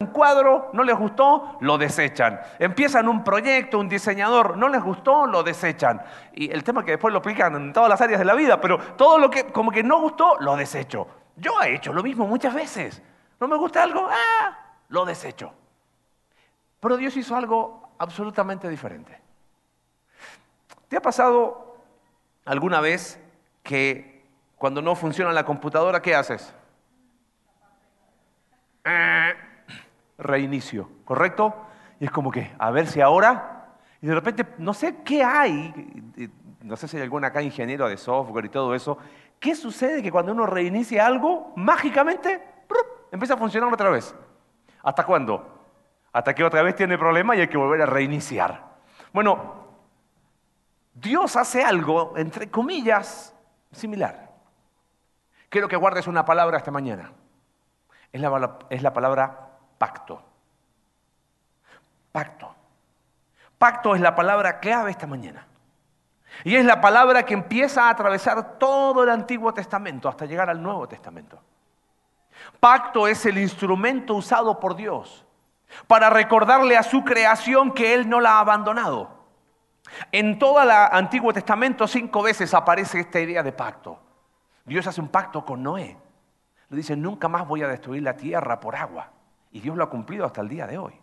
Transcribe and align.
un 0.00 0.10
cuadro, 0.10 0.70
no 0.74 0.84
les 0.84 0.96
gustó, 0.96 1.58
lo 1.60 1.76
desechan. 1.76 2.40
Empiezan 2.60 3.08
un 3.08 3.24
proyecto, 3.24 3.80
un 3.80 3.88
diseñador, 3.88 4.56
no 4.56 4.68
les 4.68 4.80
gustó, 4.80 5.26
lo 5.26 5.42
desechan. 5.42 6.00
Y 6.34 6.52
el 6.52 6.62
tema 6.62 6.82
es 6.82 6.84
que 6.84 6.92
después 6.92 7.12
lo 7.12 7.18
aplican 7.18 7.56
en 7.56 7.72
todas 7.72 7.88
las 7.88 8.00
áreas 8.00 8.20
de 8.20 8.24
la 8.24 8.34
vida, 8.34 8.60
pero 8.60 8.78
todo 8.78 9.18
lo 9.18 9.28
que 9.28 9.46
como 9.46 9.72
que 9.72 9.82
no 9.82 10.00
gustó, 10.00 10.36
lo 10.38 10.54
desecho. 10.54 11.08
Yo 11.34 11.60
he 11.62 11.74
hecho 11.74 11.92
lo 11.92 12.04
mismo 12.04 12.28
muchas 12.28 12.54
veces. 12.54 13.02
No 13.40 13.48
me 13.48 13.56
gusta 13.56 13.82
algo, 13.82 14.08
ah, 14.08 14.56
lo 14.88 15.04
desecho. 15.04 15.52
Pero 16.78 16.96
Dios 16.96 17.16
hizo 17.16 17.34
algo 17.34 17.90
absolutamente 17.98 18.68
diferente. 18.68 19.20
¿Te 20.86 20.96
ha 20.96 21.02
pasado 21.02 21.76
alguna 22.44 22.80
vez 22.80 23.20
que 23.64 24.24
cuando 24.58 24.80
no 24.80 24.94
funciona 24.94 25.32
la 25.32 25.44
computadora, 25.44 26.00
¿qué 26.00 26.14
haces? 26.14 26.54
Eh, 28.84 29.34
reinicio, 30.18 30.90
¿correcto? 31.04 31.54
Y 32.00 32.04
es 32.04 32.10
como 32.10 32.30
que, 32.30 32.52
a 32.58 32.70
ver 32.70 32.86
si 32.86 33.00
ahora, 33.00 33.68
y 34.02 34.06
de 34.06 34.14
repente, 34.14 34.46
no 34.58 34.74
sé 34.74 34.96
qué 35.04 35.24
hay, 35.24 35.72
no 36.62 36.76
sé 36.76 36.88
si 36.88 36.96
hay 36.96 37.04
algún 37.04 37.24
acá 37.24 37.40
ingeniero 37.40 37.88
de 37.88 37.96
software 37.96 38.44
y 38.44 38.48
todo 38.48 38.74
eso, 38.74 38.98
¿qué 39.40 39.54
sucede 39.54 40.02
que 40.02 40.10
cuando 40.10 40.32
uno 40.32 40.46
reinicia 40.46 41.06
algo, 41.06 41.52
mágicamente, 41.56 42.42
empieza 43.10 43.34
a 43.34 43.38
funcionar 43.38 43.72
otra 43.72 43.90
vez? 43.90 44.14
¿Hasta 44.82 45.04
cuándo? 45.04 45.56
Hasta 46.12 46.34
que 46.34 46.44
otra 46.44 46.62
vez 46.62 46.74
tiene 46.74 46.98
problema 46.98 47.36
y 47.36 47.40
hay 47.40 47.48
que 47.48 47.56
volver 47.56 47.82
a 47.82 47.86
reiniciar. 47.86 48.76
Bueno, 49.12 49.66
Dios 50.94 51.36
hace 51.36 51.62
algo, 51.62 52.14
entre 52.16 52.50
comillas, 52.50 53.34
similar. 53.72 54.28
Quiero 55.48 55.68
que 55.68 55.76
guardes 55.76 56.06
una 56.06 56.24
palabra 56.24 56.58
esta 56.58 56.70
mañana. 56.70 57.12
Es 58.12 58.20
la, 58.20 58.58
es 58.70 58.82
la 58.82 58.92
palabra 58.92 59.47
pacto. 59.78 60.22
Pacto. 62.12 62.54
Pacto 63.56 63.94
es 63.94 64.00
la 64.00 64.14
palabra 64.14 64.60
clave 64.60 64.90
esta 64.90 65.06
mañana. 65.06 65.46
Y 66.44 66.54
es 66.54 66.64
la 66.64 66.80
palabra 66.80 67.24
que 67.24 67.34
empieza 67.34 67.84
a 67.84 67.90
atravesar 67.90 68.58
todo 68.58 69.02
el 69.02 69.10
Antiguo 69.10 69.52
Testamento 69.52 70.08
hasta 70.08 70.26
llegar 70.26 70.48
al 70.50 70.62
Nuevo 70.62 70.86
Testamento. 70.86 71.40
Pacto 72.60 73.08
es 73.08 73.26
el 73.26 73.38
instrumento 73.38 74.14
usado 74.14 74.60
por 74.60 74.76
Dios 74.76 75.24
para 75.86 76.10
recordarle 76.10 76.76
a 76.76 76.82
su 76.82 77.04
creación 77.04 77.72
que 77.72 77.94
Él 77.94 78.08
no 78.08 78.20
la 78.20 78.34
ha 78.34 78.40
abandonado. 78.40 79.18
En 80.12 80.38
todo 80.38 80.62
el 80.62 80.70
Antiguo 80.70 81.32
Testamento 81.32 81.86
cinco 81.88 82.22
veces 82.22 82.54
aparece 82.54 83.00
esta 83.00 83.20
idea 83.20 83.42
de 83.42 83.52
pacto. 83.52 83.98
Dios 84.64 84.86
hace 84.86 85.00
un 85.00 85.08
pacto 85.08 85.44
con 85.44 85.62
Noé. 85.62 85.96
Le 86.68 86.76
dice, 86.76 86.96
nunca 86.96 87.28
más 87.28 87.48
voy 87.48 87.62
a 87.62 87.68
destruir 87.68 88.02
la 88.02 88.14
tierra 88.14 88.60
por 88.60 88.76
agua. 88.76 89.10
Y 89.50 89.60
Dios 89.60 89.76
lo 89.76 89.84
ha 89.84 89.90
cumplido 89.90 90.24
hasta 90.24 90.40
el 90.40 90.48
día 90.48 90.66
de 90.66 90.78
hoy. 90.78 90.94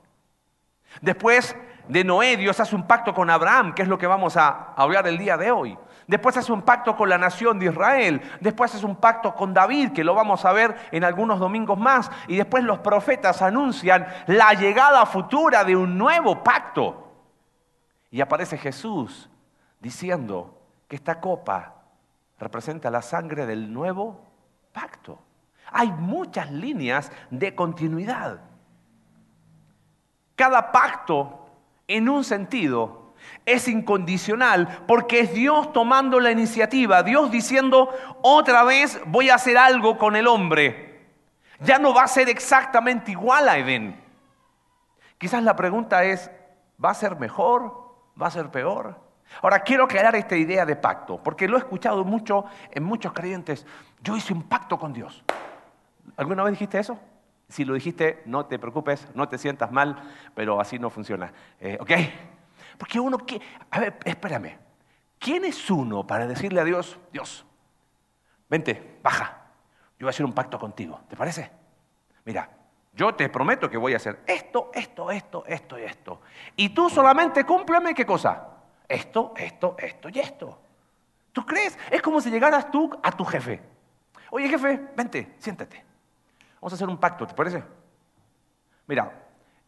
Después 1.01 1.55
de 1.87 2.03
Noé, 2.03 2.37
Dios 2.37 2.59
hace 2.59 2.75
un 2.75 2.87
pacto 2.87 3.13
con 3.13 3.29
Abraham, 3.29 3.73
que 3.73 3.81
es 3.81 3.87
lo 3.87 3.97
que 3.97 4.07
vamos 4.07 4.37
a 4.37 4.73
hablar 4.75 5.07
el 5.07 5.17
día 5.17 5.37
de 5.37 5.51
hoy. 5.51 5.77
Después 6.07 6.37
hace 6.37 6.51
un 6.51 6.61
pacto 6.61 6.95
con 6.95 7.09
la 7.09 7.17
nación 7.17 7.57
de 7.59 7.67
Israel. 7.67 8.21
Después 8.39 8.73
hace 8.73 8.85
un 8.85 8.95
pacto 8.95 9.33
con 9.33 9.53
David, 9.53 9.91
que 9.91 10.03
lo 10.03 10.13
vamos 10.13 10.45
a 10.45 10.53
ver 10.53 10.75
en 10.91 11.03
algunos 11.03 11.39
domingos 11.39 11.77
más. 11.77 12.11
Y 12.27 12.37
después 12.37 12.63
los 12.63 12.79
profetas 12.79 13.41
anuncian 13.41 14.07
la 14.27 14.53
llegada 14.53 15.05
futura 15.05 15.63
de 15.63 15.75
un 15.75 15.97
nuevo 15.97 16.43
pacto. 16.43 17.11
Y 18.11 18.21
aparece 18.21 18.57
Jesús 18.57 19.29
diciendo 19.79 20.61
que 20.87 20.95
esta 20.95 21.19
copa 21.19 21.75
representa 22.39 22.89
la 22.91 23.01
sangre 23.01 23.45
del 23.45 23.73
nuevo 23.73 24.21
pacto. 24.71 25.19
Hay 25.77 25.91
muchas 25.91 26.51
líneas 26.51 27.11
de 27.29 27.53
continuidad. 27.53 28.39
Cada 30.37 30.71
pacto, 30.71 31.49
en 31.85 32.07
un 32.07 32.23
sentido, 32.23 33.13
es 33.45 33.67
incondicional 33.67 34.85
porque 34.87 35.19
es 35.19 35.33
Dios 35.33 35.73
tomando 35.73 36.21
la 36.21 36.31
iniciativa, 36.31 37.03
Dios 37.03 37.29
diciendo, 37.29 37.89
otra 38.21 38.63
vez 38.63 39.01
voy 39.07 39.29
a 39.29 39.35
hacer 39.35 39.57
algo 39.57 39.97
con 39.97 40.15
el 40.15 40.27
hombre. 40.27 41.09
Ya 41.59 41.77
no 41.77 41.93
va 41.93 42.03
a 42.03 42.07
ser 42.07 42.29
exactamente 42.29 43.11
igual 43.11 43.49
a 43.49 43.57
Edén. 43.57 44.01
Quizás 45.17 45.43
la 45.43 45.57
pregunta 45.57 46.05
es, 46.05 46.31
¿va 46.83 46.91
a 46.91 46.93
ser 46.93 47.17
mejor? 47.17 47.97
¿Va 48.21 48.27
a 48.27 48.31
ser 48.31 48.49
peor? 48.49 48.97
Ahora 49.41 49.59
quiero 49.59 49.83
aclarar 49.83 50.15
esta 50.15 50.37
idea 50.37 50.65
de 50.65 50.77
pacto, 50.77 51.21
porque 51.21 51.49
lo 51.49 51.57
he 51.57 51.59
escuchado 51.59 52.05
mucho 52.05 52.45
en 52.71 52.85
muchos 52.85 53.11
creyentes. 53.11 53.65
Yo 54.01 54.15
hice 54.15 54.31
un 54.31 54.43
pacto 54.43 54.79
con 54.79 54.93
Dios. 54.93 55.21
¿Alguna 56.17 56.43
vez 56.43 56.53
dijiste 56.53 56.79
eso? 56.79 56.99
Si 57.47 57.63
lo 57.63 57.73
dijiste, 57.73 58.23
no 58.25 58.45
te 58.45 58.57
preocupes, 58.57 59.07
no 59.13 59.29
te 59.29 59.37
sientas 59.37 59.71
mal, 59.71 60.01
pero 60.33 60.59
así 60.59 60.79
no 60.79 60.89
funciona. 60.89 61.31
Eh, 61.59 61.77
¿Ok? 61.79 61.91
Porque 62.77 62.99
uno, 62.99 63.17
a 63.71 63.79
ver, 63.79 63.97
espérame. 64.03 64.57
¿Quién 65.19 65.45
es 65.45 65.69
uno 65.69 66.05
para 66.05 66.27
decirle 66.27 66.61
a 66.61 66.63
Dios, 66.63 66.99
Dios, 67.11 67.45
vente, 68.49 68.99
baja, 69.01 69.41
yo 69.97 70.05
voy 70.05 70.07
a 70.07 70.09
hacer 70.09 70.25
un 70.25 70.33
pacto 70.33 70.59
contigo, 70.59 71.01
¿te 71.09 71.15
parece? 71.15 71.49
Mira, 72.25 72.49
yo 72.93 73.13
te 73.15 73.29
prometo 73.29 73.69
que 73.69 73.77
voy 73.77 73.93
a 73.93 73.97
hacer 73.97 74.21
esto, 74.25 74.71
esto, 74.73 75.11
esto, 75.11 75.45
esto 75.45 75.79
y 75.79 75.83
esto. 75.83 76.21
Y 76.55 76.69
tú 76.69 76.89
solamente 76.89 77.43
cúmpleme 77.43 77.93
qué 77.93 78.05
cosa? 78.05 78.47
Esto, 78.87 79.33
esto, 79.35 79.75
esto 79.79 80.09
y 80.09 80.19
esto. 80.19 80.59
¿Tú 81.31 81.45
crees? 81.45 81.77
Es 81.91 82.01
como 82.01 82.21
si 82.21 82.29
llegaras 82.29 82.71
tú 82.71 82.89
a 83.01 83.11
tu 83.11 83.25
jefe. 83.25 83.61
Oye 84.31 84.47
jefe, 84.47 84.89
vente, 84.95 85.35
siéntate. 85.39 85.83
Vamos 86.65 86.73
a 86.73 86.77
hacer 86.77 86.89
un 86.89 86.97
pacto, 86.97 87.27
¿te 87.27 87.35
parece? 87.35 87.63
Mira, 88.87 89.13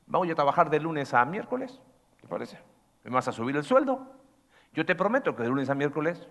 vamos 0.07 0.27
a 0.31 0.33
trabajar 0.33 0.67
de 0.67 0.79
lunes 0.79 1.13
a 1.13 1.23
miércoles, 1.25 1.79
¿te 2.19 2.27
parece? 2.27 2.57
Me 3.03 3.11
vas 3.11 3.27
a 3.27 3.31
subir 3.31 3.55
el 3.55 3.63
sueldo. 3.63 4.01
Yo 4.73 4.83
te 4.83 4.95
prometo 4.95 5.35
que 5.35 5.43
de 5.43 5.49
lunes 5.49 5.69
a 5.69 5.75
miércoles 5.75 6.27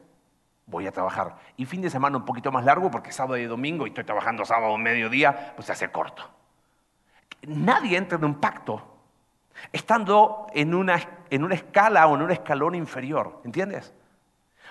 voy 0.66 0.88
a 0.88 0.91
trabajar. 0.91 1.37
Y 1.56 1.66
fin 1.66 1.82
de 1.82 1.88
semana 1.88 2.16
un 2.16 2.25
poquito 2.25 2.50
más 2.50 2.65
largo 2.65 2.91
porque 2.91 3.12
sábado 3.12 3.37
y 3.37 3.44
domingo 3.44 3.87
y 3.87 3.91
estoy 3.91 4.03
trabajando 4.03 4.44
sábado 4.44 4.77
mediodía, 4.77 5.53
pues 5.54 5.66
se 5.66 5.72
hace 5.72 5.93
corto. 5.93 6.28
Nadie 7.43 7.97
entra 7.97 8.19
en 8.19 8.25
un 8.25 8.41
pacto 8.41 8.83
estando 9.71 10.48
en 10.53 10.75
una, 10.75 10.98
en 11.31 11.44
una 11.44 11.54
escala 11.54 12.09
o 12.09 12.16
en 12.16 12.22
un 12.22 12.33
escalón 12.33 12.75
inferior, 12.75 13.41
¿entiendes? 13.44 13.94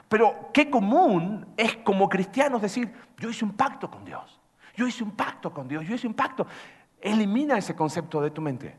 Pero 0.09 0.49
qué 0.53 0.69
común 0.69 1.53
es 1.55 1.77
como 1.77 2.09
cristianos 2.09 2.61
decir, 2.61 2.93
yo 3.17 3.29
hice 3.29 3.45
un 3.45 3.53
pacto 3.53 3.89
con 3.89 4.03
Dios. 4.03 4.34
Yo 4.75 4.87
hice 4.87 5.03
un 5.03 5.11
pacto 5.11 5.51
con 5.53 5.67
Dios, 5.67 5.85
yo 5.85 5.95
hice 5.95 6.07
un 6.07 6.13
pacto. 6.13 6.45
Elimina 6.99 7.57
ese 7.57 7.75
concepto 7.75 8.21
de 8.21 8.31
tu 8.31 8.41
mente. 8.41 8.75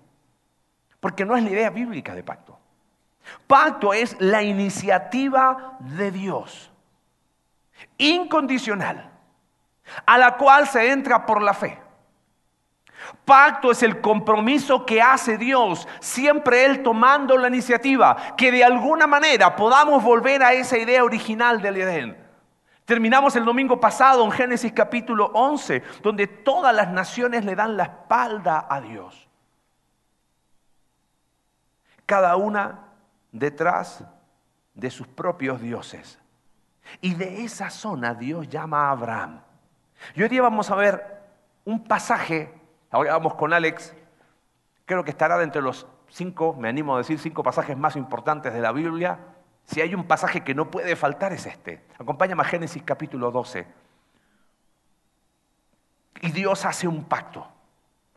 Porque 1.01 1.25
no 1.25 1.37
es 1.37 1.43
la 1.43 1.51
idea 1.51 1.71
bíblica 1.71 2.15
de 2.15 2.23
pacto. 2.23 2.59
Pacto 3.47 3.93
es 3.93 4.17
la 4.21 4.43
iniciativa 4.43 5.77
de 5.81 6.11
Dios, 6.11 6.71
incondicional, 7.99 9.11
a 10.05 10.19
la 10.19 10.37
cual 10.37 10.67
se 10.69 10.91
entra 10.91 11.27
por 11.27 11.43
la 11.43 11.55
fe. 11.55 11.81
Pacto 13.25 13.71
es 13.71 13.83
el 13.83 14.01
compromiso 14.01 14.87
que 14.87 15.03
hace 15.03 15.37
Dios, 15.39 15.87
siempre 16.01 16.65
Él 16.65 16.83
tomando 16.83 17.37
la 17.37 17.49
iniciativa, 17.49 18.35
que 18.37 18.51
de 18.51 18.65
alguna 18.65 19.07
manera 19.07 19.55
podamos 19.55 20.03
volver 20.03 20.43
a 20.43 20.53
esa 20.53 20.79
idea 20.79 21.05
original 21.05 21.61
del 21.61 21.77
Edén. 21.77 22.26
Terminamos 22.87 23.35
el 23.35 23.45
domingo 23.45 23.81
pasado 23.81 24.25
en 24.25 24.31
Génesis 24.31 24.73
capítulo 24.73 25.27
11, 25.35 25.83
donde 26.05 26.29
todas 26.29 26.73
las 26.73 26.89
naciones 26.89 27.45
le 27.45 27.57
dan 27.57 27.77
la 27.77 27.83
espalda 27.83 28.69
a 28.71 28.81
Dios. 28.81 29.29
Cada 32.07 32.37
una 32.37 32.85
detrás 33.33 34.05
de 34.73 34.89
sus 34.93 35.09
propios 35.09 35.61
dioses. 35.61 36.21
Y 37.01 37.15
de 37.15 37.43
esa 37.43 37.71
zona 37.71 38.15
Dios 38.15 38.49
llama 38.49 38.87
a 38.87 38.93
Abraham. 38.93 39.41
Y 40.15 40.23
hoy 40.23 40.29
día 40.29 40.43
vamos 40.43 40.71
a 40.71 40.77
ver 40.77 41.25
un 41.65 41.83
pasaje, 41.83 42.55
ahora 42.93 43.15
vamos 43.15 43.35
con 43.35 43.53
Alex, 43.53 43.97
creo 44.85 45.03
que 45.03 45.11
estará 45.11 45.37
de 45.39 45.43
entre 45.43 45.61
los 45.61 45.89
cinco, 46.09 46.55
me 46.55 46.69
animo 46.69 46.95
a 46.95 46.99
decir, 46.99 47.19
cinco 47.19 47.43
pasajes 47.43 47.77
más 47.77 47.97
importantes 47.97 48.55
de 48.55 48.61
la 48.61 48.71
Biblia 48.71 49.19
si 49.67 49.81
hay 49.81 49.95
un 49.95 50.05
pasaje 50.05 50.43
que 50.43 50.55
no 50.55 50.71
puede 50.71 50.97
faltar 50.97 51.33
es 51.33 51.47
este. 51.47 51.83
Acompáñame 51.99 52.43
a 52.43 52.47
Génesis 52.47 52.83
capítulo 52.85 53.31
12. 53.31 53.67
Y 56.23 56.31
Dios 56.31 56.65
hace 56.65 56.87
un 56.89 57.05
pacto. 57.05 57.47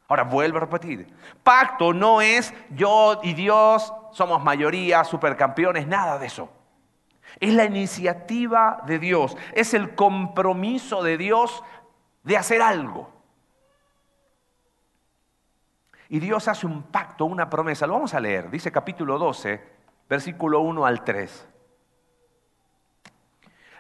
Ahora 0.07 0.23
vuelvo 0.23 0.57
a 0.57 0.61
repetir. 0.61 1.07
Pacto 1.43 1.93
no 1.93 2.21
es 2.21 2.53
yo 2.69 3.19
y 3.23 3.33
Dios 3.33 3.93
somos 4.11 4.43
mayoría, 4.43 5.03
supercampeones, 5.03 5.87
nada 5.87 6.17
de 6.17 6.27
eso. 6.27 6.49
Es 7.39 7.53
la 7.53 7.65
iniciativa 7.65 8.81
de 8.85 8.97
Dios, 8.97 9.37
es 9.53 9.73
el 9.73 9.93
compromiso 9.93 11.03
de 11.03 11.17
Dios 11.17 11.63
de 12.23 12.37
hacer 12.37 12.61
algo. 12.61 13.11
Y 16.09 16.19
Dios 16.19 16.47
hace 16.47 16.65
un 16.65 16.83
pacto, 16.83 17.25
una 17.25 17.49
promesa. 17.49 17.85
Lo 17.85 17.93
vamos 17.93 18.15
a 18.15 18.19
leer. 18.19 18.49
Dice 18.49 18.71
capítulo 18.71 19.19
12, 19.19 19.78
versículo 20.09 20.61
1 20.61 20.85
al 20.85 21.03
3. 21.03 21.47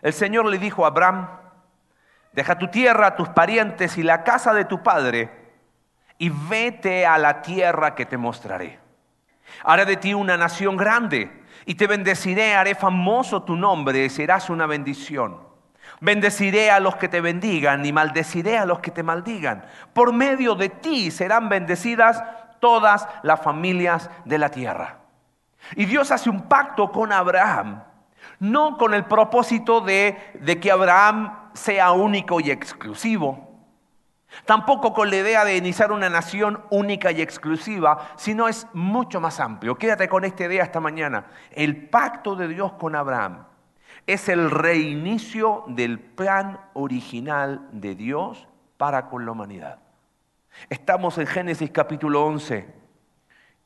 El 0.01 0.13
Señor 0.13 0.45
le 0.45 0.59
dijo 0.59 0.85
a 0.85 0.89
Abraham, 0.89 1.27
deja 2.31 2.57
tu 2.57 2.67
tierra, 2.67 3.15
tus 3.15 3.29
parientes 3.29 3.97
y 3.97 4.03
la 4.03 4.23
casa 4.23 4.53
de 4.53 4.65
tu 4.65 4.81
padre, 4.83 5.29
y 6.17 6.29
vete 6.29 7.05
a 7.05 7.17
la 7.17 7.41
tierra 7.41 7.95
que 7.95 8.05
te 8.05 8.17
mostraré. 8.17 8.79
Haré 9.63 9.85
de 9.85 9.97
ti 9.97 10.13
una 10.13 10.37
nación 10.37 10.77
grande 10.77 11.43
y 11.65 11.75
te 11.75 11.87
bendeciré, 11.87 12.55
haré 12.55 12.75
famoso 12.75 13.43
tu 13.43 13.55
nombre 13.55 14.05
y 14.05 14.09
serás 14.09 14.49
una 14.49 14.67
bendición. 14.67 15.49
Bendeciré 16.01 16.71
a 16.71 16.79
los 16.79 16.95
que 16.95 17.09
te 17.09 17.19
bendigan 17.19 17.85
y 17.85 17.91
maldeciré 17.91 18.57
a 18.57 18.65
los 18.65 18.79
que 18.79 18.91
te 18.91 19.03
maldigan. 19.03 19.65
Por 19.93 20.13
medio 20.13 20.55
de 20.55 20.69
ti 20.69 21.09
serán 21.09 21.49
bendecidas 21.49 22.23
todas 22.59 23.07
las 23.23 23.41
familias 23.41 24.09
de 24.25 24.37
la 24.37 24.49
tierra. 24.49 24.98
Y 25.75 25.85
Dios 25.85 26.11
hace 26.11 26.29
un 26.29 26.43
pacto 26.43 26.91
con 26.91 27.11
Abraham, 27.11 27.83
no 28.39 28.77
con 28.77 28.93
el 28.93 29.05
propósito 29.05 29.81
de, 29.81 30.35
que 30.61 30.71
Abraham 30.71 31.51
sea 31.53 31.91
único 31.91 32.39
y 32.39 32.51
exclusivo, 32.51 33.47
Tampoco 34.45 34.93
con 34.93 35.09
la 35.09 35.15
idea 35.15 35.43
de 35.43 35.57
iniciar 35.57 35.91
una 35.91 36.07
nación 36.07 36.63
única 36.69 37.11
y 37.11 37.19
exclusiva, 37.19 38.11
sino 38.15 38.47
es 38.47 38.67
mucho 38.73 39.19
más 39.19 39.39
amplio. 39.39 39.75
Quédate 39.75 40.07
con 40.07 40.23
esta 40.23 40.43
idea 40.43 40.63
esta 40.63 40.79
mañana. 40.79 41.25
El 41.49 41.89
pacto 41.89 42.35
de 42.35 42.47
Dios 42.47 42.73
con 42.73 42.95
Abraham 42.95 43.45
es 44.05 44.29
el 44.29 44.51
reinicio 44.51 45.63
del 45.67 45.99
plan 45.99 46.59
original 46.73 47.67
de 47.71 47.95
Dios 47.95 48.47
para 48.77 49.07
con 49.07 49.25
la 49.25 49.31
humanidad. 49.31 49.79
Estamos 50.69 51.17
en 51.17 51.27
Génesis 51.27 51.71
capítulo 51.71 52.25
11, 52.25 52.78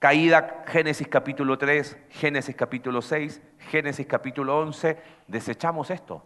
caída 0.04 0.66
Génesis 0.68 1.08
capítulo 1.08 1.58
3, 1.58 1.98
Génesis 2.10 2.54
capítulo 2.58 3.02
6, 3.02 3.42
Génesis 3.70 4.06
capítulo 4.06 4.60
11, 4.60 5.02
desechamos 5.30 5.90
esto. 5.92 6.22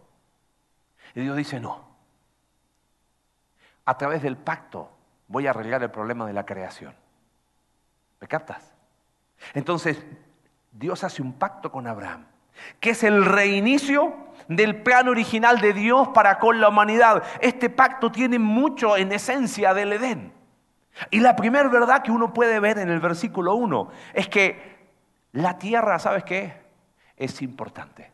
Y 1.14 1.20
Dios 1.20 1.36
dice, 1.36 1.60
no, 1.60 1.88
a 3.84 3.96
través 3.96 4.20
del 4.24 4.36
pacto 4.36 4.90
voy 5.28 5.46
a 5.46 5.50
arreglar 5.50 5.80
el 5.84 5.92
problema 5.92 6.26
de 6.26 6.32
la 6.32 6.44
creación. 6.44 6.92
¿Me 8.20 8.26
captas? 8.26 8.74
Entonces, 9.54 10.04
Dios 10.72 11.04
hace 11.04 11.22
un 11.22 11.34
pacto 11.34 11.70
con 11.70 11.86
Abraham, 11.86 12.26
que 12.80 12.90
es 12.90 13.04
el 13.04 13.24
reinicio 13.24 14.12
del 14.48 14.82
plan 14.82 15.06
original 15.06 15.60
de 15.60 15.72
Dios 15.72 16.08
para 16.08 16.40
con 16.40 16.60
la 16.60 16.70
humanidad. 16.70 17.22
Este 17.40 17.70
pacto 17.70 18.10
tiene 18.10 18.40
mucho 18.40 18.96
en 18.96 19.12
esencia 19.12 19.72
del 19.72 19.92
Edén. 19.92 20.37
Y 21.10 21.20
la 21.20 21.36
primera 21.36 21.68
verdad 21.68 22.02
que 22.02 22.10
uno 22.10 22.32
puede 22.32 22.58
ver 22.60 22.78
en 22.78 22.90
el 22.90 23.00
versículo 23.00 23.54
1 23.54 23.88
es 24.14 24.28
que 24.28 24.78
la 25.32 25.58
tierra, 25.58 25.98
¿sabes 25.98 26.24
qué? 26.24 26.60
Es 27.16 27.40
importante. 27.42 28.12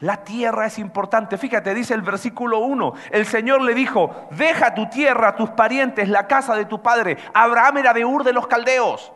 La 0.00 0.24
tierra 0.24 0.66
es 0.66 0.78
importante. 0.78 1.38
Fíjate, 1.38 1.74
dice 1.74 1.94
el 1.94 2.02
versículo 2.02 2.60
1, 2.60 2.94
el 3.10 3.26
Señor 3.26 3.62
le 3.62 3.74
dijo, 3.74 4.28
deja 4.30 4.74
tu 4.74 4.88
tierra, 4.88 5.36
tus 5.36 5.50
parientes, 5.50 6.08
la 6.08 6.26
casa 6.26 6.54
de 6.54 6.64
tu 6.64 6.82
padre. 6.82 7.16
Abraham 7.32 7.78
era 7.78 7.92
de 7.92 8.04
Ur 8.04 8.24
de 8.24 8.32
los 8.32 8.46
Caldeos. 8.46 9.12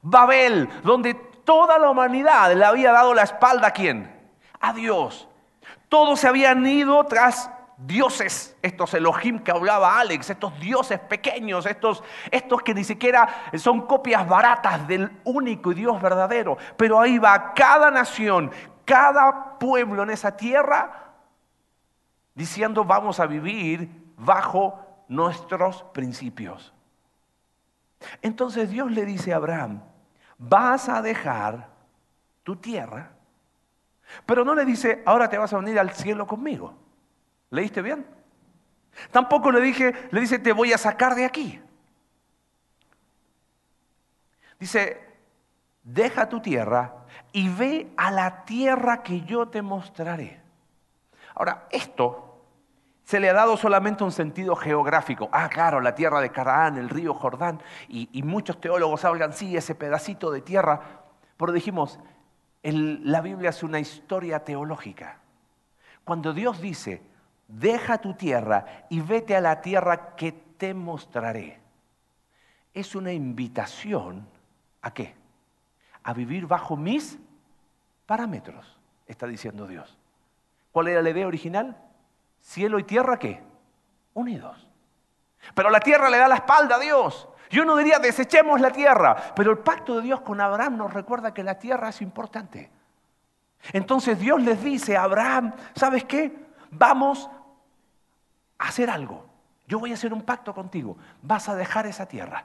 Babel, 0.00 0.68
donde 0.82 1.14
toda 1.14 1.78
la 1.78 1.90
humanidad 1.90 2.52
le 2.54 2.64
había 2.64 2.92
dado 2.92 3.14
la 3.14 3.22
espalda 3.22 3.68
a 3.68 3.72
quién? 3.72 4.10
A 4.60 4.72
Dios. 4.72 5.28
Todos 5.88 6.20
se 6.20 6.28
habían 6.28 6.66
ido 6.66 7.04
tras 7.04 7.50
dioses, 7.86 8.56
estos 8.62 8.94
Elohim 8.94 9.38
que 9.38 9.50
hablaba 9.50 9.98
Alex, 9.98 10.30
estos 10.30 10.58
dioses 10.60 10.98
pequeños, 11.00 11.66
estos, 11.66 12.02
estos 12.30 12.62
que 12.62 12.74
ni 12.74 12.84
siquiera 12.84 13.50
son 13.56 13.82
copias 13.86 14.28
baratas 14.28 14.86
del 14.86 15.10
único 15.24 15.72
Dios 15.72 16.00
verdadero. 16.00 16.56
Pero 16.76 17.00
ahí 17.00 17.18
va 17.18 17.54
cada 17.54 17.90
nación, 17.90 18.50
cada 18.84 19.58
pueblo 19.58 20.02
en 20.02 20.10
esa 20.10 20.36
tierra 20.36 21.12
diciendo 22.34 22.84
vamos 22.84 23.20
a 23.20 23.26
vivir 23.26 23.90
bajo 24.16 24.78
nuestros 25.08 25.82
principios. 25.92 26.72
Entonces 28.20 28.70
Dios 28.70 28.90
le 28.90 29.04
dice 29.04 29.32
a 29.32 29.36
Abraham, 29.36 29.82
vas 30.38 30.88
a 30.88 31.02
dejar 31.02 31.68
tu 32.42 32.56
tierra, 32.56 33.10
pero 34.26 34.44
no 34.44 34.54
le 34.54 34.64
dice, 34.64 35.02
ahora 35.06 35.28
te 35.28 35.38
vas 35.38 35.52
a 35.52 35.58
venir 35.58 35.78
al 35.78 35.90
cielo 35.90 36.26
conmigo. 36.26 36.74
¿Leíste 37.52 37.82
bien? 37.82 38.06
Tampoco 39.10 39.52
le 39.52 39.60
dije, 39.60 39.92
le 40.10 40.20
dice, 40.22 40.38
te 40.38 40.52
voy 40.52 40.72
a 40.72 40.78
sacar 40.78 41.14
de 41.14 41.26
aquí. 41.26 41.60
Dice, 44.58 45.06
deja 45.82 46.30
tu 46.30 46.40
tierra 46.40 46.94
y 47.30 47.50
ve 47.50 47.92
a 47.98 48.10
la 48.10 48.44
tierra 48.46 49.02
que 49.02 49.20
yo 49.20 49.48
te 49.48 49.60
mostraré. 49.60 50.40
Ahora, 51.34 51.66
esto 51.70 52.42
se 53.04 53.20
le 53.20 53.28
ha 53.28 53.34
dado 53.34 53.58
solamente 53.58 54.02
un 54.02 54.12
sentido 54.12 54.56
geográfico. 54.56 55.28
Ah, 55.30 55.50
claro, 55.50 55.82
la 55.82 55.94
tierra 55.94 56.22
de 56.22 56.30
Caraán, 56.30 56.78
el 56.78 56.88
río 56.88 57.12
Jordán, 57.12 57.60
y, 57.86 58.22
muchos 58.22 58.62
teólogos 58.62 59.04
hablan, 59.04 59.34
sí, 59.34 59.58
ese 59.58 59.74
pedacito 59.74 60.30
de 60.30 60.40
tierra. 60.40 60.80
Pero 61.36 61.52
dijimos, 61.52 62.00
la 62.62 63.20
Biblia 63.20 63.50
es 63.50 63.62
una 63.62 63.78
historia 63.78 64.42
teológica. 64.42 65.18
Cuando 66.04 66.32
Dios 66.32 66.62
dice, 66.62 67.11
deja 67.48 67.98
tu 67.98 68.14
tierra 68.14 68.86
y 68.88 69.00
vete 69.00 69.36
a 69.36 69.40
la 69.40 69.60
tierra 69.60 70.14
que 70.16 70.32
te 70.32 70.74
mostraré, 70.74 71.60
es 72.74 72.94
una 72.94 73.12
invitación 73.12 74.26
a 74.80 74.92
qué? 74.92 75.22
a 76.02 76.12
vivir 76.12 76.46
bajo 76.46 76.76
mis 76.76 77.18
parámetros, 78.06 78.78
está 79.06 79.26
diciendo 79.26 79.66
Dios. 79.66 79.96
¿Cuál 80.72 80.88
era 80.88 81.02
la 81.02 81.10
idea 81.10 81.26
original? 81.26 81.76
Cielo 82.40 82.78
y 82.78 82.84
tierra, 82.84 83.18
¿qué? 83.18 83.42
Unidos. 84.14 84.68
Pero 85.54 85.70
la 85.70 85.80
tierra 85.80 86.10
le 86.10 86.18
da 86.18 86.28
la 86.28 86.36
espalda 86.36 86.76
a 86.76 86.78
Dios. 86.78 87.28
Yo 87.50 87.64
no 87.64 87.76
diría 87.76 87.98
desechemos 87.98 88.60
la 88.60 88.70
tierra, 88.70 89.16
pero 89.36 89.50
el 89.50 89.58
pacto 89.58 89.96
de 89.96 90.02
Dios 90.02 90.22
con 90.22 90.40
Abraham 90.40 90.76
nos 90.76 90.92
recuerda 90.92 91.34
que 91.34 91.44
la 91.44 91.58
tierra 91.58 91.90
es 91.90 92.00
importante. 92.00 92.70
Entonces 93.72 94.18
Dios 94.18 94.42
les 94.42 94.62
dice 94.62 94.96
a 94.96 95.04
Abraham, 95.04 95.54
¿sabes 95.74 96.04
qué? 96.04 96.34
Vamos 96.72 97.30
a 98.58 98.68
hacer 98.68 98.90
algo. 98.90 99.26
Yo 99.68 99.78
voy 99.78 99.92
a 99.92 99.94
hacer 99.94 100.12
un 100.12 100.22
pacto 100.22 100.54
contigo. 100.54 100.96
Vas 101.22 101.48
a 101.48 101.54
dejar 101.54 101.86
esa 101.86 102.06
tierra. 102.06 102.44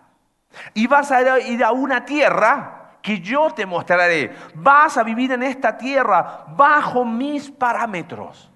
Y 0.73 0.85
vas 0.87 1.11
a 1.11 1.39
ir 1.39 1.63
a 1.63 1.71
una 1.71 2.05
tierra 2.05 2.99
que 3.01 3.19
yo 3.21 3.49
te 3.51 3.65
mostraré. 3.65 4.35
Vas 4.53 4.97
a 4.97 5.03
vivir 5.03 5.31
en 5.31 5.43
esta 5.43 5.77
tierra 5.77 6.45
bajo 6.55 7.05
mis 7.05 7.49
parámetros. 7.49 8.51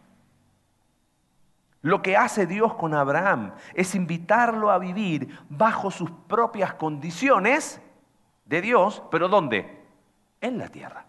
Lo 1.82 2.02
que 2.02 2.16
hace 2.16 2.46
Dios 2.46 2.76
con 2.76 2.94
Abraham 2.94 3.54
es 3.74 3.96
invitarlo 3.96 4.70
a 4.70 4.78
vivir 4.78 5.40
bajo 5.50 5.90
sus 5.90 6.12
propias 6.12 6.74
condiciones 6.76 7.82
de 8.46 8.62
Dios, 8.62 9.02
pero 9.10 9.30
¿dónde? 9.30 9.84
En 10.42 10.58
la 10.58 10.68
tierra. 10.68 11.06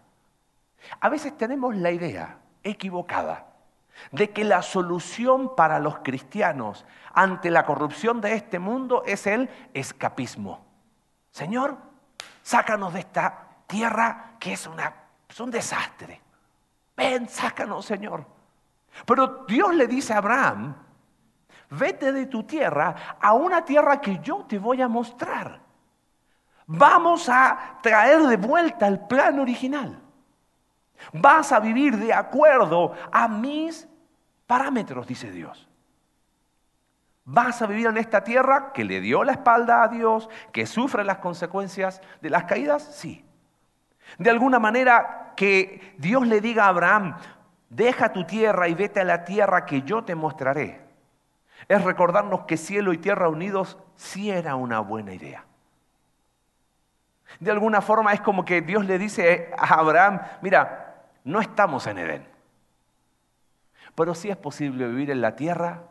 A 0.99 1.09
veces 1.09 1.37
tenemos 1.37 1.75
la 1.75 1.91
idea 1.91 2.39
equivocada 2.63 3.52
de 4.11 4.31
que 4.31 4.43
la 4.43 4.61
solución 4.61 5.55
para 5.55 5.79
los 5.79 5.99
cristianos 5.99 6.85
ante 7.13 7.51
la 7.51 7.65
corrupción 7.65 8.21
de 8.21 8.33
este 8.33 8.59
mundo 8.59 9.03
es 9.05 9.27
el 9.27 9.49
escapismo. 9.73 10.65
Señor, 11.31 11.77
sácanos 12.41 12.93
de 12.93 12.99
esta 12.99 13.47
tierra 13.67 14.35
que 14.39 14.53
es, 14.53 14.67
una, 14.67 14.93
es 15.27 15.39
un 15.39 15.51
desastre. 15.51 16.21
Ven, 16.95 17.27
sácanos, 17.27 17.85
Señor. 17.85 18.25
Pero 19.05 19.45
Dios 19.47 19.73
le 19.73 19.87
dice 19.87 20.13
a 20.13 20.17
Abraham, 20.17 20.75
vete 21.71 22.11
de 22.11 22.27
tu 22.27 22.43
tierra 22.43 23.17
a 23.19 23.33
una 23.33 23.65
tierra 23.65 23.99
que 23.99 24.19
yo 24.19 24.45
te 24.45 24.59
voy 24.59 24.81
a 24.81 24.87
mostrar. 24.87 25.61
Vamos 26.65 27.27
a 27.29 27.79
traer 27.81 28.21
de 28.21 28.37
vuelta 28.37 28.87
el 28.87 28.99
plan 28.99 29.39
original. 29.39 30.02
Vas 31.11 31.51
a 31.51 31.59
vivir 31.59 31.97
de 31.97 32.13
acuerdo 32.13 32.93
a 33.11 33.27
mis 33.27 33.87
parámetros, 34.47 35.07
dice 35.07 35.31
Dios. 35.31 35.67
¿Vas 37.25 37.61
a 37.61 37.67
vivir 37.67 37.87
en 37.87 37.97
esta 37.97 38.23
tierra 38.23 38.73
que 38.73 38.83
le 38.83 38.99
dio 38.99 39.23
la 39.23 39.33
espalda 39.33 39.83
a 39.83 39.87
Dios, 39.87 40.29
que 40.51 40.65
sufre 40.65 41.03
las 41.03 41.19
consecuencias 41.19 42.01
de 42.21 42.29
las 42.29 42.43
caídas? 42.43 42.83
Sí. 42.83 43.23
De 44.17 44.29
alguna 44.29 44.59
manera 44.59 45.33
que 45.35 45.95
Dios 45.97 46.27
le 46.27 46.41
diga 46.41 46.65
a 46.65 46.69
Abraham, 46.69 47.15
deja 47.69 48.11
tu 48.11 48.25
tierra 48.25 48.67
y 48.67 48.73
vete 48.73 48.99
a 48.99 49.05
la 49.05 49.23
tierra 49.23 49.65
que 49.65 49.83
yo 49.83 50.03
te 50.03 50.15
mostraré. 50.15 50.81
Es 51.67 51.83
recordarnos 51.83 52.41
que 52.41 52.57
cielo 52.57 52.91
y 52.91 52.97
tierra 52.97 53.29
unidos 53.29 53.77
sí 53.95 54.29
era 54.29 54.55
una 54.55 54.81
buena 54.81 55.13
idea. 55.13 55.45
De 57.39 57.51
alguna 57.51 57.81
forma 57.81 58.13
es 58.13 58.21
como 58.21 58.45
que 58.45 58.61
Dios 58.61 58.85
le 58.85 58.97
dice 58.97 59.51
a 59.57 59.75
Abraham, 59.75 60.21
mira, 60.41 61.07
no 61.23 61.39
estamos 61.39 61.87
en 61.87 61.97
Edén, 61.97 62.27
pero 63.95 64.13
sí 64.13 64.29
es 64.29 64.37
posible 64.37 64.87
vivir 64.87 65.11
en 65.11 65.21
la 65.21 65.35
tierra 65.35 65.83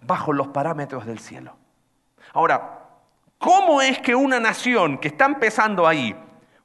bajo 0.00 0.32
los 0.32 0.48
parámetros 0.48 1.06
del 1.06 1.18
cielo. 1.18 1.56
Ahora, 2.32 2.80
¿cómo 3.38 3.80
es 3.80 3.98
que 4.00 4.14
una 4.14 4.40
nación 4.40 4.98
que 4.98 5.08
está 5.08 5.26
empezando 5.26 5.86
ahí 5.86 6.16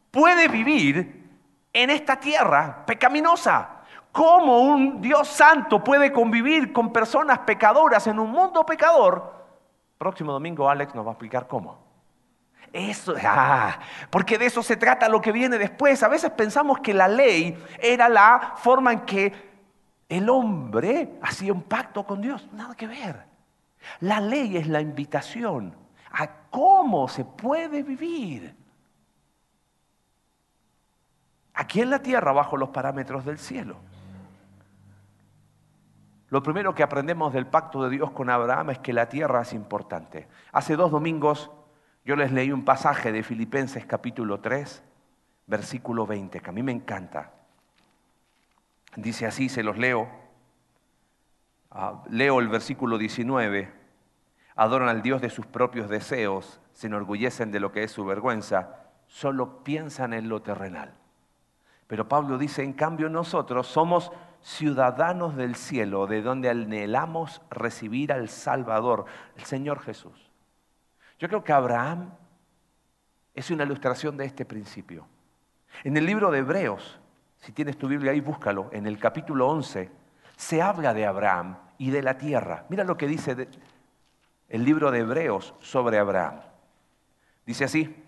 puede 0.10 0.48
vivir 0.48 1.30
en 1.74 1.90
esta 1.90 2.20
tierra 2.20 2.86
pecaminosa? 2.86 3.82
¿Cómo 4.12 4.62
un 4.62 5.02
Dios 5.02 5.28
santo 5.28 5.84
puede 5.84 6.12
convivir 6.12 6.74
con 6.74 6.92
personas 6.92 7.40
pecadoras 7.40 8.08
en 8.08 8.20
un 8.20 8.30
mundo 8.30 8.66
pecador? 8.66 9.46
Próximo 9.98 10.34
domingo 10.34 10.70
Alex 10.70 10.94
nos 10.94 11.06
va 11.06 11.12
a 11.12 11.14
explicar 11.14 11.48
cómo. 11.48 11.78
Eso, 12.74 13.16
ah, 13.22 13.80
porque 14.10 14.38
de 14.38 14.46
eso 14.46 14.64
se 14.64 14.78
trata 14.78 15.10
lo 15.10 15.20
que 15.20 15.34
viene 15.34 15.58
después. 15.58 16.02
A 16.04 16.08
veces 16.08 16.32
pensamos 16.32 16.80
que 16.80 16.94
la 16.94 17.08
ley 17.08 17.62
era 17.80 18.08
la 18.08 18.54
forma 18.58 18.94
en 18.94 19.02
que 19.02 19.34
el 20.08 20.30
hombre 20.30 21.20
hacía 21.22 21.52
un 21.52 21.64
pacto 21.64 22.06
con 22.06 22.22
Dios. 22.22 22.48
Nada 22.54 22.76
que 22.76 22.88
ver. 22.88 23.26
La 24.00 24.22
ley 24.22 24.56
es 24.58 24.68
la 24.68 24.80
invitación 24.80 25.76
a 26.12 26.28
cómo 26.50 27.08
se 27.08 27.26
puede 27.26 27.84
vivir 27.84 28.56
aquí 31.54 31.82
en 31.82 31.90
la 31.90 32.00
tierra 32.00 32.32
bajo 32.32 32.58
los 32.58 32.70
parámetros 32.70 33.26
del 33.26 33.38
cielo. 33.38 33.78
Lo 36.30 36.42
primero 36.42 36.74
que 36.74 36.84
aprendemos 36.84 37.34
del 37.34 37.48
pacto 37.48 37.84
de 37.84 37.90
Dios 37.90 38.12
con 38.12 38.30
Abraham 38.30 38.70
es 38.70 38.80
que 38.80 38.94
la 38.94 39.10
tierra 39.10 39.42
es 39.42 39.52
importante. 39.52 40.30
Hace 40.54 40.78
dos 40.78 40.90
domingos 40.90 41.52
yo 42.04 42.16
les 42.16 42.32
leí 42.32 42.52
un 42.52 42.66
pasaje 42.66 43.12
de 43.12 43.24
Filipenses 43.24 43.86
capítulo 43.86 44.40
3, 44.40 44.84
versículo 45.46 46.08
20, 46.08 46.40
que 46.40 46.50
a 46.50 46.54
mí 46.54 46.64
me 46.64 46.72
encanta. 46.72 47.32
Dice 48.96 49.28
así, 49.28 49.50
se 49.50 49.64
los 49.64 49.78
leo. 49.78 50.10
Ah, 51.70 52.04
leo 52.10 52.40
el 52.40 52.48
versículo 52.48 52.98
19. 52.98 53.72
Adoran 54.56 54.90
al 54.90 55.02
Dios 55.02 55.22
de 55.22 55.30
sus 55.30 55.46
propios 55.46 55.90
deseos, 55.90 56.60
se 56.74 56.88
enorgullecen 56.88 57.52
de 57.52 57.60
lo 57.60 57.72
que 57.72 57.84
es 57.84 57.92
su 57.92 58.04
vergüenza, 58.04 58.90
solo 59.08 59.64
piensan 59.64 60.14
en 60.14 60.28
lo 60.28 60.42
terrenal. 60.42 60.94
Pero 61.88 62.08
Pablo 62.08 62.38
dice, 62.38 62.64
en 62.64 62.74
cambio 62.74 63.10
nosotros 63.10 63.68
somos 63.68 64.12
ciudadanos 64.42 65.36
del 65.36 65.56
cielo, 65.56 66.08
de 66.08 66.22
donde 66.22 66.50
anhelamos 66.50 67.42
recibir 67.50 68.12
al 68.12 68.28
Salvador, 68.28 69.06
el 69.36 69.44
Señor 69.44 69.80
Jesús. 69.82 70.31
Yo 71.22 71.28
creo 71.28 71.44
que 71.44 71.54
Abraham 71.54 72.10
es 73.36 73.52
una 73.52 73.64
ilustración 73.64 74.18
de 74.18 74.26
este 74.26 74.44
principio. 74.44 75.06
En 75.84 75.96
el 75.96 76.04
libro 76.04 76.32
de 76.32 76.40
Hebreos, 76.40 77.00
si 77.38 77.52
tienes 77.52 77.78
tu 77.78 77.88
Biblia 77.88 78.12
ahí, 78.12 78.22
búscalo, 78.22 78.70
en 78.72 78.88
el 78.88 78.98
capítulo 78.98 79.48
11, 79.50 79.92
se 80.36 80.62
habla 80.64 80.96
de 80.96 81.06
Abraham 81.06 81.60
y 81.78 81.92
de 81.92 82.02
la 82.02 82.18
tierra. 82.18 82.66
Mira 82.70 82.84
lo 82.84 82.98
que 82.98 83.06
dice 83.06 83.48
el 84.50 84.66
libro 84.66 84.90
de 84.90 85.02
Hebreos 85.02 85.54
sobre 85.60 86.00
Abraham. 86.00 86.42
Dice 87.46 87.66
así, 87.66 88.04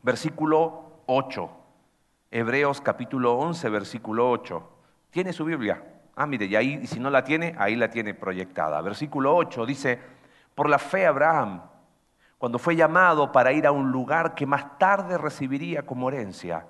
versículo 0.00 1.02
8, 1.06 1.50
Hebreos 2.30 2.80
capítulo 2.80 3.34
11, 3.38 3.68
versículo 3.70 4.30
8. 4.30 4.70
¿Tiene 5.10 5.32
su 5.32 5.44
Biblia? 5.44 5.82
Ah, 6.14 6.28
mire, 6.28 6.46
y 6.46 6.54
ahí, 6.54 6.86
si 6.86 7.00
no 7.00 7.10
la 7.10 7.24
tiene, 7.24 7.56
ahí 7.58 7.74
la 7.74 7.90
tiene 7.90 8.14
proyectada. 8.14 8.80
Versículo 8.82 9.34
8 9.34 9.66
dice, 9.66 9.98
por 10.54 10.68
la 10.68 10.78
fe 10.78 11.04
Abraham 11.04 11.62
cuando 12.38 12.58
fue 12.58 12.76
llamado 12.76 13.32
para 13.32 13.52
ir 13.52 13.66
a 13.66 13.72
un 13.72 13.90
lugar 13.90 14.34
que 14.34 14.46
más 14.46 14.78
tarde 14.78 15.18
recibiría 15.18 15.84
como 15.84 16.08
herencia, 16.08 16.66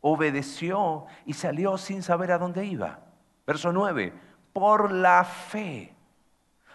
obedeció 0.00 1.06
y 1.26 1.32
salió 1.32 1.76
sin 1.76 2.02
saber 2.02 2.30
a 2.30 2.38
dónde 2.38 2.64
iba. 2.64 3.00
Verso 3.46 3.72
9, 3.72 4.12
por 4.52 4.92
la 4.92 5.24
fe 5.24 5.94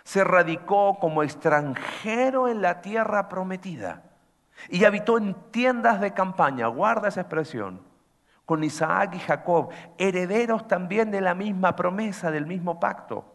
se 0.04 0.24
radicó 0.26 1.00
como 1.00 1.24
extranjero 1.24 2.50
en 2.50 2.62
la 2.62 2.82
tierra 2.82 3.30
prometida 3.30 4.04
y 4.70 4.84
habitó 4.84 5.18
en 5.18 5.34
tiendas 5.52 6.02
de 6.02 6.14
campaña, 6.14 6.68
guarda 6.68 7.08
esa 7.08 7.22
expresión, 7.22 7.82
con 8.46 8.64
Isaac 8.64 9.16
y 9.16 9.20
Jacob, 9.20 9.70
herederos 9.98 10.68
también 10.68 11.12
de 11.12 11.22
la 11.22 11.34
misma 11.34 11.78
promesa, 11.78 12.30
del 12.30 12.46
mismo 12.46 12.80
pacto, 12.82 13.26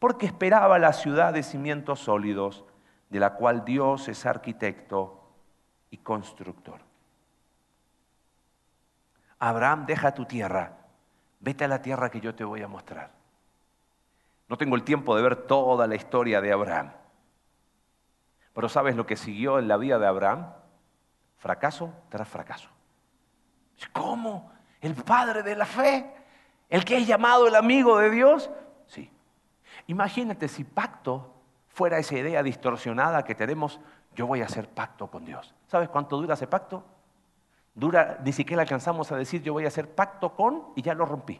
porque 0.00 0.26
esperaba 0.26 0.80
la 0.80 0.92
ciudad 0.92 1.32
de 1.32 1.44
cimientos 1.44 2.00
sólidos 2.00 2.64
de 3.08 3.20
la 3.20 3.34
cual 3.34 3.64
Dios 3.64 4.08
es 4.08 4.26
arquitecto 4.26 5.30
y 5.90 5.98
constructor. 5.98 6.80
Abraham, 9.38 9.86
deja 9.86 10.14
tu 10.14 10.24
tierra, 10.24 10.78
vete 11.40 11.64
a 11.64 11.68
la 11.68 11.82
tierra 11.82 12.10
que 12.10 12.20
yo 12.20 12.34
te 12.34 12.44
voy 12.44 12.62
a 12.62 12.68
mostrar. 12.68 13.12
No 14.48 14.56
tengo 14.56 14.76
el 14.76 14.84
tiempo 14.84 15.14
de 15.16 15.22
ver 15.22 15.46
toda 15.46 15.86
la 15.86 15.94
historia 15.94 16.40
de 16.40 16.52
Abraham, 16.52 16.92
pero 18.54 18.68
¿sabes 18.68 18.96
lo 18.96 19.04
que 19.04 19.16
siguió 19.16 19.58
en 19.58 19.68
la 19.68 19.76
vida 19.76 19.98
de 19.98 20.06
Abraham? 20.06 20.52
Fracaso 21.36 21.92
tras 22.08 22.26
fracaso. 22.26 22.70
¿Cómo? 23.92 24.50
¿El 24.80 24.94
padre 24.94 25.42
de 25.42 25.54
la 25.54 25.66
fe? 25.66 26.10
¿El 26.68 26.84
que 26.84 26.96
es 26.96 27.06
llamado 27.06 27.46
el 27.46 27.54
amigo 27.54 27.98
de 27.98 28.10
Dios? 28.10 28.50
Sí. 28.86 29.10
Imagínate 29.88 30.48
si 30.48 30.64
pacto 30.64 31.35
fuera 31.76 31.98
esa 31.98 32.16
idea 32.16 32.42
distorsionada 32.42 33.22
que 33.22 33.34
tenemos, 33.34 33.80
yo 34.14 34.26
voy 34.26 34.40
a 34.40 34.46
hacer 34.46 34.66
pacto 34.66 35.08
con 35.08 35.26
Dios. 35.26 35.54
¿Sabes 35.66 35.90
cuánto 35.90 36.16
dura 36.16 36.32
ese 36.32 36.46
pacto? 36.46 36.82
Dura, 37.74 38.18
ni 38.24 38.32
siquiera 38.32 38.62
alcanzamos 38.62 39.12
a 39.12 39.16
decir 39.16 39.42
yo 39.42 39.52
voy 39.52 39.66
a 39.66 39.68
hacer 39.68 39.94
pacto 39.94 40.34
con 40.34 40.68
y 40.74 40.80
ya 40.80 40.94
lo 40.94 41.04
rompí. 41.04 41.38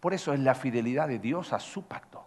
Por 0.00 0.14
eso 0.14 0.32
es 0.32 0.40
la 0.40 0.54
fidelidad 0.54 1.06
de 1.06 1.18
Dios 1.18 1.52
a 1.52 1.60
su 1.60 1.86
pacto. 1.86 2.24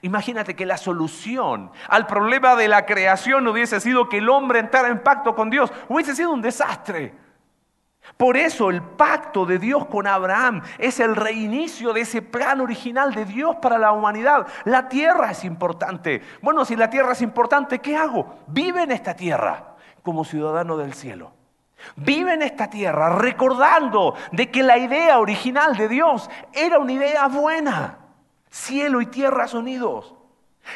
Imagínate 0.00 0.56
que 0.56 0.66
la 0.66 0.78
solución 0.78 1.70
al 1.86 2.08
problema 2.08 2.56
de 2.56 2.66
la 2.66 2.86
creación 2.86 3.46
hubiese 3.46 3.78
sido 3.78 4.08
que 4.08 4.18
el 4.18 4.28
hombre 4.28 4.58
entrara 4.58 4.88
en 4.88 5.04
pacto 5.04 5.36
con 5.36 5.48
Dios. 5.48 5.72
Hubiese 5.88 6.16
sido 6.16 6.32
un 6.32 6.42
desastre. 6.42 7.14
Por 8.16 8.36
eso 8.36 8.70
el 8.70 8.82
pacto 8.82 9.46
de 9.46 9.58
Dios 9.58 9.86
con 9.86 10.06
Abraham 10.06 10.62
es 10.78 11.00
el 11.00 11.14
reinicio 11.16 11.92
de 11.92 12.02
ese 12.02 12.20
plan 12.20 12.60
original 12.60 13.14
de 13.14 13.24
Dios 13.24 13.56
para 13.56 13.78
la 13.78 13.92
humanidad. 13.92 14.46
La 14.64 14.88
tierra 14.88 15.30
es 15.30 15.44
importante. 15.44 16.22
Bueno, 16.40 16.64
si 16.64 16.76
la 16.76 16.90
tierra 16.90 17.12
es 17.12 17.22
importante, 17.22 17.78
¿qué 17.78 17.96
hago? 17.96 18.40
Vive 18.48 18.82
en 18.82 18.90
esta 18.90 19.14
tierra 19.14 19.76
como 20.02 20.24
ciudadano 20.24 20.76
del 20.76 20.94
cielo. 20.94 21.32
Vive 21.96 22.34
en 22.34 22.42
esta 22.42 22.70
tierra 22.70 23.16
recordando 23.16 24.14
de 24.30 24.50
que 24.50 24.62
la 24.62 24.78
idea 24.78 25.18
original 25.18 25.76
de 25.76 25.88
Dios 25.88 26.30
era 26.52 26.78
una 26.78 26.92
idea 26.92 27.28
buena. 27.28 27.98
Cielo 28.50 29.00
y 29.00 29.06
tierra 29.06 29.46
unidos. 29.54 30.14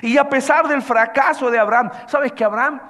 Y 0.03 0.19
a 0.19 0.29
pesar 0.29 0.67
del 0.69 0.83
fracaso 0.83 1.51
de 1.51 1.59
Abraham, 1.59 1.91
¿sabes 2.07 2.33
que 2.33 2.45
Abraham 2.45 2.81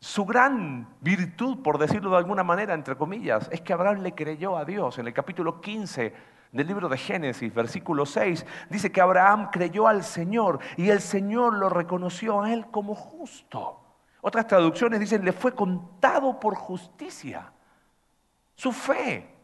su 0.00 0.24
gran 0.24 0.94
virtud, 1.00 1.62
por 1.62 1.78
decirlo 1.78 2.10
de 2.10 2.18
alguna 2.18 2.44
manera, 2.44 2.74
entre 2.74 2.96
comillas, 2.96 3.48
es 3.50 3.60
que 3.60 3.72
Abraham 3.72 4.02
le 4.02 4.14
creyó 4.14 4.56
a 4.56 4.64
Dios. 4.64 4.98
En 4.98 5.08
el 5.08 5.12
capítulo 5.12 5.60
15 5.60 6.14
del 6.52 6.66
libro 6.66 6.88
de 6.88 6.96
Génesis, 6.96 7.52
versículo 7.52 8.06
6, 8.06 8.46
dice 8.70 8.92
que 8.92 9.00
Abraham 9.00 9.50
creyó 9.50 9.88
al 9.88 10.04
Señor 10.04 10.60
y 10.76 10.90
el 10.90 11.00
Señor 11.00 11.54
lo 11.54 11.68
reconoció 11.68 12.42
a 12.42 12.52
él 12.52 12.66
como 12.70 12.94
justo. 12.94 13.80
Otras 14.20 14.46
traducciones 14.46 15.00
dicen, 15.00 15.24
le 15.24 15.32
fue 15.32 15.52
contado 15.52 16.38
por 16.38 16.54
justicia. 16.54 17.52
Su 18.54 18.72
fe, 18.72 19.34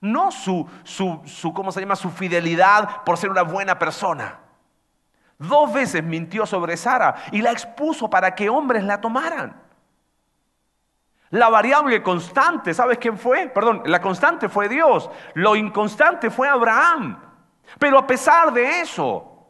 no 0.00 0.32
su, 0.32 0.68
su, 0.82 1.20
su, 1.24 1.54
¿cómo 1.54 1.70
se 1.70 1.80
llama? 1.80 1.96
Su 1.96 2.10
fidelidad 2.10 3.04
por 3.04 3.16
ser 3.16 3.30
una 3.30 3.42
buena 3.42 3.78
persona. 3.78 4.40
Dos 5.38 5.72
veces 5.72 6.02
mintió 6.02 6.46
sobre 6.46 6.76
Sara 6.76 7.14
y 7.32 7.42
la 7.42 7.50
expuso 7.50 8.08
para 8.08 8.34
que 8.34 8.48
hombres 8.48 8.84
la 8.84 9.00
tomaran. 9.00 9.62
La 11.30 11.48
variable 11.48 12.02
constante, 12.02 12.72
¿sabes 12.72 12.98
quién 12.98 13.18
fue? 13.18 13.48
Perdón, 13.48 13.82
la 13.86 14.00
constante 14.00 14.48
fue 14.48 14.68
Dios. 14.68 15.10
Lo 15.34 15.56
inconstante 15.56 16.30
fue 16.30 16.48
Abraham. 16.48 17.18
Pero 17.78 17.98
a 17.98 18.06
pesar 18.06 18.52
de 18.52 18.80
eso, 18.80 19.48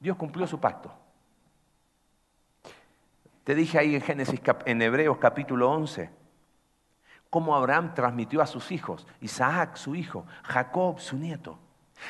Dios 0.00 0.16
cumplió 0.16 0.46
su 0.46 0.58
pacto. 0.58 0.92
Te 3.44 3.54
dije 3.54 3.78
ahí 3.78 3.94
en 3.94 4.00
Génesis, 4.00 4.40
en 4.64 4.82
Hebreos 4.82 5.18
capítulo 5.18 5.70
11, 5.70 6.10
cómo 7.30 7.54
Abraham 7.54 7.94
transmitió 7.94 8.42
a 8.42 8.46
sus 8.46 8.72
hijos, 8.72 9.06
Isaac 9.20 9.76
su 9.76 9.94
hijo, 9.94 10.26
Jacob 10.42 10.98
su 10.98 11.16
nieto. 11.16 11.58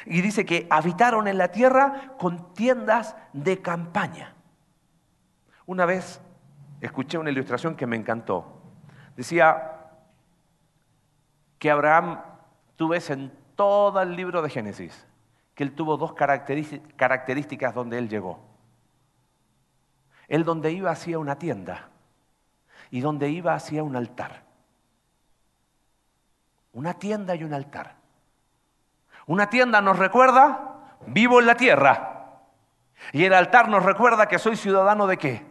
Y 0.06 0.20
dice 0.20 0.44
que 0.44 0.66
habitaron 0.70 1.28
en 1.28 1.38
la 1.38 1.49
tierra 1.49 2.14
con 2.18 2.54
tiendas 2.54 3.16
de 3.32 3.61
campaña. 3.61 4.35
Una 5.66 5.87
vez 5.87 6.20
escuché 6.80 7.18
una 7.18 7.30
ilustración 7.30 7.76
que 7.76 7.87
me 7.87 7.97
encantó. 7.97 8.62
Decía 9.16 9.76
que 11.59 11.70
Abraham, 11.70 12.20
tú 12.76 12.88
ves 12.88 13.11
en 13.11 13.32
todo 13.54 14.00
el 14.00 14.16
libro 14.16 14.42
de 14.42 14.49
Génesis, 14.49 15.06
que 15.54 15.62
él 15.62 15.75
tuvo 15.75 15.97
dos 15.97 16.14
características 16.14 17.75
donde 17.75 17.99
él 17.99 18.09
llegó. 18.09 18.40
Él 20.26 20.44
donde 20.44 20.73
iba 20.73 20.90
hacía 20.90 21.18
una 21.18 21.38
tienda 21.38 21.90
y 22.90 23.00
donde 23.00 23.28
iba 23.28 23.52
hacía 23.52 23.82
un 23.82 23.97
altar. 23.97 24.44
Una 26.73 26.94
tienda 26.94 27.35
y 27.35 27.44
un 27.44 27.52
altar. 27.52 28.00
Una 29.31 29.49
tienda 29.49 29.81
nos 29.81 29.97
recuerda, 29.97 30.97
vivo 31.07 31.39
en 31.39 31.47
la 31.47 31.55
tierra. 31.55 32.41
Y 33.13 33.25
el 33.25 33.33
altar 33.33 33.69
nos 33.69 33.85
recuerda 33.85 34.27
que 34.27 34.41
soy 34.41 34.57
ciudadano 34.57 35.07
de 35.07 35.19
qué? 35.19 35.47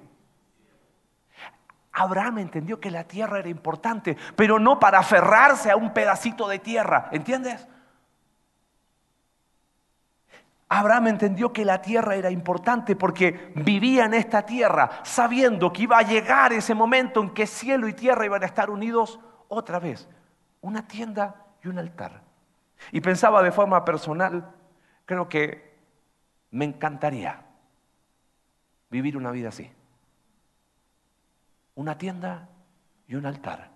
Abraham 1.93 2.39
entendió 2.39 2.81
que 2.81 2.91
la 2.91 3.05
tierra 3.05 3.39
era 3.39 3.47
importante, 3.47 4.17
pero 4.35 4.59
no 4.59 4.81
para 4.81 4.99
aferrarse 4.99 5.71
a 5.71 5.77
un 5.77 5.93
pedacito 5.93 6.49
de 6.49 6.59
tierra, 6.59 7.07
¿entiendes? 7.13 7.69
Abraham 10.67 11.07
entendió 11.07 11.53
que 11.53 11.63
la 11.63 11.81
tierra 11.81 12.15
era 12.15 12.31
importante 12.31 12.97
porque 12.97 13.53
vivía 13.55 14.03
en 14.03 14.13
esta 14.13 14.45
tierra 14.45 14.89
sabiendo 15.03 15.71
que 15.71 15.83
iba 15.83 15.97
a 15.97 16.01
llegar 16.01 16.51
ese 16.51 16.75
momento 16.75 17.21
en 17.21 17.29
que 17.29 17.47
cielo 17.47 17.87
y 17.87 17.93
tierra 17.93 18.25
iban 18.25 18.43
a 18.43 18.47
estar 18.47 18.69
unidos 18.69 19.21
otra 19.47 19.79
vez. 19.79 20.09
Una 20.59 20.85
tienda 20.85 21.45
y 21.63 21.69
un 21.69 21.79
altar. 21.79 22.28
Y 22.91 23.01
pensaba 23.01 23.43
de 23.43 23.51
forma 23.51 23.85
personal, 23.85 24.53
creo 25.05 25.29
que 25.29 25.77
me 26.51 26.65
encantaría 26.65 27.45
vivir 28.89 29.17
una 29.17 29.31
vida 29.31 29.49
así. 29.49 29.71
Una 31.75 31.97
tienda 31.97 32.49
y 33.07 33.15
un 33.15 33.25
altar. 33.25 33.71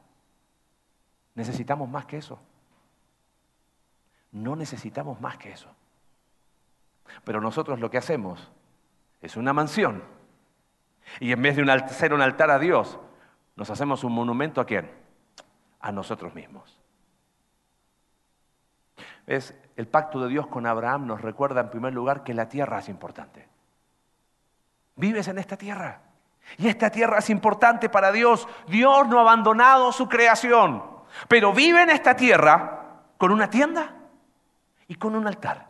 Necesitamos 1.36 1.90
más 1.90 2.06
que 2.06 2.18
eso. 2.18 2.40
No 4.32 4.56
necesitamos 4.56 5.22
más 5.22 5.38
que 5.38 5.52
eso. 5.52 5.70
Pero 7.24 7.42
nosotros 7.42 7.80
lo 7.80 7.90
que 7.90 7.98
hacemos 7.98 8.52
es 9.22 9.38
una 9.38 9.54
mansión. 9.54 10.04
Y 11.20 11.32
en 11.32 11.42
vez 11.42 11.56
de 11.56 11.72
hacer 11.72 12.14
un 12.14 12.22
altar 12.22 12.50
a 12.50 12.60
Dios, 12.60 13.00
nos 13.56 13.70
hacemos 13.70 14.04
un 14.04 14.14
monumento 14.14 14.62
a 14.62 14.66
quién? 14.66 14.90
A 15.80 15.92
nosotros 15.92 16.34
mismos. 16.34 16.83
¿Ves? 19.26 19.56
El 19.76 19.88
pacto 19.88 20.20
de 20.20 20.30
Dios 20.30 20.48
con 20.48 20.68
Abraham 20.68 21.08
nos 21.08 21.22
recuerda 21.22 21.62
en 21.62 21.70
primer 21.70 21.94
lugar 21.94 22.24
que 22.24 22.34
la 22.34 22.48
tierra 22.48 22.80
es 22.80 22.90
importante. 22.90 23.48
Vives 24.96 25.28
en 25.28 25.40
esta 25.40 25.58
tierra. 25.58 26.02
Y 26.58 26.68
esta 26.68 26.90
tierra 26.90 27.20
es 27.20 27.30
importante 27.30 27.90
para 27.90 28.12
Dios. 28.12 28.48
Dios 28.68 29.08
no 29.08 29.18
ha 29.18 29.22
abandonado 29.22 29.92
su 29.92 30.08
creación. 30.08 30.84
Pero 31.28 31.54
vive 31.54 31.82
en 31.82 31.90
esta 31.90 32.16
tierra 32.16 33.02
con 33.18 33.32
una 33.32 33.50
tienda 33.50 33.96
y 34.88 34.96
con 34.96 35.16
un 35.16 35.26
altar. 35.26 35.68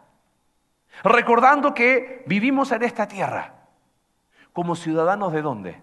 Recordando 1.04 1.74
que 1.74 2.24
vivimos 2.28 2.72
en 2.72 2.84
esta 2.84 3.08
tierra 3.08 3.54
como 4.52 4.76
ciudadanos 4.76 5.34
de 5.34 5.42
dónde? 5.42 5.82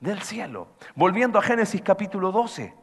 Del 0.00 0.22
cielo. 0.22 0.68
Volviendo 0.94 1.38
a 1.38 1.42
Génesis 1.42 1.82
capítulo 1.82 2.32
12. 2.32 2.74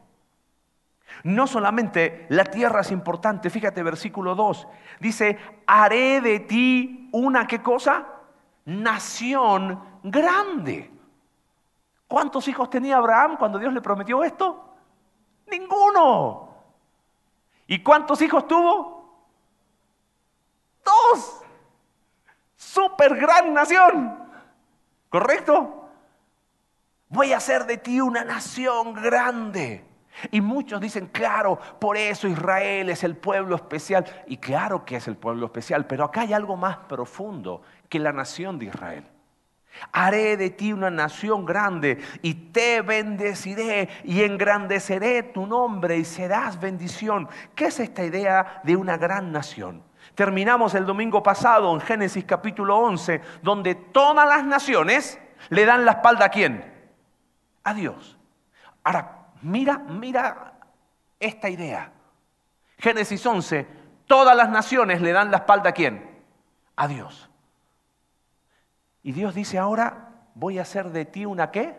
No 1.26 1.48
solamente 1.48 2.24
la 2.28 2.44
tierra 2.44 2.82
es 2.82 2.92
importante, 2.92 3.50
fíjate 3.50 3.82
versículo 3.82 4.36
2, 4.36 4.68
dice, 5.00 5.36
haré 5.66 6.20
de 6.20 6.38
ti 6.38 7.08
una 7.10 7.48
qué 7.48 7.60
cosa? 7.60 8.06
Nación 8.64 9.82
grande. 10.04 10.88
¿Cuántos 12.06 12.46
hijos 12.46 12.70
tenía 12.70 12.98
Abraham 12.98 13.36
cuando 13.38 13.58
Dios 13.58 13.72
le 13.72 13.80
prometió 13.80 14.22
esto? 14.22 14.72
Ninguno. 15.50 16.48
¿Y 17.66 17.82
cuántos 17.82 18.22
hijos 18.22 18.46
tuvo? 18.46 19.26
Dos 20.84 21.42
super 22.56 23.16
gran 23.16 23.52
nación. 23.52 24.16
¿Correcto? 25.08 25.88
Voy 27.08 27.32
a 27.32 27.38
hacer 27.38 27.66
de 27.66 27.78
ti 27.78 28.00
una 28.00 28.22
nación 28.22 28.94
grande. 28.94 29.84
Y 30.30 30.40
muchos 30.40 30.80
dicen, 30.80 31.06
claro, 31.06 31.58
por 31.78 31.96
eso 31.96 32.26
Israel 32.26 32.88
es 32.90 33.04
el 33.04 33.16
pueblo 33.16 33.56
especial. 33.56 34.04
Y 34.26 34.38
claro 34.38 34.84
que 34.84 34.96
es 34.96 35.08
el 35.08 35.16
pueblo 35.16 35.46
especial, 35.46 35.86
pero 35.86 36.04
acá 36.04 36.22
hay 36.22 36.32
algo 36.32 36.56
más 36.56 36.76
profundo 36.88 37.62
que 37.88 37.98
la 37.98 38.12
nación 38.12 38.58
de 38.58 38.66
Israel. 38.66 39.06
Haré 39.92 40.36
de 40.36 40.50
ti 40.50 40.72
una 40.72 40.90
nación 40.90 41.44
grande 41.44 41.98
y 42.22 42.34
te 42.34 42.80
bendeciré 42.80 43.90
y 44.04 44.22
engrandeceré 44.22 45.22
tu 45.22 45.46
nombre 45.46 45.98
y 45.98 46.04
serás 46.04 46.58
bendición. 46.58 47.28
¿Qué 47.54 47.66
es 47.66 47.80
esta 47.80 48.04
idea 48.04 48.60
de 48.64 48.74
una 48.76 48.96
gran 48.96 49.32
nación? 49.32 49.82
Terminamos 50.14 50.74
el 50.74 50.86
domingo 50.86 51.22
pasado 51.22 51.74
en 51.74 51.80
Génesis 51.80 52.24
capítulo 52.24 52.78
11, 52.78 53.20
donde 53.42 53.74
todas 53.74 54.26
las 54.26 54.44
naciones 54.44 55.18
le 55.50 55.66
dan 55.66 55.84
la 55.84 55.92
espalda 55.92 56.26
a 56.26 56.30
quién? 56.30 56.64
A 57.64 57.74
Dios. 57.74 58.16
Ahora, 58.82 59.15
mira, 59.42 59.78
mira 59.78 60.58
esta 61.18 61.48
idea. 61.48 61.92
Génesis 62.78 63.24
11, 63.24 63.66
todas 64.06 64.36
las 64.36 64.50
naciones 64.50 65.00
le 65.00 65.12
dan 65.12 65.30
la 65.30 65.38
espalda 65.38 65.70
a 65.70 65.72
quién? 65.72 66.22
A 66.76 66.88
Dios. 66.88 67.30
Y 69.02 69.12
Dios 69.12 69.34
dice 69.34 69.58
ahora, 69.58 70.10
voy 70.34 70.58
a 70.58 70.62
hacer 70.62 70.90
de 70.90 71.04
ti 71.04 71.24
una 71.24 71.50
qué? 71.50 71.78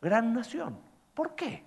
Gran 0.00 0.32
nación. 0.32 0.80
¿Por 1.14 1.34
qué? 1.34 1.64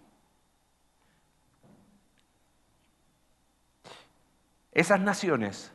Esas 4.72 5.00
naciones 5.00 5.72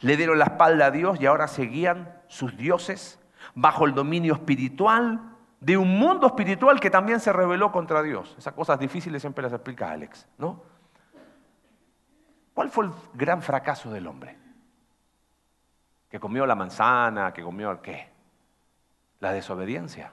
le 0.00 0.16
dieron 0.16 0.38
la 0.38 0.46
espalda 0.46 0.86
a 0.86 0.90
Dios 0.90 1.20
y 1.20 1.26
ahora 1.26 1.48
seguían 1.48 2.20
sus 2.28 2.56
dioses 2.56 3.18
bajo 3.54 3.86
el 3.86 3.94
dominio 3.94 4.34
espiritual 4.34 5.35
de 5.66 5.76
un 5.76 5.98
mundo 5.98 6.28
espiritual 6.28 6.78
que 6.78 6.90
también 6.90 7.18
se 7.18 7.32
rebeló 7.32 7.72
contra 7.72 8.00
Dios. 8.00 8.36
Esas 8.38 8.54
cosas 8.54 8.78
difíciles 8.78 9.20
siempre 9.20 9.42
las 9.42 9.52
explica 9.52 9.90
Alex, 9.90 10.24
¿no? 10.38 10.62
¿Cuál 12.54 12.70
fue 12.70 12.84
el 12.84 12.92
gran 13.14 13.42
fracaso 13.42 13.90
del 13.90 14.06
hombre? 14.06 14.38
Que 16.08 16.20
comió 16.20 16.46
la 16.46 16.54
manzana, 16.54 17.32
que 17.32 17.42
comió 17.42 17.82
qué? 17.82 18.08
La 19.18 19.32
desobediencia. 19.32 20.12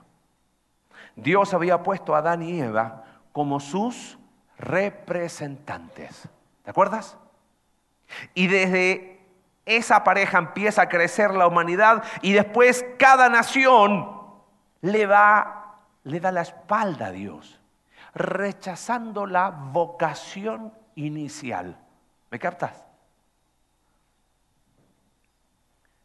Dios 1.14 1.54
había 1.54 1.84
puesto 1.84 2.16
a 2.16 2.18
Adán 2.18 2.42
y 2.42 2.60
Eva 2.60 3.04
como 3.30 3.60
sus 3.60 4.18
representantes. 4.58 6.28
¿Te 6.64 6.70
acuerdas? 6.70 7.16
Y 8.34 8.48
desde 8.48 9.20
esa 9.66 10.02
pareja 10.02 10.38
empieza 10.38 10.82
a 10.82 10.88
crecer 10.88 11.30
la 11.32 11.46
humanidad 11.46 12.02
y 12.22 12.32
después 12.32 12.84
cada 12.98 13.28
nación 13.28 14.23
le, 14.84 15.06
va, 15.06 15.78
le 16.04 16.20
da 16.20 16.30
la 16.30 16.42
espalda 16.42 17.06
a 17.06 17.10
Dios, 17.10 17.58
rechazando 18.14 19.24
la 19.24 19.48
vocación 19.48 20.74
inicial. 20.94 21.78
¿Me 22.30 22.38
captas? 22.38 22.84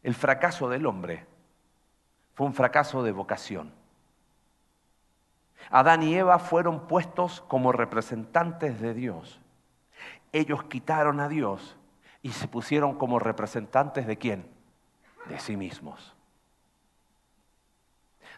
El 0.02 0.14
fracaso 0.14 0.70
del 0.70 0.86
hombre 0.86 1.26
fue 2.34 2.46
un 2.46 2.54
fracaso 2.54 3.02
de 3.02 3.12
vocación. 3.12 3.70
Adán 5.68 6.02
y 6.02 6.14
Eva 6.14 6.38
fueron 6.38 6.88
puestos 6.88 7.42
como 7.42 7.72
representantes 7.72 8.80
de 8.80 8.94
Dios. 8.94 9.40
Ellos 10.32 10.64
quitaron 10.64 11.20
a 11.20 11.28
Dios 11.28 11.76
y 12.22 12.30
se 12.30 12.48
pusieron 12.48 12.96
como 12.96 13.18
representantes 13.18 14.06
de 14.06 14.16
quién? 14.16 14.50
De 15.28 15.38
sí 15.38 15.58
mismos. 15.58 16.16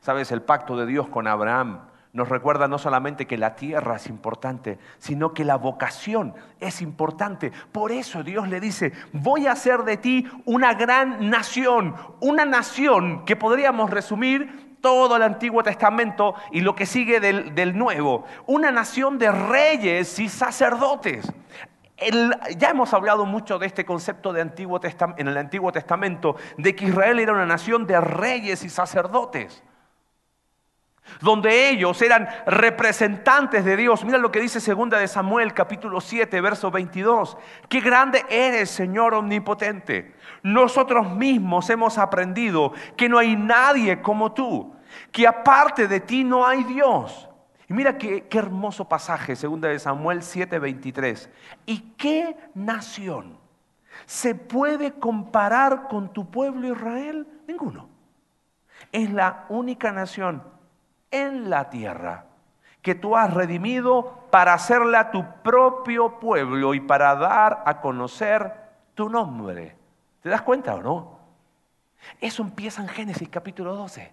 Sabes, 0.03 0.33
el 0.33 0.43
pacto 0.43 0.77
de 0.77 0.85
Dios 0.85 1.09
con 1.09 1.29
Abraham 1.29 1.83
nos 2.12 2.29
recuerda 2.29 2.67
no 2.67 2.77
solamente 2.77 3.29
que 3.29 3.38
la 3.38 3.55
tierra 3.55 3.95
es 3.95 4.09
importante, 4.09 4.81
sino 4.99 5.33
que 5.33 5.45
la 5.45 5.55
vocación 5.55 6.35
es 6.59 6.83
importante. 6.83 7.53
Por 7.71 7.93
eso 7.93 8.25
Dios 8.25 8.49
le 8.49 8.59
dice, 8.59 8.93
voy 9.12 9.47
a 9.47 9.53
hacer 9.53 9.85
de 9.85 9.97
ti 9.99 10.29
una 10.45 10.75
gran 10.75 11.31
nación, 11.31 11.95
una 12.19 12.45
nación 12.45 13.25
que 13.25 13.37
podríamos 13.37 13.91
resumir 13.91 14.77
todo 14.81 15.15
el 15.15 15.23
Antiguo 15.23 15.62
Testamento 15.62 16.35
y 16.51 16.62
lo 16.62 16.75
que 16.75 16.85
sigue 16.85 17.21
del, 17.21 17.55
del 17.55 17.79
Nuevo, 17.79 18.25
una 18.47 18.73
nación 18.73 19.21
de 19.21 19.31
reyes 19.31 20.19
y 20.19 20.29
sacerdotes. 20.29 21.33
Ya 22.59 22.71
hemos 22.71 22.93
hablado 22.93 23.25
mucho 23.25 23.61
de 23.61 23.67
este 23.69 23.85
concepto 23.85 24.33
de 24.33 24.41
Antiguo 24.41 24.81
en 25.17 25.29
el 25.29 25.37
Antiguo 25.37 25.71
Testamento, 25.71 26.35
de 26.59 26.75
que 26.75 26.87
Israel 26.87 27.21
era 27.21 27.33
una 27.33 27.47
nación 27.47 27.87
de 27.87 28.01
reyes 28.01 28.65
y 28.65 28.69
sacerdotes, 28.69 29.62
donde 31.20 31.70
ellos 31.70 32.01
eran 32.03 32.29
representantes 32.46 33.64
de 33.64 33.77
Dios. 33.77 34.05
Mira 34.05 34.18
lo 34.18 34.33
que 34.33 34.40
dice 34.40 34.61
segunda 34.61 34.98
de 34.98 35.09
Samuel 35.09 35.55
capítulo 35.55 36.01
7, 36.01 36.40
verso 36.40 36.70
22. 36.70 37.37
Qué 37.68 37.81
grande 37.81 38.25
eres, 38.29 38.70
Señor 38.70 39.14
omnipotente. 39.14 40.14
Nosotros 40.42 41.11
mismos 41.11 41.68
hemos 41.70 41.98
aprendido 41.98 42.72
que 42.96 43.09
no 43.09 43.18
hay 43.18 43.37
nadie 43.37 44.01
como 44.01 44.33
tú, 44.33 44.75
que 45.11 45.27
aparte 45.27 45.88
de 45.88 46.01
ti 46.01 46.25
no 46.25 46.46
hay 46.46 46.64
Dios 46.64 47.29
mira 47.72 47.98
qué, 47.98 48.29
qué 48.29 48.38
hermoso 48.38 48.88
pasaje, 48.88 49.35
segunda 49.35 49.68
de 49.68 49.79
Samuel 49.79 50.22
7:23. 50.22 51.29
¿Y 51.66 51.81
qué 51.96 52.37
nación 52.55 53.38
se 54.07 54.35
puede 54.35 54.92
comparar 54.92 55.88
con 55.88 56.12
tu 56.12 56.31
pueblo 56.31 56.68
Israel? 56.68 57.27
Ninguno. 57.46 57.88
Es 58.90 59.11
la 59.11 59.46
única 59.48 59.92
nación 59.92 60.42
en 61.12 61.48
la 61.48 61.70
tierra 61.70 62.27
que 62.83 62.96
tú 62.96 63.16
has 63.16 63.33
redimido 63.33 64.27
para 64.31 64.55
hacerla 64.55 65.12
tu 65.12 65.25
propio 65.42 66.18
pueblo 66.18 66.75
y 66.75 66.81
para 66.81 67.14
dar 67.14 67.62
a 67.64 67.81
conocer 67.81 68.53
tu 68.94 69.09
nombre. 69.09 69.77
¿Te 70.20 70.29
das 70.29 70.42
cuenta 70.42 70.75
o 70.75 70.83
no? 70.83 71.18
Eso 72.20 72.42
empieza 72.42 72.83
en 72.83 72.88
Génesis 72.88 73.29
capítulo 73.29 73.77
12. 73.77 74.12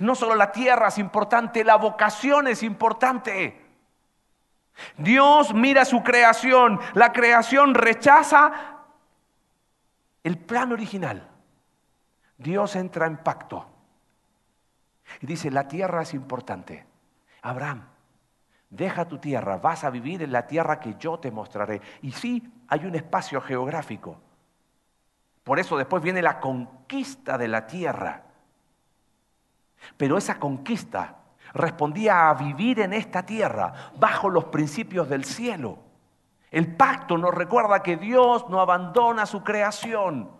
No 0.00 0.16
solo 0.16 0.34
la 0.34 0.50
tierra 0.50 0.88
es 0.88 0.98
importante, 0.98 1.62
la 1.62 1.76
vocación 1.76 2.48
es 2.48 2.64
importante. 2.64 3.64
Dios 4.96 5.54
mira 5.54 5.84
su 5.84 6.02
creación, 6.02 6.80
la 6.94 7.12
creación 7.12 7.74
rechaza 7.74 8.52
el 10.24 10.38
plan 10.38 10.72
original. 10.72 11.28
Dios 12.38 12.74
entra 12.74 13.06
en 13.06 13.18
pacto 13.18 13.71
y 15.20 15.26
dice, 15.26 15.50
la 15.50 15.68
tierra 15.68 16.02
es 16.02 16.14
importante. 16.14 16.86
Abraham, 17.42 17.86
deja 18.70 19.06
tu 19.06 19.18
tierra, 19.18 19.58
vas 19.58 19.84
a 19.84 19.90
vivir 19.90 20.22
en 20.22 20.32
la 20.32 20.46
tierra 20.46 20.80
que 20.80 20.94
yo 20.98 21.18
te 21.18 21.30
mostraré. 21.30 21.80
Y 22.00 22.12
sí, 22.12 22.52
hay 22.68 22.86
un 22.86 22.94
espacio 22.94 23.40
geográfico. 23.40 24.18
Por 25.44 25.58
eso 25.58 25.76
después 25.76 26.02
viene 26.02 26.22
la 26.22 26.40
conquista 26.40 27.36
de 27.36 27.48
la 27.48 27.66
tierra. 27.66 28.22
Pero 29.96 30.16
esa 30.16 30.38
conquista 30.38 31.16
respondía 31.54 32.30
a 32.30 32.34
vivir 32.34 32.80
en 32.80 32.92
esta 32.92 33.24
tierra 33.24 33.72
bajo 33.98 34.30
los 34.30 34.46
principios 34.46 35.08
del 35.08 35.24
cielo. 35.24 35.78
El 36.50 36.76
pacto 36.76 37.18
nos 37.18 37.34
recuerda 37.34 37.82
que 37.82 37.96
Dios 37.96 38.48
no 38.48 38.60
abandona 38.60 39.26
su 39.26 39.42
creación. 39.42 40.30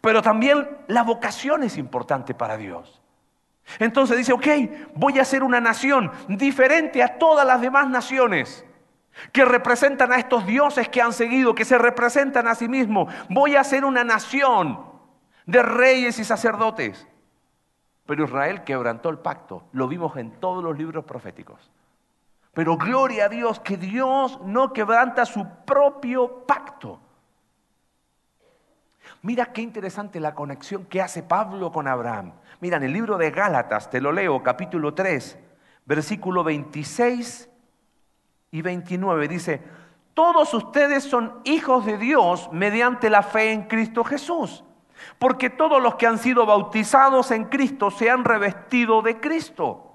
Pero 0.00 0.22
también 0.22 0.78
la 0.86 1.02
vocación 1.02 1.64
es 1.64 1.76
importante 1.76 2.34
para 2.34 2.56
Dios. 2.56 3.02
Entonces 3.78 4.16
dice, 4.16 4.32
ok, 4.32 4.46
voy 4.94 5.18
a 5.18 5.24
ser 5.24 5.42
una 5.42 5.60
nación 5.60 6.10
diferente 6.28 7.02
a 7.02 7.18
todas 7.18 7.46
las 7.46 7.60
demás 7.60 7.88
naciones 7.88 8.64
que 9.32 9.44
representan 9.44 10.12
a 10.12 10.16
estos 10.16 10.46
dioses 10.46 10.88
que 10.88 11.02
han 11.02 11.12
seguido, 11.12 11.54
que 11.54 11.64
se 11.64 11.78
representan 11.78 12.48
a 12.48 12.54
sí 12.54 12.68
mismos. 12.68 13.12
Voy 13.28 13.56
a 13.56 13.64
ser 13.64 13.84
una 13.84 14.04
nación 14.04 14.80
de 15.46 15.62
reyes 15.62 16.18
y 16.18 16.24
sacerdotes. 16.24 17.06
Pero 18.06 18.24
Israel 18.24 18.64
quebrantó 18.64 19.08
el 19.08 19.18
pacto, 19.18 19.64
lo 19.72 19.86
vimos 19.86 20.16
en 20.16 20.32
todos 20.32 20.64
los 20.64 20.76
libros 20.76 21.04
proféticos. 21.04 21.70
Pero 22.52 22.76
gloria 22.76 23.26
a 23.26 23.28
Dios 23.28 23.60
que 23.60 23.76
Dios 23.76 24.40
no 24.44 24.72
quebranta 24.72 25.24
su 25.24 25.46
propio 25.64 26.44
pacto. 26.44 26.98
Mira 29.22 29.46
qué 29.52 29.62
interesante 29.62 30.18
la 30.18 30.34
conexión 30.34 30.86
que 30.86 31.00
hace 31.00 31.22
Pablo 31.22 31.70
con 31.70 31.86
Abraham. 31.86 32.32
Mira, 32.60 32.76
en 32.76 32.82
el 32.82 32.92
libro 32.92 33.16
de 33.16 33.30
Gálatas, 33.30 33.88
te 33.88 34.02
lo 34.02 34.12
leo, 34.12 34.42
capítulo 34.42 34.92
3, 34.92 35.38
versículo 35.86 36.44
26 36.44 37.48
y 38.50 38.60
29, 38.60 39.28
dice, 39.28 39.62
todos 40.12 40.52
ustedes 40.52 41.04
son 41.04 41.40
hijos 41.44 41.86
de 41.86 41.96
Dios 41.96 42.50
mediante 42.52 43.08
la 43.08 43.22
fe 43.22 43.52
en 43.52 43.62
Cristo 43.62 44.04
Jesús, 44.04 44.62
porque 45.18 45.48
todos 45.48 45.82
los 45.82 45.94
que 45.94 46.06
han 46.06 46.18
sido 46.18 46.44
bautizados 46.44 47.30
en 47.30 47.44
Cristo 47.44 47.90
se 47.90 48.10
han 48.10 48.26
revestido 48.26 49.00
de 49.00 49.18
Cristo. 49.20 49.94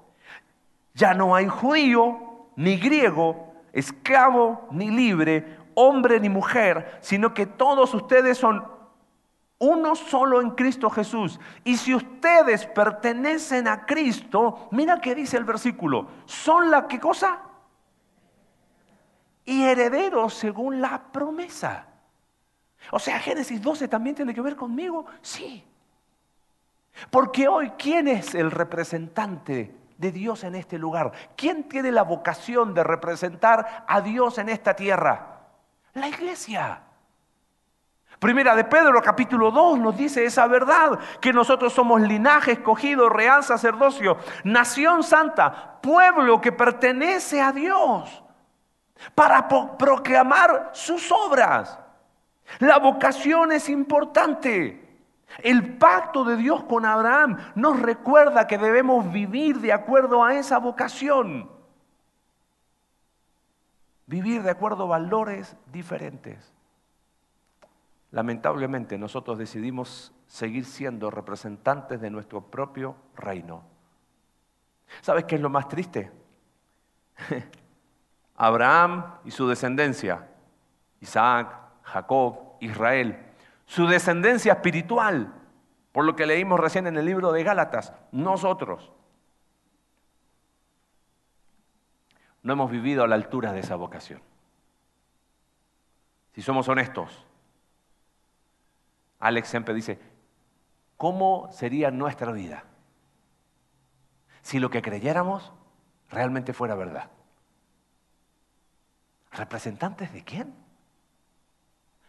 Ya 0.94 1.14
no 1.14 1.36
hay 1.36 1.46
judío, 1.46 2.48
ni 2.56 2.78
griego, 2.78 3.54
esclavo, 3.72 4.66
ni 4.72 4.90
libre, 4.90 5.58
hombre 5.74 6.18
ni 6.18 6.28
mujer, 6.28 6.98
sino 7.00 7.32
que 7.32 7.46
todos 7.46 7.94
ustedes 7.94 8.38
son 8.38 8.75
uno 9.58 9.94
solo 9.94 10.40
en 10.40 10.50
Cristo 10.50 10.90
Jesús. 10.90 11.40
Y 11.64 11.76
si 11.76 11.94
ustedes 11.94 12.66
pertenecen 12.66 13.68
a 13.68 13.86
Cristo, 13.86 14.68
mira 14.70 15.00
qué 15.00 15.14
dice 15.14 15.36
el 15.36 15.44
versículo, 15.44 16.08
son 16.26 16.70
la 16.70 16.86
qué 16.86 17.00
cosa? 17.00 17.40
Y 19.44 19.62
herederos 19.62 20.34
según 20.34 20.80
la 20.80 21.00
promesa. 21.12 21.86
O 22.90 22.98
sea, 22.98 23.18
Génesis 23.18 23.60
12 23.62 23.88
también 23.88 24.14
tiene 24.14 24.34
que 24.34 24.40
ver 24.40 24.56
conmigo. 24.56 25.06
Sí. 25.22 25.64
Porque 27.10 27.48
hoy, 27.48 27.70
¿quién 27.78 28.08
es 28.08 28.34
el 28.34 28.50
representante 28.50 29.74
de 29.96 30.12
Dios 30.12 30.44
en 30.44 30.54
este 30.54 30.78
lugar? 30.78 31.12
¿Quién 31.36 31.68
tiene 31.68 31.92
la 31.92 32.02
vocación 32.02 32.74
de 32.74 32.84
representar 32.84 33.84
a 33.86 34.00
Dios 34.00 34.38
en 34.38 34.48
esta 34.48 34.74
tierra? 34.74 35.40
La 35.94 36.08
iglesia. 36.08 36.85
Primera 38.18 38.56
de 38.56 38.64
Pedro 38.64 39.02
capítulo 39.02 39.50
2 39.50 39.78
nos 39.78 39.96
dice 39.96 40.24
esa 40.24 40.46
verdad, 40.46 40.98
que 41.20 41.32
nosotros 41.32 41.72
somos 41.72 42.00
linaje 42.00 42.52
escogido, 42.52 43.10
real 43.10 43.44
sacerdocio, 43.44 44.16
nación 44.44 45.02
santa, 45.02 45.80
pueblo 45.82 46.40
que 46.40 46.52
pertenece 46.52 47.42
a 47.42 47.52
Dios, 47.52 48.22
para 49.14 49.46
proclamar 49.48 50.70
sus 50.72 51.12
obras. 51.12 51.78
La 52.58 52.78
vocación 52.78 53.52
es 53.52 53.68
importante. 53.68 54.82
El 55.42 55.76
pacto 55.76 56.24
de 56.24 56.36
Dios 56.36 56.64
con 56.64 56.86
Abraham 56.86 57.36
nos 57.54 57.80
recuerda 57.80 58.46
que 58.46 58.56
debemos 58.56 59.12
vivir 59.12 59.60
de 59.60 59.72
acuerdo 59.72 60.24
a 60.24 60.34
esa 60.34 60.58
vocación. 60.58 61.50
Vivir 64.06 64.42
de 64.42 64.50
acuerdo 64.50 64.84
a 64.84 64.98
valores 64.98 65.56
diferentes. 65.66 66.55
Lamentablemente 68.10 68.98
nosotros 68.98 69.38
decidimos 69.38 70.12
seguir 70.26 70.64
siendo 70.64 71.10
representantes 71.10 72.00
de 72.00 72.10
nuestro 72.10 72.42
propio 72.42 72.96
reino. 73.16 73.64
¿Sabes 75.00 75.24
qué 75.24 75.36
es 75.36 75.40
lo 75.40 75.50
más 75.50 75.68
triste? 75.68 76.10
Abraham 78.36 79.18
y 79.24 79.30
su 79.30 79.48
descendencia, 79.48 80.28
Isaac, 81.00 81.56
Jacob, 81.82 82.56
Israel, 82.60 83.18
su 83.64 83.86
descendencia 83.86 84.54
espiritual, 84.54 85.32
por 85.92 86.04
lo 86.04 86.14
que 86.14 86.26
leímos 86.26 86.60
recién 86.60 86.86
en 86.86 86.96
el 86.96 87.06
libro 87.06 87.32
de 87.32 87.42
Gálatas, 87.42 87.92
nosotros 88.12 88.92
no 92.42 92.52
hemos 92.52 92.70
vivido 92.70 93.02
a 93.02 93.08
la 93.08 93.16
altura 93.16 93.52
de 93.52 93.60
esa 93.60 93.74
vocación. 93.74 94.22
Si 96.32 96.42
somos 96.42 96.68
honestos, 96.68 97.25
Alex 99.26 99.48
siempre 99.48 99.74
dice, 99.74 99.98
¿cómo 100.96 101.50
sería 101.50 101.90
nuestra 101.90 102.30
vida 102.30 102.62
si 104.42 104.60
lo 104.60 104.70
que 104.70 104.82
creyéramos 104.82 105.52
realmente 106.10 106.52
fuera 106.52 106.76
verdad? 106.76 107.10
¿Representantes 109.32 110.12
de 110.12 110.22
quién? 110.22 110.54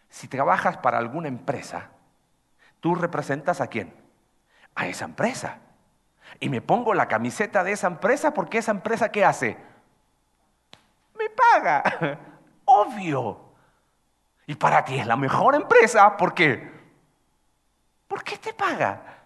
Si 0.10 0.28
trabajas 0.28 0.78
para 0.78 1.00
alguna 1.00 1.28
empresa, 1.28 1.90
tú 2.80 2.94
representas 2.94 3.62
a 3.62 3.68
quién? 3.68 3.96
A 4.76 4.86
esa 4.88 5.06
empresa. 5.06 5.58
Y 6.40 6.50
me 6.50 6.62
pongo 6.62 6.94
la 6.94 7.08
camiseta 7.08 7.64
de 7.64 7.72
esa 7.72 7.88
empresa 7.88 8.32
porque 8.36 8.60
esa 8.60 8.72
empresa 8.72 9.12
¿qué 9.12 9.26
hace? 9.26 9.58
Me 11.18 11.32
paga. 11.32 12.20
Obvio. 12.66 13.56
Y 14.46 14.54
para 14.54 14.86
ti 14.86 15.00
es 15.00 15.08
la 15.08 15.16
mejor 15.16 15.56
empresa 15.56 16.16
¿por 16.16 16.36
qué? 16.36 16.77
¿Por 18.28 18.34
qué 18.34 18.52
te 18.52 18.54
paga? 18.54 19.24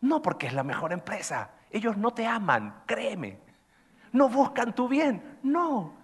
No 0.00 0.20
porque 0.20 0.48
es 0.48 0.52
la 0.52 0.64
mejor 0.64 0.92
empresa. 0.92 1.50
Ellos 1.70 1.96
no 1.96 2.10
te 2.10 2.26
aman, 2.26 2.82
créeme. 2.84 3.38
No 4.10 4.28
buscan 4.28 4.74
tu 4.74 4.88
bien, 4.88 5.38
no. 5.44 5.94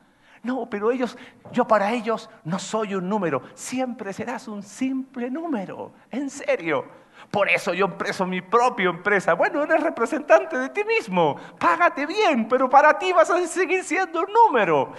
No, 0.44 0.70
pero 0.70 0.92
ellos, 0.92 1.18
yo 1.50 1.66
para 1.66 1.90
ellos 1.90 2.31
no 2.44 2.61
soy 2.61 2.94
un 2.94 3.09
número. 3.09 3.42
Siempre 3.55 4.12
serás 4.12 4.46
un 4.46 4.62
simple 4.62 5.29
número. 5.29 5.92
En 6.09 6.31
serio. 6.31 6.85
Por 7.33 7.48
eso 7.48 7.74
yo 7.74 7.87
empreso 7.87 8.24
mi 8.27 8.40
propia 8.40 8.90
empresa. 8.90 9.35
Bueno, 9.35 9.64
eres 9.64 9.83
representante 9.83 10.57
de 10.57 10.68
ti 10.68 10.85
mismo. 10.85 11.35
Págate 11.59 12.07
bien, 12.07 12.46
pero 12.46 12.70
para 12.70 12.96
ti 12.96 13.12
vas 13.12 13.29
a 13.29 13.44
seguir 13.44 13.83
siendo 13.83 14.20
un 14.20 14.33
número. 14.33 14.92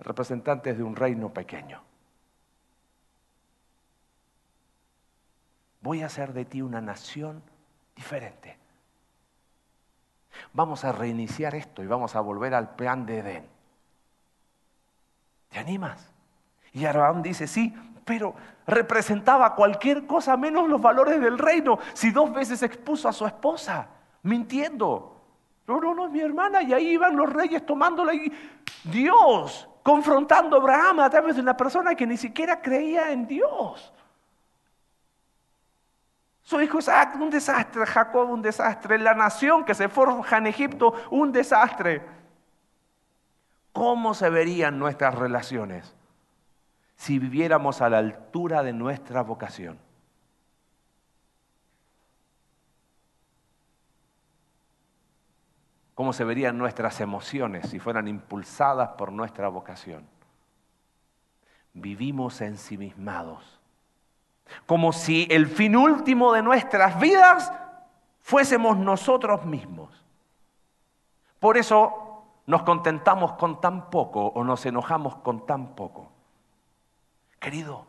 Representantes 0.00 0.76
de 0.76 0.82
un 0.82 0.96
reino 0.96 1.32
pequeño. 1.32 1.89
Voy 5.80 6.02
a 6.02 6.06
hacer 6.06 6.32
de 6.32 6.44
ti 6.44 6.62
una 6.62 6.80
nación 6.80 7.42
diferente. 7.94 8.56
Vamos 10.52 10.84
a 10.84 10.92
reiniciar 10.92 11.54
esto 11.54 11.82
y 11.82 11.86
vamos 11.86 12.16
a 12.16 12.20
volver 12.20 12.54
al 12.54 12.74
plan 12.74 13.06
de 13.06 13.18
Edén. 13.18 13.46
¿Te 15.48 15.58
animas? 15.58 16.12
Y 16.72 16.84
Abraham 16.84 17.22
dice, 17.22 17.46
sí, 17.46 17.74
pero 18.04 18.34
representaba 18.66 19.54
cualquier 19.54 20.06
cosa 20.06 20.36
menos 20.36 20.68
los 20.68 20.80
valores 20.80 21.20
del 21.20 21.38
reino. 21.38 21.78
Si 21.92 22.10
dos 22.10 22.32
veces 22.32 22.62
expuso 22.62 23.08
a 23.08 23.12
su 23.12 23.26
esposa, 23.26 23.88
mintiendo. 24.22 25.16
No, 25.66 25.80
no, 25.80 25.94
no, 25.94 26.08
mi 26.08 26.20
hermana, 26.20 26.62
y 26.62 26.72
ahí 26.72 26.90
iban 26.90 27.16
los 27.16 27.32
reyes 27.32 27.64
tomándola 27.64 28.14
y 28.14 28.32
Dios 28.84 29.68
confrontando 29.82 30.56
a 30.56 30.60
Abraham 30.60 31.00
a 31.00 31.10
través 31.10 31.36
de 31.36 31.42
una 31.42 31.56
persona 31.56 31.94
que 31.94 32.06
ni 32.06 32.16
siquiera 32.16 32.60
creía 32.60 33.12
en 33.12 33.26
Dios. 33.26 33.92
Su 36.42 36.60
hijo 36.60 36.78
Isaac, 36.78 37.16
un 37.20 37.30
desastre. 37.30 37.86
Jacob, 37.86 38.30
un 38.30 38.42
desastre. 38.42 38.98
La 38.98 39.14
nación 39.14 39.64
que 39.64 39.74
se 39.74 39.88
forja 39.88 40.38
en 40.38 40.46
Egipto, 40.46 40.94
un 41.10 41.32
desastre. 41.32 42.02
¿Cómo 43.72 44.14
se 44.14 44.30
verían 44.30 44.78
nuestras 44.78 45.14
relaciones 45.14 45.94
si 46.96 47.18
viviéramos 47.18 47.80
a 47.80 47.88
la 47.88 47.98
altura 47.98 48.62
de 48.62 48.72
nuestra 48.72 49.22
vocación? 49.22 49.78
¿Cómo 55.94 56.12
se 56.14 56.24
verían 56.24 56.56
nuestras 56.56 57.00
emociones 57.00 57.68
si 57.68 57.78
fueran 57.78 58.08
impulsadas 58.08 58.88
por 58.96 59.12
nuestra 59.12 59.48
vocación? 59.48 60.08
Vivimos 61.74 62.40
ensimismados 62.40 63.59
como 64.70 64.92
si 64.92 65.26
el 65.32 65.48
fin 65.48 65.74
último 65.74 66.32
de 66.32 66.42
nuestras 66.42 67.00
vidas 67.00 67.52
fuésemos 68.20 68.76
nosotros 68.76 69.44
mismos. 69.44 70.04
Por 71.40 71.58
eso 71.58 72.22
nos 72.46 72.62
contentamos 72.62 73.32
con 73.32 73.60
tan 73.60 73.90
poco 73.90 74.26
o 74.26 74.44
nos 74.44 74.64
enojamos 74.64 75.16
con 75.16 75.44
tan 75.44 75.74
poco. 75.74 76.12
Querido, 77.40 77.84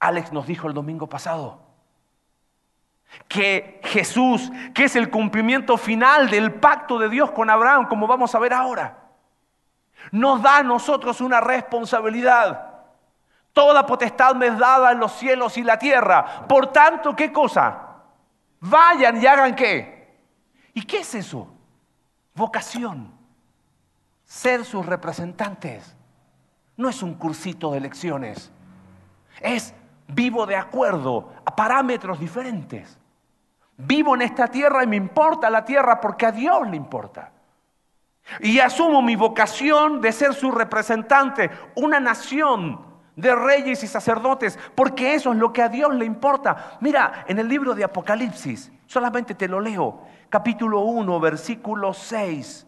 Alex 0.00 0.34
nos 0.34 0.46
dijo 0.46 0.68
el 0.68 0.74
domingo 0.74 1.06
pasado 1.06 1.62
que 3.26 3.80
Jesús, 3.84 4.52
que 4.74 4.84
es 4.84 4.96
el 4.96 5.08
cumplimiento 5.08 5.78
final 5.78 6.28
del 6.28 6.52
pacto 6.52 6.98
de 6.98 7.08
Dios 7.08 7.30
con 7.30 7.48
Abraham, 7.48 7.88
como 7.88 8.06
vamos 8.06 8.34
a 8.34 8.38
ver 8.38 8.52
ahora, 8.52 8.98
nos 10.12 10.42
da 10.42 10.58
a 10.58 10.62
nosotros 10.62 11.22
una 11.22 11.40
responsabilidad. 11.40 12.73
Toda 13.54 13.86
potestad 13.86 14.34
me 14.34 14.48
es 14.48 14.58
dada 14.58 14.90
en 14.90 14.98
los 14.98 15.12
cielos 15.12 15.56
y 15.56 15.62
la 15.62 15.78
tierra. 15.78 16.44
Por 16.48 16.72
tanto, 16.72 17.14
¿qué 17.14 17.32
cosa? 17.32 18.02
Vayan 18.58 19.22
y 19.22 19.26
hagan 19.26 19.54
qué. 19.54 20.18
¿Y 20.74 20.82
qué 20.82 20.98
es 20.98 21.14
eso? 21.14 21.48
Vocación. 22.34 23.14
Ser 24.24 24.64
sus 24.64 24.84
representantes. 24.84 25.96
No 26.76 26.88
es 26.88 27.00
un 27.00 27.14
cursito 27.14 27.70
de 27.70 27.78
lecciones. 27.78 28.50
Es 29.40 29.72
vivo 30.08 30.46
de 30.46 30.56
acuerdo 30.56 31.32
a 31.44 31.54
parámetros 31.54 32.18
diferentes. 32.18 32.98
Vivo 33.76 34.16
en 34.16 34.22
esta 34.22 34.48
tierra 34.48 34.82
y 34.82 34.88
me 34.88 34.96
importa 34.96 35.48
la 35.48 35.64
tierra 35.64 36.00
porque 36.00 36.26
a 36.26 36.32
Dios 36.32 36.68
le 36.68 36.76
importa. 36.76 37.30
Y 38.40 38.58
asumo 38.58 39.00
mi 39.00 39.14
vocación 39.14 40.00
de 40.00 40.10
ser 40.10 40.34
su 40.34 40.50
representante, 40.50 41.52
una 41.76 42.00
nación 42.00 42.93
de 43.16 43.34
reyes 43.34 43.82
y 43.82 43.86
sacerdotes, 43.86 44.58
porque 44.74 45.14
eso 45.14 45.32
es 45.32 45.38
lo 45.38 45.52
que 45.52 45.62
a 45.62 45.68
Dios 45.68 45.94
le 45.94 46.04
importa. 46.04 46.78
Mira, 46.80 47.24
en 47.28 47.38
el 47.38 47.48
libro 47.48 47.74
de 47.74 47.84
Apocalipsis, 47.84 48.72
solamente 48.86 49.34
te 49.34 49.48
lo 49.48 49.60
leo, 49.60 50.02
capítulo 50.28 50.80
1, 50.80 51.20
versículo 51.20 51.92
6, 51.92 52.66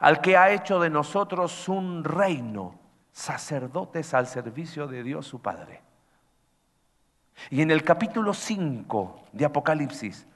al 0.00 0.20
que 0.20 0.36
ha 0.36 0.50
hecho 0.50 0.80
de 0.80 0.90
nosotros 0.90 1.68
un 1.68 2.04
reino, 2.04 2.78
sacerdotes 3.12 4.14
al 4.14 4.26
servicio 4.26 4.86
de 4.86 5.02
Dios 5.02 5.26
su 5.26 5.40
Padre. 5.40 5.82
Y 7.48 7.62
en 7.62 7.70
el 7.70 7.82
capítulo 7.82 8.34
5 8.34 9.22
de 9.32 9.44
Apocalipsis, 9.46 10.26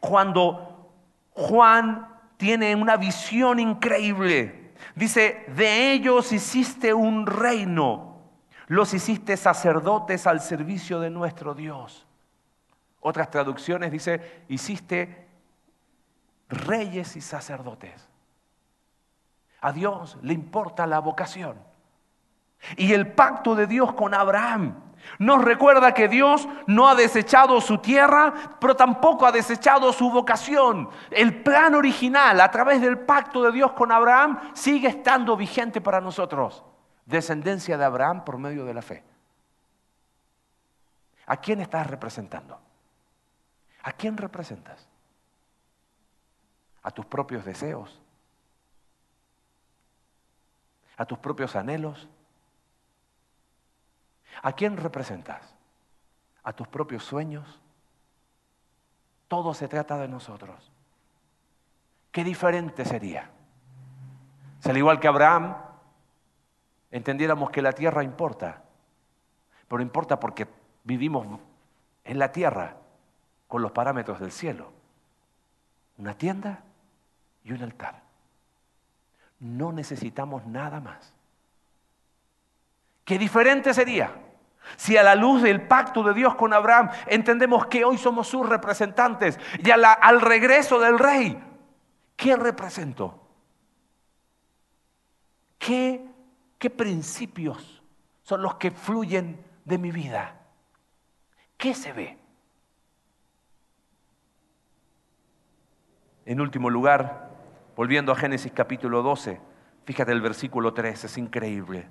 cuando 0.00 0.90
Juan 1.32 2.08
tiene 2.38 2.74
una 2.74 2.96
visión 2.96 3.58
increíble, 3.58 4.72
dice, 4.94 5.44
de 5.54 5.92
ellos 5.92 6.32
hiciste 6.32 6.94
un 6.94 7.26
reino 7.26 8.15
los 8.68 8.94
hiciste 8.94 9.36
sacerdotes 9.36 10.26
al 10.26 10.40
servicio 10.40 11.00
de 11.00 11.10
nuestro 11.10 11.54
Dios. 11.54 12.06
Otras 13.00 13.30
traducciones 13.30 13.92
dice, 13.92 14.44
hiciste 14.48 15.28
reyes 16.48 17.16
y 17.16 17.20
sacerdotes. 17.20 18.08
A 19.60 19.72
Dios 19.72 20.18
le 20.22 20.34
importa 20.34 20.86
la 20.86 20.98
vocación. 20.98 21.56
Y 22.76 22.92
el 22.92 23.12
pacto 23.12 23.54
de 23.54 23.66
Dios 23.66 23.92
con 23.92 24.14
Abraham 24.14 24.82
nos 25.18 25.44
recuerda 25.44 25.94
que 25.94 26.08
Dios 26.08 26.48
no 26.66 26.88
ha 26.88 26.96
desechado 26.96 27.60
su 27.60 27.78
tierra, 27.78 28.56
pero 28.58 28.74
tampoco 28.74 29.26
ha 29.26 29.30
desechado 29.30 29.92
su 29.92 30.10
vocación. 30.10 30.88
El 31.10 31.42
plan 31.44 31.76
original 31.76 32.40
a 32.40 32.50
través 32.50 32.80
del 32.80 32.98
pacto 32.98 33.42
de 33.42 33.52
Dios 33.52 33.72
con 33.72 33.92
Abraham 33.92 34.40
sigue 34.54 34.88
estando 34.88 35.36
vigente 35.36 35.80
para 35.80 36.00
nosotros 36.00 36.64
descendencia 37.06 37.78
de 37.78 37.84
Abraham 37.84 38.24
por 38.24 38.36
medio 38.36 38.64
de 38.64 38.74
la 38.74 38.82
fe. 38.82 39.02
¿A 41.26 41.38
quién 41.38 41.60
estás 41.60 41.86
representando? 41.86 42.60
¿A 43.82 43.92
quién 43.92 44.16
representas? 44.16 44.88
¿A 46.82 46.90
tus 46.90 47.06
propios 47.06 47.44
deseos? 47.44 48.00
¿A 50.96 51.04
tus 51.04 51.18
propios 51.18 51.56
anhelos? 51.56 52.08
¿A 54.42 54.52
quién 54.52 54.76
representas? 54.76 55.54
¿A 56.42 56.52
tus 56.52 56.68
propios 56.68 57.04
sueños? 57.04 57.60
Todo 59.28 59.54
se 59.54 59.68
trata 59.68 59.98
de 59.98 60.08
nosotros. 60.08 60.70
¿Qué 62.12 62.22
diferente 62.24 62.84
sería? 62.84 63.30
Si 64.60 64.70
al 64.70 64.76
igual 64.76 65.00
que 65.00 65.08
Abraham, 65.08 65.56
entendiéramos 66.96 67.50
que 67.50 67.62
la 67.62 67.72
tierra 67.72 68.02
importa, 68.02 68.62
pero 69.68 69.82
importa 69.82 70.18
porque 70.18 70.48
vivimos 70.84 71.26
en 72.04 72.18
la 72.18 72.32
tierra 72.32 72.76
con 73.46 73.62
los 73.62 73.72
parámetros 73.72 74.18
del 74.18 74.32
cielo. 74.32 74.72
Una 75.98 76.16
tienda 76.16 76.62
y 77.44 77.52
un 77.52 77.62
altar. 77.62 78.02
No 79.40 79.72
necesitamos 79.72 80.46
nada 80.46 80.80
más. 80.80 81.12
Qué 83.04 83.18
diferente 83.18 83.74
sería 83.74 84.12
si 84.76 84.96
a 84.96 85.02
la 85.02 85.14
luz 85.14 85.42
del 85.42 85.62
pacto 85.62 86.02
de 86.02 86.14
Dios 86.14 86.34
con 86.34 86.52
Abraham 86.52 86.90
entendemos 87.06 87.66
que 87.66 87.84
hoy 87.84 87.98
somos 87.98 88.26
sus 88.26 88.48
representantes 88.48 89.38
y 89.62 89.70
al 89.70 90.20
regreso 90.20 90.80
del 90.80 90.98
rey, 90.98 91.40
¿qué 92.16 92.36
represento? 92.36 93.22
¿Qué 95.58 96.15
¿Qué 96.58 96.70
principios 96.70 97.82
son 98.22 98.42
los 98.42 98.54
que 98.56 98.70
fluyen 98.70 99.44
de 99.64 99.78
mi 99.78 99.90
vida? 99.90 100.40
¿Qué 101.56 101.74
se 101.74 101.92
ve? 101.92 102.18
En 106.24 106.40
último 106.40 106.70
lugar, 106.70 107.30
volviendo 107.76 108.12
a 108.12 108.16
Génesis 108.16 108.52
capítulo 108.52 109.02
12, 109.02 109.40
fíjate 109.84 110.12
el 110.12 110.20
versículo 110.20 110.74
3, 110.74 111.04
es 111.04 111.18
increíble. 111.18 111.88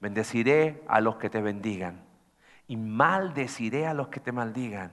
Bendeciré 0.00 0.82
a 0.88 1.00
los 1.00 1.16
que 1.16 1.30
te 1.30 1.40
bendigan 1.40 2.04
y 2.66 2.76
maldeciré 2.76 3.86
a 3.86 3.94
los 3.94 4.08
que 4.08 4.18
te 4.18 4.32
maldigan. 4.32 4.92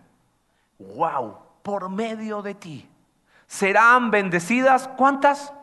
¡Wow! 0.78 1.38
Por 1.64 1.90
medio 1.90 2.42
de 2.42 2.54
ti 2.56 2.90
serán 3.48 4.12
bendecidas, 4.12 4.88
¿cuántas? 4.90 5.54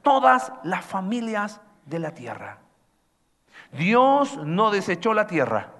Todas 0.00 0.52
las 0.62 0.84
familias 0.84 1.60
de 1.86 1.98
la 1.98 2.12
tierra. 2.12 2.58
Dios 3.72 4.36
no 4.44 4.70
desechó 4.70 5.14
la 5.14 5.26
tierra. 5.26 5.72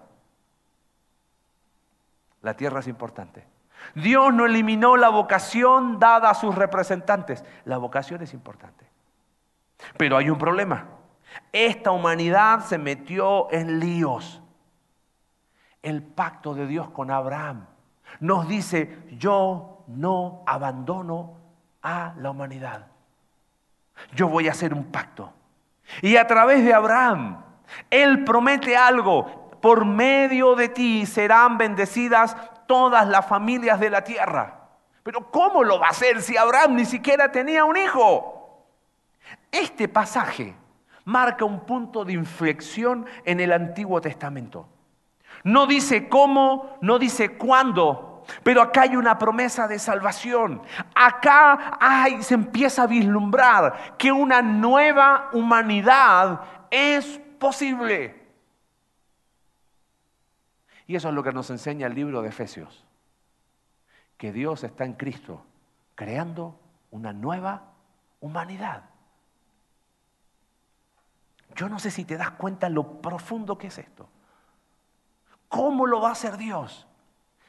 La 2.43 2.55
tierra 2.55 2.81
es 2.81 2.89
importante. 2.89 3.45
Dios 3.95 4.33
no 4.33 4.47
eliminó 4.47 4.97
la 4.97 5.09
vocación 5.09 5.99
dada 5.99 6.31
a 6.31 6.35
sus 6.35 6.55
representantes. 6.55 7.45
La 7.65 7.79
vocación 7.79 8.23
es 8.23 8.33
importante. 8.33 8.87
Pero 9.97 10.17
hay 10.17 10.31
un 10.31 10.39
problema. 10.39 10.87
Esta 11.53 11.91
humanidad 11.91 12.65
se 12.65 12.79
metió 12.79 13.51
en 13.51 13.79
líos. 13.81 14.43
El 15.83 16.03
pacto 16.03 16.55
de 16.55 16.67
Dios 16.67 16.91
con 16.91 17.11
Abraham 17.11 17.67
nos 18.21 18.49
dice, 18.49 18.99
yo 19.19 19.85
no 19.87 20.43
abandono 20.47 21.37
a 21.83 22.15
la 22.17 22.31
humanidad. 22.31 22.87
Yo 24.15 24.29
voy 24.29 24.49
a 24.49 24.53
hacer 24.53 24.75
un 24.75 24.85
pacto. 24.85 25.33
Y 26.03 26.17
a 26.17 26.27
través 26.27 26.65
de 26.65 26.75
Abraham, 26.75 27.43
Él 27.91 28.25
promete 28.25 28.77
algo. 28.77 29.51
Por 29.61 29.85
medio 29.85 30.55
de 30.55 30.69
ti 30.69 31.07
serán 31.07 31.59
bendecidas 31.59 32.37
todas 32.67 33.07
las 33.09 33.27
familias 33.27 33.81
de 33.81 33.91
la 33.91 34.03
tierra. 34.03 34.69
Pero 35.03 35.31
¿cómo 35.31 35.63
lo 35.65 35.79
va 35.79 35.87
a 35.87 35.91
hacer 35.91 36.21
si 36.21 36.37
Abraham 36.37 36.75
ni 36.77 36.85
siquiera 36.85 37.31
tenía 37.31 37.65
un 37.65 37.77
hijo? 37.77 38.67
Este 39.51 39.89
pasaje 39.89 40.55
marca 41.05 41.45
un 41.45 41.61
punto 41.61 42.05
de 42.05 42.13
inflexión 42.13 43.07
en 43.25 43.41
el 43.41 43.53
Antiguo 43.53 44.01
Testamento. 44.01 44.69
No 45.45 45.67
dice 45.67 46.09
cómo, 46.09 46.77
no 46.81 46.99
dice 46.99 47.37
cuándo, 47.37 48.06
pero 48.43 48.63
acá 48.63 48.83
hay 48.83 48.97
una 48.97 49.19
promesa 49.19 49.69
de 49.69 49.79
salvación. 49.79 50.63
Acá 50.95 51.79
hay, 51.81 52.23
se 52.23 52.35
empieza 52.35 52.83
a 52.83 52.87
vislumbrar 52.87 53.97
que 53.97 54.13
una 54.13 54.43
nueva 54.43 55.31
humanidad 55.33 56.41
es 56.71 57.21
posible. 57.39 58.27
Y 60.87 60.97
eso 60.97 61.09
es 61.09 61.15
lo 61.15 61.23
que 61.23 61.33
nos 61.33 61.51
enseña 61.51 61.87
el 61.87 61.95
libro 61.95 62.23
de 62.23 62.29
Efesios. 62.29 62.85
Que 64.17 64.33
Dios 64.33 64.65
está 64.65 64.85
en 64.85 64.95
Cristo 64.95 65.45
creando 65.95 66.59
una 66.91 67.13
nueva 67.13 67.73
humanidad. 68.21 68.85
Yo 71.55 71.69
no 71.69 71.79
sé 71.79 71.91
si 71.91 72.05
te 72.05 72.17
das 72.17 72.33
cuenta 72.33 72.69
lo 72.69 73.01
profundo 73.01 73.59
que 73.59 73.69
es 73.69 73.79
esto. 73.79 74.09
¿Cómo 75.49 75.87
lo 75.87 76.01
va 76.01 76.11
a 76.11 76.13
hacer 76.13 76.37
Dios? 76.37 76.87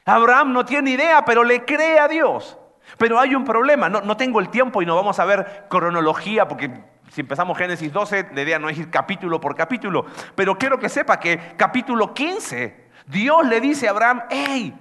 Abraham 0.08 0.54
no 0.54 0.64
tiene 0.64 0.92
idea, 0.92 1.22
pero 1.24 1.44
le 1.44 1.64
cree 1.66 1.98
a 1.98 2.08
Dios. 2.08 2.58
Pero 2.96 3.20
hay 3.20 3.34
un 3.34 3.44
problema, 3.44 3.90
no, 3.90 4.16
tengo 4.16 4.40
el 4.40 4.48
tiempo 4.48 4.80
y 4.80 4.86
no 4.86 4.96
vamos 4.96 5.18
a 5.18 5.26
ver 5.26 5.66
cronología 5.68 6.48
porque 6.48 6.70
si 7.10 7.20
empezamos 7.20 7.58
Génesis 7.58 7.92
12, 7.92 8.30
la 8.32 8.42
idea 8.42 8.58
no 8.58 8.70
es 8.70 8.78
ir 8.78 8.90
capítulo 8.90 9.38
por 9.38 9.54
capítulo, 9.54 10.06
pero 10.34 10.56
quiero 10.56 10.78
que 10.78 10.88
sepa 10.88 11.20
que 11.20 11.54
capítulo 11.56 12.14
15 12.14 12.88
Dios 13.06 13.46
le 13.46 13.60
dice 13.60 13.88
a 13.88 13.90
Abraham, 13.90 14.22
hey, 14.30 14.74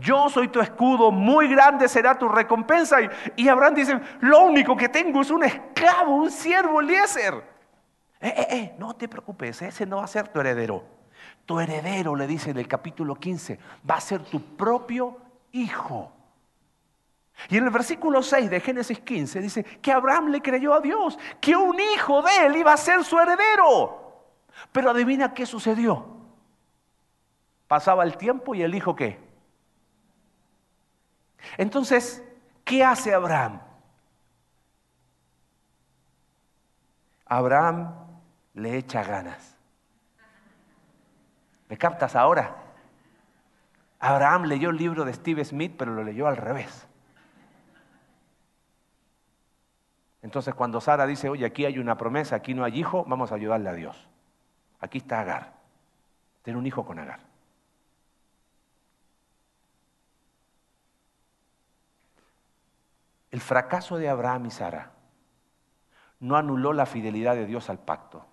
yo 0.00 0.30
soy 0.30 0.48
tu 0.48 0.60
escudo, 0.60 1.10
muy 1.10 1.48
grande 1.48 1.88
será 1.88 2.18
tu 2.18 2.28
recompensa. 2.28 2.98
Y, 3.36 3.48
Abraham 3.48 3.74
dice, 3.74 4.00
lo 4.20 4.40
único 4.40 4.76
que 4.76 4.88
tengo 4.88 5.20
es 5.20 5.30
un 5.30 5.44
esclavo, 5.44 6.16
un 6.16 6.30
siervo, 6.30 6.80
Eliezer. 6.80 7.34
Eh, 8.20 8.34
eh, 8.36 8.46
eh, 8.50 8.74
no 8.78 8.94
te 8.94 9.08
preocupes, 9.08 9.60
ese 9.62 9.86
no 9.86 9.98
va 9.98 10.04
a 10.04 10.08
ser 10.08 10.28
tu 10.28 10.40
heredero. 10.40 10.95
Tu 11.46 11.60
heredero, 11.60 12.16
le 12.16 12.26
dice 12.26 12.50
en 12.50 12.58
el 12.58 12.66
capítulo 12.66 13.14
15, 13.14 13.58
va 13.88 13.96
a 13.96 14.00
ser 14.00 14.24
tu 14.24 14.40
propio 14.56 15.16
hijo. 15.52 16.12
Y 17.48 17.56
en 17.56 17.64
el 17.64 17.70
versículo 17.70 18.22
6 18.22 18.50
de 18.50 18.60
Génesis 18.60 18.98
15 19.00 19.40
dice 19.40 19.64
que 19.64 19.92
Abraham 19.92 20.28
le 20.28 20.42
creyó 20.42 20.74
a 20.74 20.80
Dios, 20.80 21.18
que 21.40 21.54
un 21.54 21.78
hijo 21.78 22.22
de 22.22 22.46
él 22.46 22.56
iba 22.56 22.72
a 22.72 22.76
ser 22.76 23.04
su 23.04 23.18
heredero. 23.18 24.24
Pero 24.72 24.90
adivina 24.90 25.34
qué 25.34 25.46
sucedió. 25.46 26.16
Pasaba 27.68 28.04
el 28.04 28.16
tiempo 28.16 28.54
y 28.54 28.62
el 28.62 28.74
hijo 28.74 28.96
qué? 28.96 29.20
Entonces, 31.56 32.24
¿qué 32.64 32.84
hace 32.84 33.14
Abraham? 33.14 33.60
Abraham 37.26 37.94
le 38.54 38.78
echa 38.78 39.02
ganas. 39.02 39.55
¿Me 41.68 41.76
captas 41.76 42.14
ahora? 42.14 42.56
Abraham 43.98 44.44
leyó 44.44 44.70
el 44.70 44.76
libro 44.76 45.04
de 45.04 45.12
Steve 45.12 45.44
Smith, 45.44 45.74
pero 45.76 45.94
lo 45.94 46.04
leyó 46.04 46.26
al 46.26 46.36
revés. 46.36 46.86
Entonces 50.22 50.54
cuando 50.54 50.80
Sara 50.80 51.06
dice, 51.06 51.28
oye, 51.28 51.46
aquí 51.46 51.64
hay 51.64 51.78
una 51.78 51.96
promesa, 51.96 52.36
aquí 52.36 52.52
no 52.52 52.64
hay 52.64 52.78
hijo, 52.78 53.04
vamos 53.06 53.32
a 53.32 53.36
ayudarle 53.36 53.68
a 53.68 53.72
Dios. 53.72 54.08
Aquí 54.80 54.98
está 54.98 55.20
Agar. 55.20 55.54
Tiene 56.42 56.58
un 56.58 56.66
hijo 56.66 56.84
con 56.84 56.98
Agar. 56.98 57.20
El 63.30 63.40
fracaso 63.40 63.98
de 63.98 64.08
Abraham 64.08 64.46
y 64.46 64.50
Sara 64.50 64.92
no 66.20 66.36
anuló 66.36 66.72
la 66.72 66.86
fidelidad 66.86 67.34
de 67.34 67.46
Dios 67.46 67.68
al 67.70 67.78
pacto. 67.78 68.26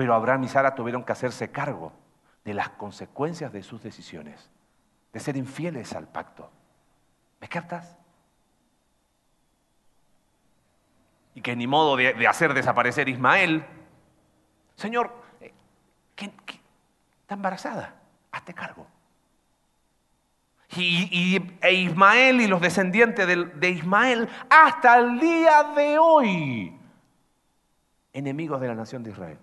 Pero 0.00 0.14
Abraham 0.14 0.44
y 0.44 0.48
Sara 0.48 0.74
tuvieron 0.74 1.04
que 1.04 1.12
hacerse 1.12 1.50
cargo 1.50 1.92
de 2.42 2.54
las 2.54 2.70
consecuencias 2.70 3.52
de 3.52 3.62
sus 3.62 3.82
decisiones, 3.82 4.48
de 5.12 5.20
ser 5.20 5.36
infieles 5.36 5.92
al 5.92 6.08
pacto. 6.08 6.50
¿Me 7.38 7.48
captas? 7.48 7.98
Y 11.34 11.42
que 11.42 11.54
ni 11.54 11.66
modo 11.66 11.96
de, 11.96 12.26
hacer 12.26 12.54
desaparecer 12.54 13.10
Ismael. 13.10 13.62
Señor, 14.74 15.12
eh, 15.38 15.52
está 16.16 17.34
embarazada? 17.34 17.94
Hazte 18.32 18.54
cargo. 18.54 18.86
Y, 20.78 21.42
e 21.60 21.72
Ismael 21.74 22.40
y 22.40 22.46
los 22.46 22.62
descendientes 22.62 23.26
de, 23.26 23.44
de 23.44 23.68
Ismael 23.68 24.30
hasta 24.48 24.98
el 24.98 25.20
día 25.20 25.62
de 25.76 25.98
hoy, 25.98 26.80
enemigos 28.14 28.62
de 28.62 28.68
la 28.68 28.74
nación 28.74 29.02
de 29.02 29.10
Israel. 29.10 29.38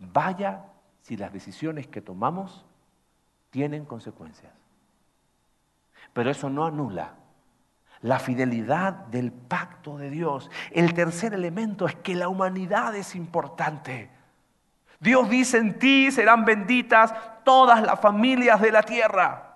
Vaya 0.00 0.64
si 1.02 1.16
las 1.16 1.32
decisiones 1.32 1.86
que 1.86 2.00
tomamos 2.00 2.64
tienen 3.50 3.84
consecuencias. 3.84 4.52
Pero 6.12 6.30
eso 6.30 6.50
no 6.50 6.66
anula 6.66 7.14
la 8.02 8.18
fidelidad 8.18 8.92
del 8.92 9.30
pacto 9.30 9.98
de 9.98 10.10
Dios. 10.10 10.50
El 10.70 10.94
tercer 10.94 11.34
elemento 11.34 11.86
es 11.86 11.94
que 11.96 12.14
la 12.14 12.28
humanidad 12.28 12.94
es 12.96 13.14
importante. 13.14 14.10
Dios 14.98 15.28
dice 15.28 15.58
en 15.58 15.78
ti 15.78 16.10
serán 16.10 16.44
benditas 16.44 17.14
todas 17.44 17.82
las 17.82 18.00
familias 18.00 18.60
de 18.60 18.72
la 18.72 18.82
tierra. 18.82 19.46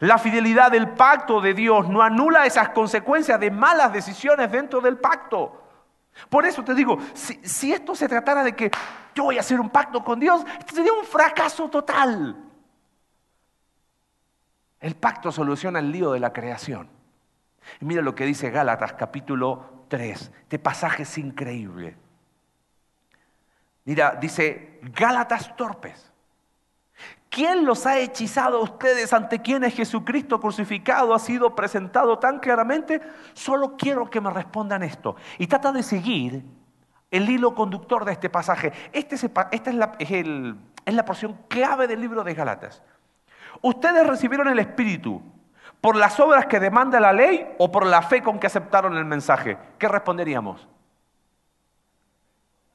La 0.00 0.18
fidelidad 0.18 0.72
del 0.72 0.90
pacto 0.90 1.40
de 1.40 1.54
Dios 1.54 1.88
no 1.88 2.02
anula 2.02 2.46
esas 2.46 2.70
consecuencias 2.70 3.38
de 3.38 3.50
malas 3.52 3.92
decisiones 3.92 4.50
dentro 4.50 4.80
del 4.80 4.98
pacto. 4.98 5.63
Por 6.28 6.46
eso 6.46 6.64
te 6.64 6.74
digo, 6.74 6.98
si, 7.14 7.72
esto 7.72 7.94
se 7.94 8.08
tratara 8.08 8.42
de 8.44 8.54
que 8.54 8.70
yo 9.14 9.24
voy 9.24 9.36
a 9.36 9.40
hacer 9.40 9.60
un 9.60 9.70
pacto 9.70 10.02
con 10.02 10.20
Dios, 10.20 10.44
sería 10.72 10.92
un 10.92 11.04
fracaso 11.04 11.68
total. 11.68 12.36
El 14.80 14.96
pacto 14.96 15.32
soluciona 15.32 15.78
el 15.78 15.90
lío 15.90 16.12
de 16.12 16.20
la 16.20 16.32
creación. 16.32 16.88
Y 17.80 17.84
mira 17.84 18.02
lo 18.02 18.14
que 18.14 18.26
dice 18.26 18.50
Gálatas 18.50 18.92
capítulo 18.94 19.86
3. 19.88 20.32
Este 20.42 20.58
pasaje 20.58 21.04
es 21.04 21.18
increíble. 21.18 21.96
Mira, 23.84 24.16
dice 24.20 24.80
Gálatas 24.82 25.56
torpes. 25.56 26.13
¿Quién 27.34 27.64
los 27.64 27.84
ha 27.84 27.98
hechizado 27.98 28.58
a 28.58 28.62
ustedes 28.62 29.12
ante 29.12 29.42
quienes 29.42 29.74
Jesucristo 29.74 30.40
crucificado 30.40 31.12
ha 31.12 31.18
sido 31.18 31.56
presentado 31.56 32.18
tan 32.20 32.38
claramente? 32.38 33.00
Solo 33.32 33.76
quiero 33.76 34.08
que 34.08 34.20
me 34.20 34.30
respondan 34.30 34.84
esto. 34.84 35.16
Y 35.38 35.48
trata 35.48 35.72
de 35.72 35.82
seguir 35.82 36.44
el 37.10 37.28
hilo 37.28 37.54
conductor 37.54 38.04
de 38.04 38.12
este 38.12 38.30
pasaje. 38.30 38.72
Este 38.92 39.16
esta 39.16 39.48
es 39.50 39.74
la, 39.74 39.96
es 39.98 40.94
la 40.94 41.04
porción 41.04 41.36
clave 41.48 41.88
del 41.88 42.00
libro 42.00 42.22
de 42.22 42.34
Galatas. 42.34 42.82
¿Ustedes 43.62 44.06
recibieron 44.06 44.46
el 44.46 44.60
Espíritu 44.60 45.20
por 45.80 45.96
las 45.96 46.20
obras 46.20 46.46
que 46.46 46.60
demanda 46.60 47.00
la 47.00 47.12
ley 47.12 47.54
o 47.58 47.72
por 47.72 47.84
la 47.84 48.02
fe 48.02 48.22
con 48.22 48.38
que 48.38 48.46
aceptaron 48.46 48.96
el 48.96 49.04
mensaje? 49.04 49.58
¿Qué 49.76 49.88
responderíamos? 49.88 50.68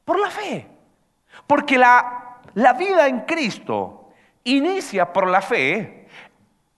Por 0.04 0.20
la 0.20 0.30
fe. 0.30 0.68
Porque 1.48 1.78
la, 1.78 2.40
la 2.56 2.74
vida 2.74 3.08
en 3.08 3.22
Cristo 3.22 3.99
inicia 4.44 5.12
por 5.12 5.28
la 5.28 5.42
fe 5.42 6.08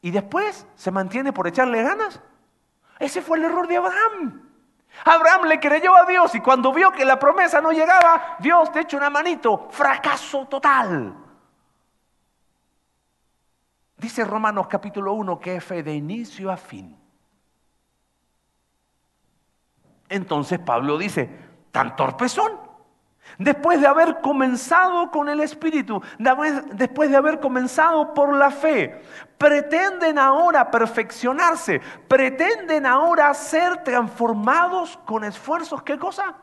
y 0.02 0.12
después 0.12 0.65
se 0.76 0.91
mantiene 0.91 1.34
por 1.34 1.47
echarle 1.47 1.84
ganas. 1.84 2.21
Ese 3.00 3.21
fue 3.21 3.38
el 3.38 3.45
error 3.45 3.67
de 3.67 3.78
Abraham. 3.78 4.50
Abraham 5.06 5.45
le 5.45 5.60
creyó 5.60 5.95
a 5.95 6.06
Dios 6.06 6.36
y 6.36 6.41
cuando 6.41 6.74
vio 6.74 6.91
que 6.91 7.06
la 7.06 7.17
promesa 7.17 7.62
no 7.62 7.71
llegaba, 7.71 8.38
Dios 8.39 8.71
te 8.71 8.82
echó 8.82 8.97
una 8.97 9.10
manito. 9.10 9.67
Fracaso 9.71 10.45
total. 10.47 11.15
Dice 13.97 14.26
Romanos 14.26 14.67
capítulo 14.67 15.13
1 15.13 15.39
que 15.39 15.56
es 15.56 15.63
fe 15.63 15.84
de 15.84 15.93
inicio 15.93 16.52
a 16.52 16.58
fin. 16.58 16.97
Entonces 20.10 20.60
Pablo 20.60 20.97
dice, 20.97 21.30
tan 21.71 21.95
torpes 21.95 22.32
son. 22.32 22.70
Después 23.41 23.82
de 23.82 23.88
haber 23.88 24.21
comenzado 24.21 25.10
con 25.10 25.27
el 25.27 25.39
Espíritu, 25.39 25.99
después 26.19 27.10
de 27.10 27.17
haber 27.17 27.39
comenzado 27.39 28.13
por 28.13 28.36
la 28.36 28.51
fe, 28.51 29.01
pretenden 29.36 30.19
ahora 30.19 30.69
perfeccionarse, 30.69 31.82
pretenden 32.08 32.86
ahora 32.86 33.34
ser 33.34 33.84
transformados 33.84 34.95
con 35.06 35.23
esfuerzos. 35.23 35.82
¿Qué 35.82 35.97
cosa? 35.97 36.36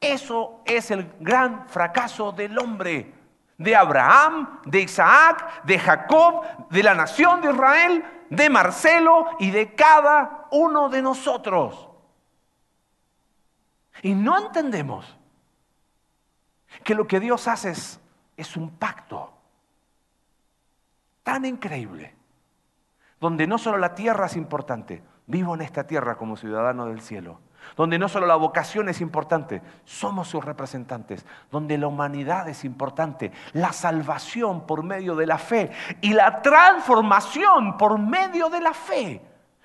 Eso 0.00 0.60
es 0.64 0.90
el 0.90 1.08
gran 1.20 1.68
fracaso 1.68 2.32
del 2.32 2.58
hombre, 2.58 3.14
de 3.56 3.76
Abraham, 3.76 4.58
de 4.64 4.80
Isaac, 4.80 5.62
de 5.62 5.78
Jacob, 5.78 6.42
de 6.68 6.82
la 6.82 6.96
nación 6.96 7.40
de 7.40 7.52
Israel, 7.52 8.04
de 8.28 8.50
Marcelo 8.50 9.28
y 9.38 9.52
de 9.52 9.72
cada 9.76 10.46
uno 10.50 10.88
de 10.88 11.00
nosotros. 11.00 11.90
Y 14.02 14.14
no 14.14 14.36
entendemos 14.36 15.16
que 16.82 16.94
lo 16.94 17.06
que 17.06 17.20
Dios 17.20 17.48
hace 17.48 17.70
es, 18.36 18.56
un 18.56 18.70
pacto 18.70 19.32
tan 21.22 21.44
increíble, 21.44 22.14
donde 23.20 23.46
no 23.46 23.58
solo 23.58 23.78
la 23.78 23.94
tierra 23.94 24.26
es 24.26 24.36
importante, 24.36 25.02
vivo 25.26 25.54
en 25.54 25.62
esta 25.62 25.86
tierra 25.86 26.16
como 26.16 26.36
ciudadano 26.36 26.86
del 26.86 27.00
cielo, 27.00 27.40
donde 27.76 27.98
no 27.98 28.08
solo 28.08 28.26
la 28.26 28.36
vocación 28.36 28.88
es 28.88 29.00
importante, 29.00 29.62
somos 29.84 30.28
sus 30.28 30.44
representantes, 30.44 31.24
donde 31.50 31.78
la 31.78 31.86
humanidad 31.86 32.48
es 32.48 32.64
importante, 32.64 33.32
la 33.52 33.72
salvación 33.72 34.66
por 34.66 34.82
medio 34.82 35.16
de 35.16 35.26
la 35.26 35.38
fe 35.38 35.70
y 36.02 36.12
la 36.12 36.42
transformación 36.42 37.76
por 37.76 37.98
medio 37.98 38.50
de 38.50 38.60
la 38.60 38.74
fe. 38.74 39.22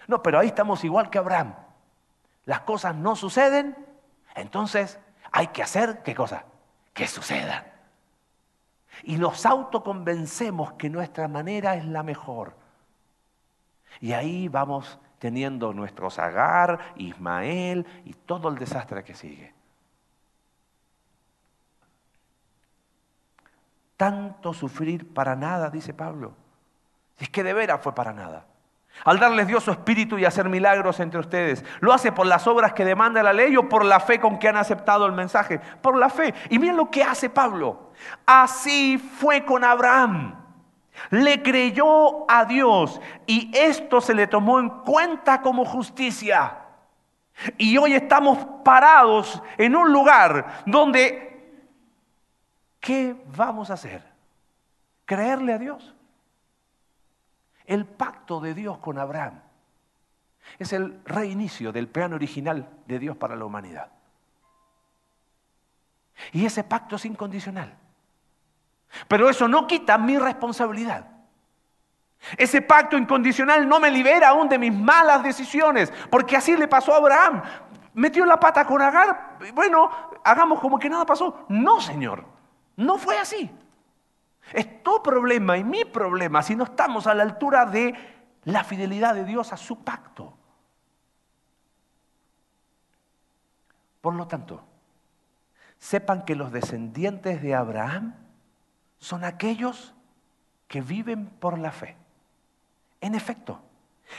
No, 0.07 0.23
pero 0.23 0.39
ahí 0.39 0.47
estamos 0.47 0.83
igual 0.83 1.09
que 1.09 1.17
Abraham. 1.17 1.55
Las 2.45 2.61
cosas 2.61 2.95
no 2.95 3.15
suceden, 3.15 3.75
entonces 4.35 4.99
hay 5.31 5.47
que 5.47 5.61
hacer, 5.61 6.01
¿qué 6.03 6.15
cosa? 6.15 6.45
Que 6.93 7.07
sucedan. 7.07 7.63
Y 9.03 9.17
nos 9.17 9.45
autoconvencemos 9.45 10.73
que 10.73 10.89
nuestra 10.89 11.27
manera 11.27 11.75
es 11.75 11.85
la 11.85 12.03
mejor. 12.03 12.55
Y 14.01 14.13
ahí 14.13 14.47
vamos 14.47 14.99
teniendo 15.19 15.73
nuestro 15.73 16.07
Agar, 16.17 16.93
Ismael 16.95 17.85
y 18.05 18.13
todo 18.13 18.49
el 18.49 18.55
desastre 18.57 19.03
que 19.03 19.15
sigue. 19.15 19.53
Tanto 23.97 24.53
sufrir 24.53 25.13
para 25.13 25.35
nada, 25.35 25.69
dice 25.69 25.93
Pablo. 25.93 26.33
Es 27.17 27.29
que 27.29 27.43
de 27.43 27.53
veras 27.53 27.81
fue 27.81 27.93
para 27.93 28.13
nada. 28.13 28.45
Al 29.05 29.19
darles 29.19 29.47
Dios 29.47 29.63
su 29.63 29.71
espíritu 29.71 30.17
y 30.17 30.25
hacer 30.25 30.49
milagros 30.49 30.99
entre 30.99 31.19
ustedes. 31.19 31.63
Lo 31.79 31.93
hace 31.93 32.11
por 32.11 32.25
las 32.25 32.47
obras 32.47 32.73
que 32.73 32.85
demanda 32.85 33.23
la 33.23 33.33
ley 33.33 33.55
o 33.57 33.69
por 33.69 33.85
la 33.85 33.99
fe 33.99 34.19
con 34.19 34.39
que 34.39 34.49
han 34.49 34.57
aceptado 34.57 35.05
el 35.05 35.13
mensaje. 35.13 35.59
Por 35.81 35.97
la 35.97 36.09
fe. 36.09 36.33
Y 36.49 36.59
miren 36.59 36.77
lo 36.77 36.89
que 36.89 37.03
hace 37.03 37.29
Pablo. 37.29 37.91
Así 38.25 38.97
fue 38.97 39.45
con 39.45 39.63
Abraham. 39.63 40.35
Le 41.11 41.41
creyó 41.41 42.29
a 42.29 42.45
Dios 42.45 42.99
y 43.25 43.51
esto 43.57 44.01
se 44.01 44.13
le 44.13 44.27
tomó 44.27 44.59
en 44.59 44.69
cuenta 44.69 45.41
como 45.41 45.63
justicia. 45.63 46.57
Y 47.57 47.77
hoy 47.77 47.93
estamos 47.93 48.37
parados 48.65 49.41
en 49.57 49.75
un 49.75 49.93
lugar 49.93 50.63
donde, 50.65 51.63
¿qué 52.81 53.15
vamos 53.35 53.69
a 53.69 53.75
hacer? 53.75 54.03
¿Creerle 55.05 55.53
a 55.53 55.57
Dios? 55.57 55.95
El 57.69 57.85
pacto 57.85 58.39
de 58.39 58.55
Dios 58.55 58.79
con 58.79 58.97
Abraham 58.97 59.41
es 60.57 60.73
el 60.73 61.01
reinicio 61.05 61.71
del 61.71 61.87
plan 61.87 62.13
original 62.13 62.67
de 62.87 62.97
Dios 62.97 63.15
para 63.15 63.35
la 63.35 63.45
humanidad. 63.45 63.91
Y 66.31 66.47
ese 66.47 66.63
pacto 66.63 66.95
es 66.95 67.05
incondicional. 67.05 67.77
Pero 69.07 69.29
eso 69.29 69.47
no 69.47 69.67
quita 69.67 69.99
mi 69.99 70.17
responsabilidad. 70.17 71.05
Ese 72.37 72.63
pacto 72.63 72.97
incondicional 72.97 73.69
no 73.69 73.79
me 73.79 73.91
libera 73.91 74.29
aún 74.29 74.49
de 74.49 74.57
mis 74.57 74.73
malas 74.73 75.21
decisiones, 75.21 75.93
porque 76.09 76.35
así 76.35 76.57
le 76.57 76.67
pasó 76.67 76.95
a 76.95 76.97
Abraham. 76.97 77.43
Metió 77.93 78.25
la 78.25 78.39
pata 78.39 78.65
con 78.65 78.81
Agar, 78.81 79.37
bueno, 79.53 79.91
hagamos 80.23 80.59
como 80.59 80.79
que 80.79 80.89
nada 80.89 81.05
pasó. 81.05 81.45
No, 81.49 81.79
Señor, 81.79 82.25
no 82.77 82.97
fue 82.97 83.19
así. 83.19 83.51
Es 84.53 84.83
tu 84.83 85.01
problema 85.03 85.57
y 85.57 85.63
mi 85.63 85.85
problema 85.85 86.41
si 86.41 86.55
no 86.55 86.63
estamos 86.63 87.07
a 87.07 87.13
la 87.13 87.23
altura 87.23 87.65
de 87.65 87.93
la 88.45 88.63
fidelidad 88.63 89.13
de 89.15 89.25
Dios 89.25 89.53
a 89.53 89.57
su 89.57 89.83
pacto. 89.83 90.33
Por 94.01 94.15
lo 94.15 94.27
tanto, 94.27 94.63
sepan 95.77 96.23
que 96.23 96.35
los 96.35 96.51
descendientes 96.51 97.41
de 97.41 97.55
Abraham 97.55 98.15
son 98.97 99.23
aquellos 99.23 99.93
que 100.67 100.81
viven 100.81 101.27
por 101.27 101.57
la 101.57 101.71
fe. 101.71 101.97
En 103.01 103.15
efecto, 103.15 103.61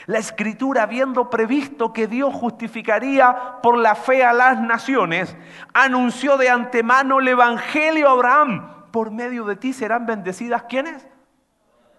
la 0.05 0.19
escritura, 0.19 0.83
habiendo 0.83 1.29
previsto 1.29 1.93
que 1.93 2.07
Dios 2.07 2.33
justificaría 2.33 3.59
por 3.61 3.77
la 3.77 3.95
fe 3.95 4.23
a 4.23 4.33
las 4.33 4.59
naciones, 4.59 5.35
anunció 5.73 6.37
de 6.37 6.49
antemano 6.49 7.19
el 7.19 7.27
Evangelio 7.27 8.09
a 8.09 8.13
Abraham 8.13 8.80
por 8.91 9.11
medio 9.11 9.45
de 9.45 9.55
ti 9.55 9.73
serán 9.73 10.05
bendecidas. 10.05 10.63
¿Quiénes? 10.63 11.07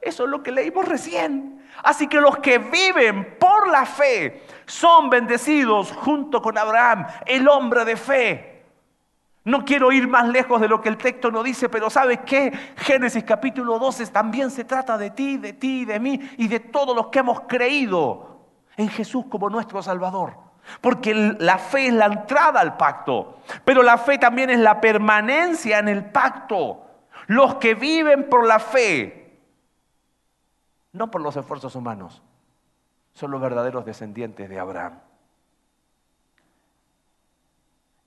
Eso 0.00 0.24
es 0.24 0.30
lo 0.30 0.42
que 0.42 0.50
leímos 0.50 0.86
recién. 0.86 1.64
Así 1.82 2.06
que 2.06 2.20
los 2.20 2.38
que 2.38 2.58
viven 2.58 3.36
por 3.38 3.68
la 3.68 3.86
fe 3.86 4.42
son 4.66 5.08
bendecidos 5.08 5.92
junto 5.92 6.42
con 6.42 6.58
Abraham, 6.58 7.06
el 7.26 7.48
hombre 7.48 7.84
de 7.84 7.96
fe. 7.96 8.52
No 9.44 9.64
quiero 9.64 9.90
ir 9.90 10.06
más 10.06 10.28
lejos 10.28 10.60
de 10.60 10.68
lo 10.68 10.80
que 10.80 10.88
el 10.88 10.96
texto 10.96 11.30
nos 11.30 11.42
dice, 11.42 11.68
pero 11.68 11.90
¿sabes 11.90 12.20
qué? 12.24 12.52
Génesis 12.76 13.24
capítulo 13.24 13.78
12 13.78 14.06
también 14.08 14.50
se 14.50 14.64
trata 14.64 14.96
de 14.96 15.10
ti, 15.10 15.36
de 15.36 15.52
ti, 15.52 15.84
de 15.84 15.98
mí 15.98 16.20
y 16.36 16.46
de 16.46 16.60
todos 16.60 16.94
los 16.94 17.08
que 17.08 17.20
hemos 17.20 17.40
creído 17.42 18.46
en 18.76 18.88
Jesús 18.88 19.24
como 19.28 19.50
nuestro 19.50 19.82
Salvador. 19.82 20.34
Porque 20.80 21.12
la 21.14 21.58
fe 21.58 21.88
es 21.88 21.92
la 21.92 22.06
entrada 22.06 22.60
al 22.60 22.76
pacto, 22.76 23.38
pero 23.64 23.82
la 23.82 23.98
fe 23.98 24.16
también 24.16 24.50
es 24.50 24.60
la 24.60 24.80
permanencia 24.80 25.80
en 25.80 25.88
el 25.88 26.04
pacto. 26.04 26.81
Los 27.26 27.56
que 27.56 27.74
viven 27.74 28.28
por 28.28 28.46
la 28.46 28.58
fe, 28.58 29.38
no 30.92 31.10
por 31.10 31.20
los 31.20 31.36
esfuerzos 31.36 31.74
humanos, 31.74 32.22
son 33.14 33.30
los 33.30 33.40
verdaderos 33.40 33.84
descendientes 33.84 34.48
de 34.48 34.58
Abraham. 34.58 35.00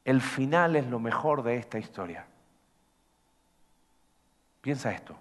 El 0.04 0.22
final 0.22 0.76
es 0.76 0.86
lo 0.88 1.00
mejor 1.00 1.44
de 1.44 1.58
esta 1.58 1.80
historia. 1.80 2.28
Piensa 4.62 4.92
esto. 4.92 5.16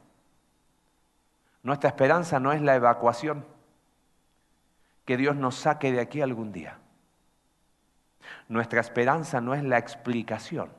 Nuestra 1.62 1.88
esperanza 1.88 2.38
no 2.40 2.52
es 2.52 2.60
la 2.60 2.74
evacuación, 2.74 3.44
que 5.06 5.16
Dios 5.16 5.36
nos 5.36 5.54
saque 5.54 5.92
de 5.92 6.00
aquí 6.00 6.20
algún 6.20 6.52
día. 6.52 6.78
Nuestra 8.48 8.80
esperanza 8.80 9.40
no 9.40 9.54
es 9.54 9.62
la 9.62 9.78
explicación. 9.78 10.70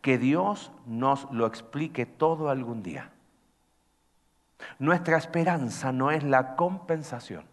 Que 0.00 0.18
Dios 0.18 0.72
nos 0.86 1.30
lo 1.30 1.46
explique 1.46 2.06
todo 2.06 2.50
algún 2.50 2.82
día. 2.82 3.10
Nuestra 4.78 5.16
esperanza 5.16 5.92
no 5.92 6.10
es 6.10 6.22
la 6.22 6.56
compensación. 6.56 7.44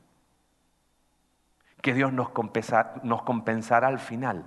Que 1.81 1.93
Dios 1.93 2.13
nos, 2.13 2.29
compensará 2.29 3.87
al 3.87 3.99
final. 3.99 4.45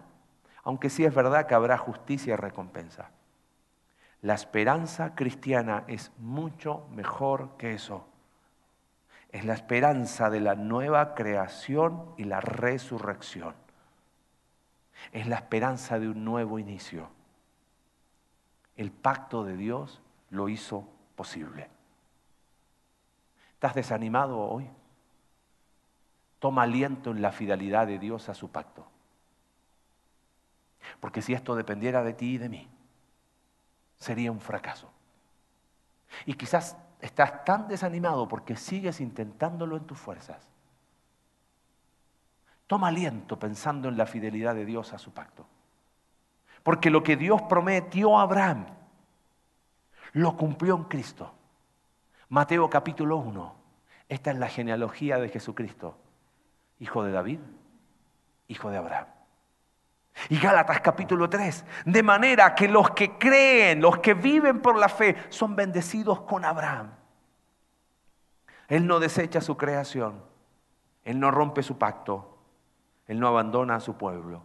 Aunque 0.65 0.91
sí 0.91 1.05
es 1.05 1.15
verdad 1.15 1.47
que 1.47 1.55
habrá 1.55 1.79
justicia 1.79 2.35
y 2.35 2.37
recompensa. 2.37 3.11
La 4.21 4.35
esperanza 4.35 5.15
cristiana 5.15 5.85
es 5.89 6.13
mucho 6.19 6.87
mejor 6.93 7.57
que 7.57 7.75
eso. 7.75 8.07
Es 9.31 9.45
la 9.45 9.55
esperanza 9.55 10.31
de 10.31 10.41
la 10.41 10.55
nueva 10.55 11.15
creación 11.15 12.15
y 12.17 12.25
la 12.25 12.41
resurrección 12.41 13.55
es 15.11 15.27
la 15.27 15.37
esperanza 15.37 15.99
de 15.99 16.09
un 16.09 16.25
nuevo 16.25 16.59
inicio. 16.59 17.09
El 18.77 18.91
pacto 18.91 19.45
de 19.45 19.57
Dios 19.57 20.01
lo 20.31 20.49
hizo 20.49 20.89
posible. 21.17 21.69
¿Estás 23.55 23.75
desanimado 23.75 24.39
hoy? 24.39 24.69
Toma 26.39 26.63
aliento 26.63 27.11
en 27.11 27.23
la 27.23 27.33
fidelidad 27.33 27.87
de 27.87 27.99
Dios 27.99 28.29
a 28.29 28.35
su 28.35 28.51
pacto. 28.51 28.87
Porque 31.01 31.23
si 31.23 31.33
esto 31.33 31.55
dependiera 31.55 32.03
de 32.03 32.15
ti 32.15 32.35
y 32.35 32.39
de 32.39 32.49
mí, 32.49 32.69
sería 33.99 34.33
un 34.33 34.41
fracaso. 34.41 34.91
Y 36.27 36.35
quizás 36.35 36.77
estás 37.01 37.45
tan 37.45 37.69
desanimado 37.69 38.27
porque 38.27 38.57
sigues 38.57 39.01
intentándolo 39.01 39.77
en 39.77 39.87
tus 39.87 39.99
fuerzas 39.99 40.49
Toma 42.73 42.89
aliento 42.89 43.39
pensando 43.39 43.91
en 43.91 43.99
la 43.99 44.07
fidelidad 44.07 44.55
de 44.55 44.65
Dios 44.65 44.95
a 44.95 44.99
su 44.99 45.13
pacto. 45.13 45.45
Porque 46.63 46.91
lo 46.91 47.03
que 47.03 47.17
Dios 47.17 47.43
prometió 47.43 48.19
a 48.19 48.23
Abraham, 48.23 48.67
lo 50.13 50.37
cumplió 50.37 50.77
en 50.77 50.85
Cristo. 50.85 51.33
Mateo 52.29 52.69
capítulo 52.71 53.17
1. 53.17 53.55
Esta 54.09 54.31
es 54.31 54.39
la 54.39 54.49
genealogía 54.49 55.19
de 55.19 55.29
Jesucristo, 55.29 55.97
hijo 56.79 57.03
de 57.03 57.13
David, 57.13 57.41
hijo 58.49 58.71
de 58.71 58.77
Abraham. 58.77 59.07
Y 60.29 60.39
Gálatas 60.39 60.81
capítulo 60.81 61.31
3, 61.31 61.65
de 61.87 62.03
manera 62.03 62.55
que 62.55 62.69
los 62.69 62.91
que 62.91 63.17
creen, 63.17 63.81
los 63.81 63.99
que 63.99 64.15
viven 64.15 64.61
por 64.61 64.77
la 64.77 64.89
fe, 64.89 65.17
son 65.31 65.57
bendecidos 65.57 66.21
con 66.23 66.45
Abraham. 66.45 66.93
Él 68.69 68.87
no 68.87 69.01
desecha 69.01 69.41
su 69.41 69.57
creación, 69.57 70.23
Él 71.05 71.19
no 71.19 71.31
rompe 71.31 71.63
su 71.63 71.79
pacto, 71.79 72.33
él 73.07 73.21
no 73.21 73.29
abandona 73.29 73.77
a 73.77 73.81
su 73.81 73.97
pueblo. 73.97 74.43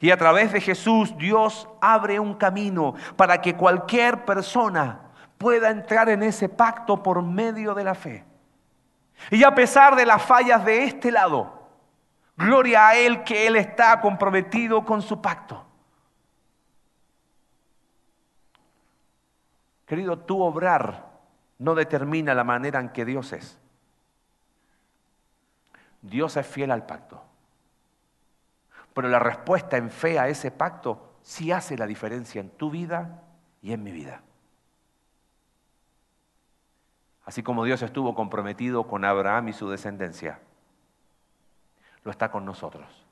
Y 0.00 0.10
a 0.10 0.16
través 0.16 0.52
de 0.52 0.60
Jesús 0.60 1.16
Dios 1.16 1.68
abre 1.80 2.18
un 2.18 2.34
camino 2.34 2.94
para 3.16 3.40
que 3.40 3.54
cualquier 3.54 4.24
persona 4.24 5.00
pueda 5.38 5.70
entrar 5.70 6.08
en 6.08 6.22
ese 6.22 6.48
pacto 6.48 7.02
por 7.02 7.22
medio 7.22 7.74
de 7.74 7.84
la 7.84 7.94
fe. 7.94 8.24
Y 9.30 9.44
a 9.44 9.54
pesar 9.54 9.96
de 9.96 10.06
las 10.06 10.22
fallas 10.22 10.64
de 10.64 10.84
este 10.84 11.10
lado, 11.10 11.68
gloria 12.36 12.88
a 12.88 12.96
Él 12.96 13.22
que 13.24 13.46
Él 13.46 13.56
está 13.56 14.00
comprometido 14.00 14.84
con 14.84 15.02
su 15.02 15.20
pacto. 15.20 15.64
Querido, 19.86 20.18
tu 20.18 20.40
obrar 20.42 21.10
no 21.58 21.74
determina 21.74 22.34
la 22.34 22.44
manera 22.44 22.80
en 22.80 22.88
que 22.88 23.04
Dios 23.04 23.32
es. 23.32 23.58
Dios 26.00 26.36
es 26.36 26.46
fiel 26.46 26.70
al 26.70 26.86
pacto. 26.86 27.22
Pero 28.94 29.08
la 29.08 29.18
respuesta 29.18 29.76
en 29.76 29.90
fe 29.90 30.18
a 30.18 30.28
ese 30.28 30.50
pacto 30.50 31.16
sí 31.22 31.52
hace 31.52 31.76
la 31.76 31.86
diferencia 31.86 32.40
en 32.40 32.50
tu 32.50 32.70
vida 32.70 33.22
y 33.62 33.72
en 33.72 33.82
mi 33.82 33.92
vida. 33.92 34.22
Así 37.24 37.42
como 37.42 37.64
Dios 37.64 37.82
estuvo 37.82 38.14
comprometido 38.14 38.86
con 38.86 39.04
Abraham 39.04 39.48
y 39.48 39.52
su 39.52 39.70
descendencia, 39.70 40.40
lo 42.04 42.10
está 42.10 42.30
con 42.30 42.44
nosotros. 42.44 43.06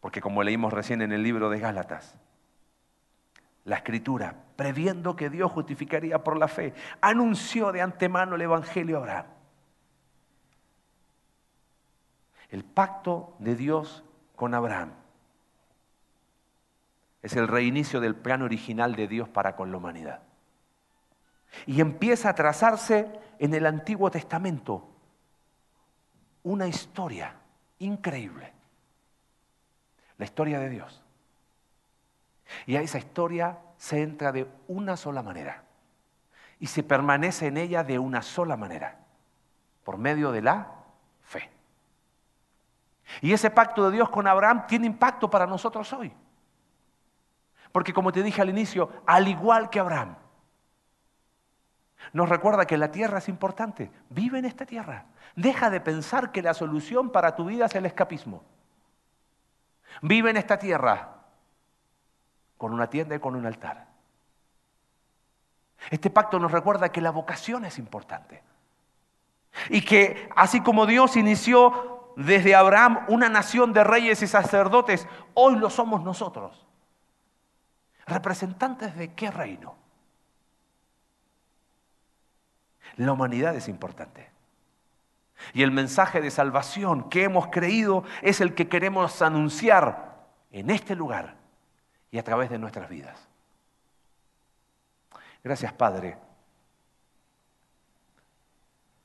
Porque 0.00 0.20
como 0.20 0.44
leímos 0.44 0.72
recién 0.72 1.02
en 1.02 1.12
el 1.12 1.22
libro 1.22 1.50
de 1.50 1.58
Gálatas, 1.58 2.16
la 3.64 3.76
escritura, 3.76 4.36
previendo 4.54 5.16
que 5.16 5.28
Dios 5.28 5.50
justificaría 5.50 6.22
por 6.22 6.38
la 6.38 6.46
fe, 6.46 6.72
anunció 7.00 7.72
de 7.72 7.82
antemano 7.82 8.36
el 8.36 8.42
Evangelio 8.42 8.96
a 8.96 9.00
Abraham. 9.00 9.26
El 12.50 12.64
pacto 12.64 13.34
de 13.38 13.56
Dios 13.56 14.04
con 14.34 14.54
Abraham. 14.54 14.92
Es 17.22 17.34
el 17.34 17.48
reinicio 17.48 18.00
del 18.00 18.14
plan 18.14 18.42
original 18.42 18.94
de 18.94 19.08
Dios 19.08 19.28
para 19.28 19.56
con 19.56 19.70
la 19.70 19.78
humanidad. 19.78 20.22
Y 21.66 21.80
empieza 21.80 22.30
a 22.30 22.34
trazarse 22.34 23.08
en 23.38 23.54
el 23.54 23.66
Antiguo 23.66 24.10
Testamento 24.10 24.88
una 26.42 26.68
historia 26.68 27.34
increíble. 27.80 28.52
La 30.18 30.24
historia 30.24 30.60
de 30.60 30.68
Dios. 30.68 31.02
Y 32.66 32.76
a 32.76 32.82
esa 32.82 32.98
historia 32.98 33.58
se 33.76 34.02
entra 34.02 34.32
de 34.32 34.46
una 34.68 34.96
sola 34.96 35.22
manera. 35.22 35.64
Y 36.60 36.68
se 36.68 36.82
permanece 36.82 37.48
en 37.48 37.56
ella 37.56 37.82
de 37.84 37.98
una 37.98 38.22
sola 38.22 38.56
manera. 38.56 39.00
Por 39.84 39.98
medio 39.98 40.32
de 40.32 40.42
la. 40.42 40.75
Y 43.20 43.32
ese 43.32 43.50
pacto 43.50 43.86
de 43.86 43.96
Dios 43.96 44.08
con 44.08 44.26
Abraham 44.26 44.66
tiene 44.66 44.86
impacto 44.86 45.30
para 45.30 45.46
nosotros 45.46 45.92
hoy. 45.92 46.12
Porque 47.72 47.92
como 47.92 48.12
te 48.12 48.22
dije 48.22 48.40
al 48.42 48.50
inicio, 48.50 48.90
al 49.06 49.28
igual 49.28 49.70
que 49.70 49.80
Abraham, 49.80 50.16
nos 52.12 52.28
recuerda 52.28 52.66
que 52.66 52.76
la 52.76 52.90
tierra 52.90 53.18
es 53.18 53.28
importante. 53.28 53.90
Vive 54.10 54.38
en 54.38 54.44
esta 54.44 54.64
tierra. 54.64 55.06
Deja 55.34 55.70
de 55.70 55.80
pensar 55.80 56.32
que 56.32 56.42
la 56.42 56.54
solución 56.54 57.10
para 57.10 57.34
tu 57.34 57.46
vida 57.46 57.66
es 57.66 57.74
el 57.74 57.86
escapismo. 57.86 58.44
Vive 60.02 60.30
en 60.30 60.36
esta 60.36 60.58
tierra 60.58 61.24
con 62.56 62.72
una 62.72 62.88
tienda 62.88 63.16
y 63.16 63.20
con 63.20 63.34
un 63.34 63.46
altar. 63.46 63.88
Este 65.90 66.10
pacto 66.10 66.38
nos 66.38 66.52
recuerda 66.52 66.90
que 66.90 67.00
la 67.00 67.10
vocación 67.10 67.64
es 67.64 67.78
importante. 67.78 68.42
Y 69.70 69.82
que 69.82 70.28
así 70.34 70.60
como 70.60 70.86
Dios 70.86 71.16
inició 71.16 71.95
desde 72.16 72.54
Abraham 72.54 73.04
una 73.08 73.28
nación 73.28 73.72
de 73.72 73.84
reyes 73.84 74.22
y 74.22 74.26
sacerdotes, 74.26 75.06
hoy 75.34 75.56
lo 75.56 75.70
somos 75.70 76.02
nosotros. 76.02 76.66
¿Representantes 78.06 78.96
de 78.96 79.12
qué 79.12 79.30
reino? 79.30 79.76
La 82.96 83.12
humanidad 83.12 83.54
es 83.54 83.68
importante. 83.68 84.30
Y 85.52 85.62
el 85.62 85.70
mensaje 85.70 86.22
de 86.22 86.30
salvación 86.30 87.10
que 87.10 87.24
hemos 87.24 87.48
creído 87.48 88.04
es 88.22 88.40
el 88.40 88.54
que 88.54 88.68
queremos 88.68 89.20
anunciar 89.20 90.24
en 90.50 90.70
este 90.70 90.96
lugar 90.96 91.36
y 92.10 92.16
a 92.16 92.24
través 92.24 92.48
de 92.48 92.58
nuestras 92.58 92.88
vidas. 92.88 93.28
Gracias, 95.44 95.74
Padre, 95.74 96.16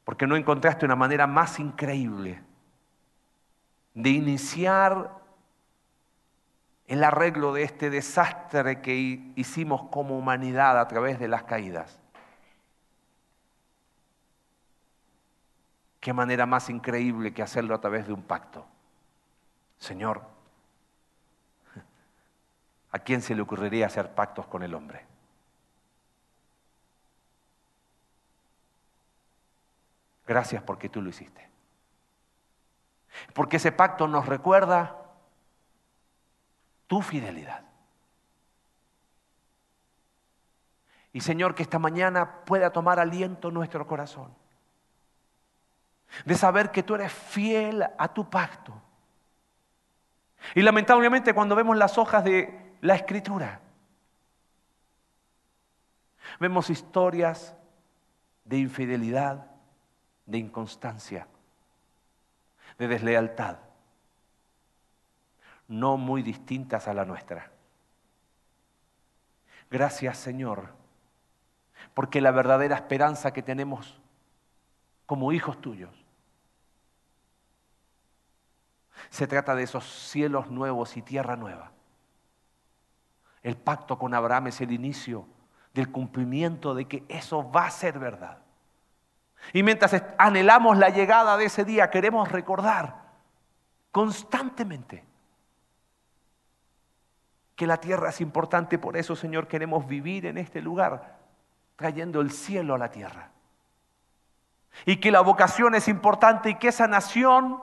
porque 0.05 0.25
no 0.25 0.37
encontraste 0.37 0.85
una 0.85 0.95
manera 0.95 1.27
más 1.27 1.59
increíble 1.59 2.41
de 3.93 4.09
iniciar 4.09 5.21
el 6.87 7.03
arreglo 7.03 7.53
de 7.53 7.63
este 7.63 7.89
desastre 7.89 8.81
que 8.81 8.93
hicimos 9.35 9.83
como 9.89 10.17
humanidad 10.17 10.79
a 10.79 10.87
través 10.87 11.19
de 11.19 11.27
las 11.27 11.43
caídas. 11.43 11.99
Qué 15.99 16.13
manera 16.13 16.45
más 16.45 16.69
increíble 16.69 17.33
que 17.33 17.43
hacerlo 17.43 17.75
a 17.75 17.81
través 17.81 18.07
de 18.07 18.13
un 18.13 18.23
pacto. 18.23 18.65
Señor, 19.77 20.21
¿a 22.91 22.99
quién 22.99 23.21
se 23.21 23.35
le 23.35 23.41
ocurriría 23.41 23.85
hacer 23.85 24.13
pactos 24.13 24.47
con 24.47 24.63
el 24.63 24.73
hombre? 24.73 25.05
Gracias 30.27 30.63
porque 30.63 30.89
tú 30.89 31.01
lo 31.01 31.09
hiciste. 31.09 31.50
Porque 33.33 33.57
ese 33.57 33.71
pacto 33.71 34.07
nos 34.07 34.25
recuerda 34.25 34.97
tu 36.87 37.01
fidelidad. 37.01 37.63
Y 41.13 41.21
Señor, 41.21 41.55
que 41.55 41.63
esta 41.63 41.79
mañana 41.79 42.43
pueda 42.45 42.71
tomar 42.71 42.99
aliento 42.99 43.51
nuestro 43.51 43.85
corazón 43.85 44.33
de 46.25 46.35
saber 46.35 46.71
que 46.71 46.83
tú 46.83 46.95
eres 46.95 47.11
fiel 47.11 47.85
a 47.97 48.07
tu 48.13 48.29
pacto. 48.29 48.73
Y 50.55 50.61
lamentablemente 50.61 51.33
cuando 51.33 51.55
vemos 51.55 51.77
las 51.77 51.97
hojas 51.97 52.23
de 52.23 52.75
la 52.81 52.95
escritura, 52.95 53.61
vemos 56.39 56.69
historias 56.69 57.55
de 58.45 58.57
infidelidad, 58.57 59.45
de 60.25 60.39
inconstancia, 60.39 61.27
de 62.81 62.87
deslealtad, 62.87 63.57
no 65.67 65.97
muy 65.97 66.23
distintas 66.23 66.87
a 66.87 66.95
la 66.95 67.05
nuestra. 67.05 67.51
Gracias 69.69 70.17
Señor, 70.17 70.69
porque 71.93 72.21
la 72.21 72.31
verdadera 72.31 72.75
esperanza 72.75 73.31
que 73.31 73.43
tenemos 73.43 74.01
como 75.05 75.31
hijos 75.31 75.61
tuyos 75.61 75.91
Se 79.09 79.27
trata 79.27 79.55
de 79.55 79.63
esos 79.63 79.83
cielos 79.85 80.49
nuevos 80.51 80.95
y 80.95 81.01
tierra 81.01 81.35
nueva. 81.35 81.71
El 83.41 83.57
pacto 83.57 83.97
con 83.97 84.13
Abraham 84.13 84.47
es 84.47 84.61
el 84.61 84.71
inicio 84.71 85.25
del 85.73 85.91
cumplimiento 85.91 86.75
de 86.75 86.87
que 86.87 87.03
eso 87.09 87.49
va 87.51 87.65
a 87.65 87.71
ser 87.71 87.97
verdad. 87.97 88.37
Y 89.53 89.63
mientras 89.63 90.03
anhelamos 90.17 90.77
la 90.77 90.89
llegada 90.89 91.37
de 91.37 91.45
ese 91.45 91.65
día, 91.65 91.89
queremos 91.89 92.31
recordar 92.31 93.01
constantemente 93.91 95.03
que 97.55 97.67
la 97.67 97.77
tierra 97.77 98.09
es 98.09 98.21
importante. 98.21 98.79
Por 98.79 98.97
eso, 98.97 99.15
Señor, 99.15 99.47
queremos 99.47 99.87
vivir 99.87 100.25
en 100.25 100.37
este 100.37 100.61
lugar, 100.61 101.19
trayendo 101.75 102.21
el 102.21 102.31
cielo 102.31 102.75
a 102.75 102.77
la 102.77 102.89
tierra. 102.89 103.31
Y 104.85 104.97
que 104.97 105.11
la 105.11 105.21
vocación 105.21 105.75
es 105.75 105.87
importante 105.87 106.49
y 106.49 106.55
que 106.55 106.69
esa 106.69 106.87
nación 106.87 107.61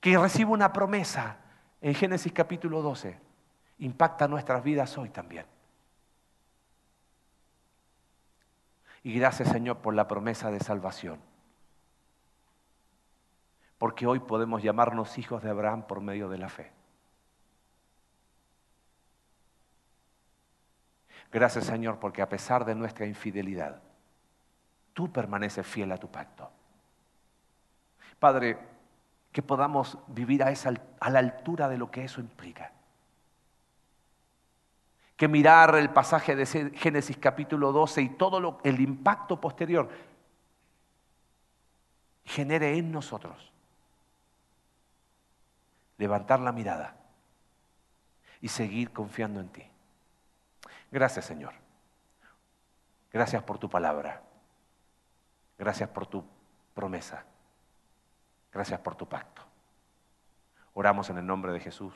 que 0.00 0.16
recibe 0.16 0.52
una 0.52 0.72
promesa 0.72 1.38
en 1.80 1.94
Génesis 1.94 2.32
capítulo 2.32 2.82
12, 2.82 3.18
impacta 3.78 4.28
nuestras 4.28 4.62
vidas 4.62 4.96
hoy 4.96 5.10
también. 5.10 5.44
Y 9.06 9.12
gracias 9.12 9.50
Señor 9.50 9.76
por 9.76 9.94
la 9.94 10.08
promesa 10.08 10.50
de 10.50 10.58
salvación. 10.58 11.20
Porque 13.78 14.04
hoy 14.04 14.18
podemos 14.18 14.64
llamarnos 14.64 15.16
hijos 15.16 15.44
de 15.44 15.50
Abraham 15.50 15.86
por 15.86 16.00
medio 16.00 16.28
de 16.28 16.38
la 16.38 16.48
fe. 16.48 16.72
Gracias 21.30 21.66
Señor 21.66 22.00
porque 22.00 22.20
a 22.20 22.28
pesar 22.28 22.64
de 22.64 22.74
nuestra 22.74 23.06
infidelidad, 23.06 23.80
tú 24.92 25.12
permaneces 25.12 25.64
fiel 25.64 25.92
a 25.92 25.98
tu 25.98 26.10
pacto. 26.10 26.50
Padre, 28.18 28.58
que 29.30 29.40
podamos 29.40 29.98
vivir 30.08 30.42
a, 30.42 30.50
esa, 30.50 30.74
a 30.98 31.10
la 31.10 31.20
altura 31.20 31.68
de 31.68 31.78
lo 31.78 31.92
que 31.92 32.02
eso 32.02 32.20
implica. 32.20 32.72
Que 35.16 35.28
mirar 35.28 35.74
el 35.76 35.90
pasaje 35.90 36.36
de 36.36 36.46
Génesis 36.74 37.16
capítulo 37.16 37.72
12 37.72 38.02
y 38.02 38.08
todo 38.10 38.38
lo, 38.38 38.58
el 38.64 38.80
impacto 38.80 39.40
posterior 39.40 39.88
genere 42.24 42.76
en 42.76 42.92
nosotros 42.92 43.52
levantar 45.98 46.40
la 46.40 46.52
mirada 46.52 46.96
y 48.40 48.48
seguir 48.48 48.92
confiando 48.92 49.40
en 49.40 49.48
ti. 49.48 49.62
Gracias 50.90 51.24
Señor. 51.24 51.54
Gracias 53.12 53.42
por 53.42 53.58
tu 53.58 53.70
palabra. 53.70 54.22
Gracias 55.58 55.88
por 55.88 56.06
tu 56.06 56.24
promesa. 56.74 57.24
Gracias 58.52 58.78
por 58.80 58.94
tu 58.94 59.08
pacto. 59.08 59.42
Oramos 60.74 61.08
en 61.08 61.18
el 61.18 61.26
nombre 61.26 61.52
de 61.52 61.60
Jesús. 61.60 61.94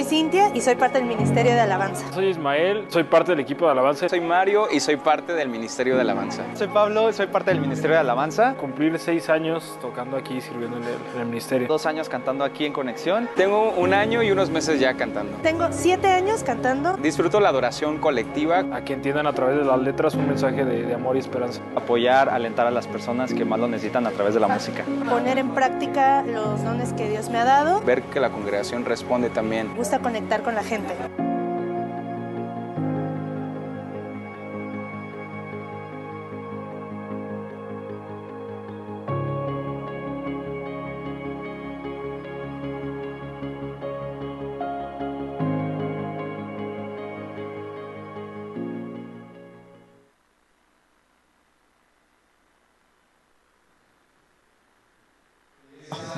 Soy 0.00 0.08
Cintia 0.08 0.50
y 0.54 0.62
soy 0.62 0.76
parte 0.76 0.96
del 0.96 1.06
Ministerio 1.06 1.52
de 1.52 1.60
Alabanza. 1.60 2.10
Soy 2.14 2.28
Ismael, 2.28 2.86
soy 2.88 3.04
parte 3.04 3.32
del 3.32 3.40
equipo 3.40 3.66
de 3.66 3.72
Alabanza. 3.72 4.08
Soy 4.08 4.22
Mario 4.22 4.66
y 4.72 4.80
soy 4.80 4.96
parte 4.96 5.34
del 5.34 5.50
Ministerio 5.50 5.94
de 5.94 6.00
Alabanza. 6.00 6.42
Soy 6.54 6.68
Pablo, 6.68 7.12
soy 7.12 7.26
parte 7.26 7.50
del 7.50 7.60
Ministerio 7.60 7.96
de 7.96 8.00
Alabanza. 8.00 8.54
Cumplir 8.54 8.98
seis 8.98 9.28
años 9.28 9.76
tocando 9.82 10.16
aquí 10.16 10.38
y 10.38 10.40
sirviendo 10.40 10.78
en 10.78 10.84
el, 10.84 10.94
en 11.14 11.20
el 11.20 11.26
ministerio. 11.26 11.68
Dos 11.68 11.84
años 11.84 12.08
cantando 12.08 12.44
aquí 12.44 12.64
en 12.64 12.72
Conexión. 12.72 13.28
Tengo 13.36 13.72
un 13.72 13.92
año 13.92 14.22
y 14.22 14.30
unos 14.30 14.48
meses 14.48 14.80
ya 14.80 14.94
cantando. 14.94 15.36
Tengo 15.42 15.66
siete 15.70 16.06
años 16.06 16.42
cantando. 16.44 16.94
Disfruto 16.94 17.38
la 17.38 17.50
adoración 17.50 17.98
colectiva. 17.98 18.64
A 18.72 18.82
que 18.82 18.94
entiendan 18.94 19.26
a 19.26 19.34
través 19.34 19.58
de 19.58 19.66
las 19.66 19.82
letras 19.82 20.14
un 20.14 20.26
mensaje 20.26 20.64
de, 20.64 20.82
de 20.84 20.94
amor 20.94 21.16
y 21.16 21.18
esperanza. 21.18 21.60
Apoyar, 21.76 22.30
alentar 22.30 22.66
a 22.66 22.70
las 22.70 22.86
personas 22.86 23.34
que 23.34 23.44
más 23.44 23.60
lo 23.60 23.68
necesitan 23.68 24.06
a 24.06 24.12
través 24.12 24.32
de 24.32 24.40
la 24.40 24.48
música. 24.48 24.82
Poner 25.10 25.36
en 25.36 25.50
práctica 25.50 26.22
los 26.22 26.64
dones 26.64 26.94
que 26.94 27.06
Dios 27.10 27.28
me 27.28 27.36
ha 27.36 27.44
dado. 27.44 27.82
Ver 27.82 28.00
que 28.04 28.18
la 28.18 28.30
congregación 28.30 28.86
responde 28.86 29.28
también 29.28 29.68
gusta 29.90 30.04
conectar 30.04 30.40
con 30.44 30.54
la 30.54 30.62
gente. 30.62 30.94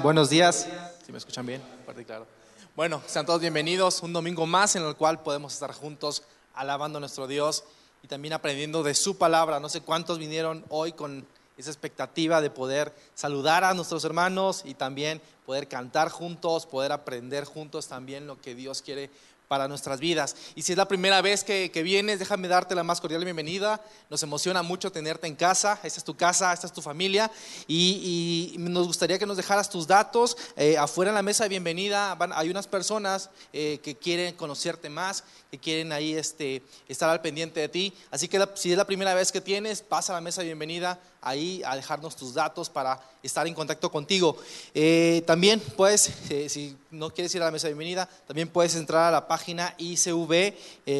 Buenos 0.02 0.28
días. 0.28 0.68
Si 1.06 1.10
me 1.10 1.16
escuchan 1.16 1.46
bien, 1.46 1.62
fuerte 1.86 2.02
y 2.02 2.04
claro. 2.04 2.41
Bueno, 2.74 3.02
sean 3.06 3.26
todos 3.26 3.42
bienvenidos. 3.42 4.02
Un 4.02 4.14
domingo 4.14 4.46
más 4.46 4.76
en 4.76 4.82
el 4.82 4.96
cual 4.96 5.22
podemos 5.22 5.52
estar 5.52 5.74
juntos 5.74 6.22
alabando 6.54 6.96
a 6.96 7.00
nuestro 7.00 7.26
Dios 7.26 7.64
y 8.02 8.08
también 8.08 8.32
aprendiendo 8.32 8.82
de 8.82 8.94
su 8.94 9.18
palabra. 9.18 9.60
No 9.60 9.68
sé 9.68 9.82
cuántos 9.82 10.18
vinieron 10.18 10.64
hoy 10.70 10.92
con 10.92 11.26
esa 11.58 11.68
expectativa 11.68 12.40
de 12.40 12.48
poder 12.48 12.94
saludar 13.14 13.62
a 13.62 13.74
nuestros 13.74 14.06
hermanos 14.06 14.62
y 14.64 14.72
también 14.72 15.20
poder 15.44 15.68
cantar 15.68 16.08
juntos, 16.08 16.64
poder 16.64 16.92
aprender 16.92 17.44
juntos 17.44 17.88
también 17.88 18.26
lo 18.26 18.40
que 18.40 18.54
Dios 18.54 18.80
quiere 18.80 19.10
para 19.53 19.68
nuestras 19.68 20.00
vidas. 20.00 20.34
Y 20.55 20.62
si 20.62 20.72
es 20.72 20.78
la 20.78 20.88
primera 20.88 21.20
vez 21.20 21.44
que, 21.44 21.68
vienes, 21.84 22.18
déjame 22.18 22.48
darte 22.48 22.74
la 22.74 22.82
más 22.82 23.03
cordial 23.03 23.22
bienvenida. 23.22 23.82
Nos 24.09 24.22
emociona 24.22 24.62
mucho 24.62 24.90
tenerte 24.90 25.26
en 25.26 25.36
casa. 25.36 25.78
Esta 25.82 25.98
es 25.98 26.05
tu 26.05 26.16
casa, 26.16 26.50
esta 26.55 26.66
es 26.66 26.72
tu 26.72 26.80
familia. 26.80 27.30
Y, 27.68 28.55
nos 28.57 28.86
gustaría 28.86 29.18
que 29.18 29.26
nos 29.26 29.36
dejaras 29.36 29.68
tus 29.68 29.86
datos. 29.86 30.38
Eh, 30.57 30.78
afuera 30.78 31.11
en 31.11 31.16
la 31.16 31.22
mesa 31.22 31.42
de 31.42 31.50
bienvenida 31.50 32.16
hay 32.34 32.48
unas 32.48 32.66
personas 32.66 33.28
eh, 33.53 33.78
que 33.82 33.94
quieren 33.94 34.34
conocerte 34.36 34.88
más, 34.88 35.22
que 35.50 35.59
quieren 35.59 35.92
ahí 35.92 36.14
este, 36.14 36.62
estar 36.88 37.11
al 37.11 37.20
pendiente 37.20 37.61
de 37.61 37.68
ti. 37.68 37.92
Así 38.11 38.28
que 38.28 38.42
si 38.55 38.70
es 38.70 38.78
la 38.78 38.86
primera 38.86 39.12
vez 39.12 39.32
que 39.32 39.42
tienes, 39.42 39.82
pasa 39.82 40.14
a 40.14 40.16
la 40.16 40.22
mesa 40.22 40.40
de 40.40 40.46
bienvenida 40.46 40.98
ahí 41.22 41.62
a 41.64 41.76
dejarnos 41.76 42.14
tus 42.16 42.34
datos 42.34 42.68
para 42.68 43.00
estar 43.22 43.46
en 43.46 43.54
contacto 43.54 43.90
contigo. 43.90 44.36
Eh, 44.74 45.22
también 45.26 45.60
puedes, 45.60 46.12
eh, 46.30 46.48
si 46.48 46.76
no 46.90 47.10
quieres 47.10 47.34
ir 47.34 47.42
a 47.42 47.46
la 47.46 47.50
mesa 47.50 47.68
de 47.68 47.72
bienvenida, 47.72 48.08
también 48.26 48.48
puedes 48.48 48.74
entrar 48.74 49.04
a 49.04 49.10
la 49.10 49.26
página 49.26 49.74
icv.mx 49.78 50.90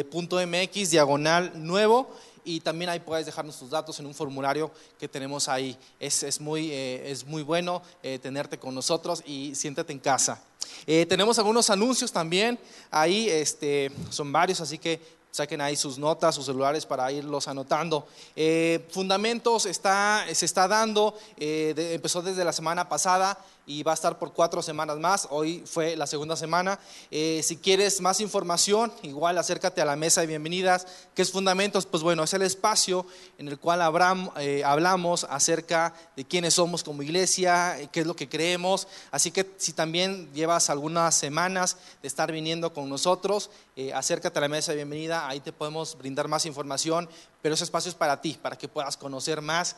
diagonal 0.91 1.53
nuevo 1.55 2.09
y 2.45 2.61
también 2.61 2.91
ahí 2.91 3.01
puedes 3.01 3.27
dejarnos 3.27 3.59
tus 3.59 3.71
datos 3.71 3.99
en 4.01 4.07
un 4.07 4.15
formulario 4.15 4.71
que 4.99 5.09
tenemos 5.09 5.49
ahí. 5.49 5.77
Es, 6.01 6.23
es 6.23 6.41
muy, 6.41 6.71
eh, 6.73 7.11
es 7.11 7.27
muy 7.27 7.43
bueno 7.43 7.83
eh, 8.03 8.19
tenerte 8.19 8.59
con 8.59 8.75
nosotros 8.75 9.23
y 9.27 9.55
siéntate 9.55 9.93
en 9.93 9.99
casa. 9.99 10.43
Eh, 10.87 11.07
tenemos 11.07 11.39
algunos 11.39 11.71
anuncios 11.71 12.11
también, 12.11 12.59
ahí 12.91 13.29
este, 13.29 13.93
son 14.11 14.33
varios, 14.33 14.61
así 14.61 14.79
que 14.79 15.01
saquen 15.33 15.63
ahí 15.63 15.77
sus 15.77 15.97
notas, 15.97 16.35
sus 16.35 16.45
celulares 16.45 16.85
para 16.85 17.11
irlos 17.11 17.49
anotando. 17.49 18.07
Eh, 18.37 18.87
fundamentos 18.91 19.65
está, 19.65 20.27
se 20.31 20.45
está 20.45 20.69
dando, 20.69 21.15
eh, 21.39 21.73
de, 21.75 21.95
empezó 21.95 22.21
desde 22.21 22.45
la 22.45 22.53
semana 22.53 22.87
pasada 22.87 23.39
y 23.67 23.83
va 23.83 23.93
a 23.93 23.95
estar 23.95 24.19
por 24.19 24.33
cuatro 24.33 24.63
semanas 24.63 24.99
más. 24.99 25.29
Hoy 25.31 25.63
fue 25.67 25.97
la 25.97 26.07
segunda 26.07 26.37
semana. 26.37 26.79
Eh, 27.11 27.41
si 27.45 27.57
quieres 27.57 28.01
más 28.01 28.21
información, 28.21 28.93
igual 29.03 29.39
acércate 29.39 29.81
a 29.81 29.85
la 29.85 29.97
mesa 29.97 30.21
de 30.21 30.27
bienvenidas. 30.27 30.87
¿Qué 31.15 31.23
es 31.23 31.31
Fundamentos? 31.31 31.87
Pues 31.87 32.03
bueno, 32.03 32.25
es 32.25 32.33
el 32.35 32.43
espacio 32.43 33.07
en 33.39 33.49
el 33.49 33.59
cual 33.59 33.83
habrán, 33.83 34.31
eh, 34.39 34.63
hablamos 34.65 35.25
acerca 35.25 35.95
de 36.17 36.25
quiénes 36.25 36.55
somos 36.55 36.83
como 36.83 37.03
iglesia, 37.03 37.77
qué 37.93 38.01
es 38.01 38.07
lo 38.07 38.17
que 38.17 38.29
creemos. 38.29 38.89
Así 39.11 39.31
que 39.31 39.49
si 39.57 39.73
también 39.73 40.33
llevas 40.33 40.71
algunas 40.71 41.15
semanas 41.15 41.77
de 42.03 42.09
estar 42.09 42.33
viniendo 42.33 42.73
con 42.73 42.89
nosotros, 42.89 43.51
eh, 43.77 43.93
acércate 43.93 44.39
a 44.39 44.43
la 44.43 44.49
mesa 44.49 44.73
de 44.73 44.77
bienvenida. 44.77 45.29
Ahí 45.29 45.41
te 45.41 45.53
podemos 45.53 45.97
brindar 45.97 46.29
más 46.29 46.47
información, 46.47 47.09
pero 47.41 47.55
ese 47.55 47.65
espacio 47.65 47.89
es 47.89 47.95
para 47.95 48.21
ti, 48.21 48.39
para 48.41 48.57
que 48.57 48.69
puedas 48.69 48.97
conocer 48.97 49.41
más 49.41 49.77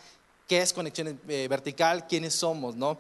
qué 0.48 0.60
es 0.60 0.72
conexión 0.72 1.20
eh, 1.28 1.46
vertical, 1.48 2.06
quiénes 2.06 2.34
somos, 2.34 2.76
¿no? 2.76 2.98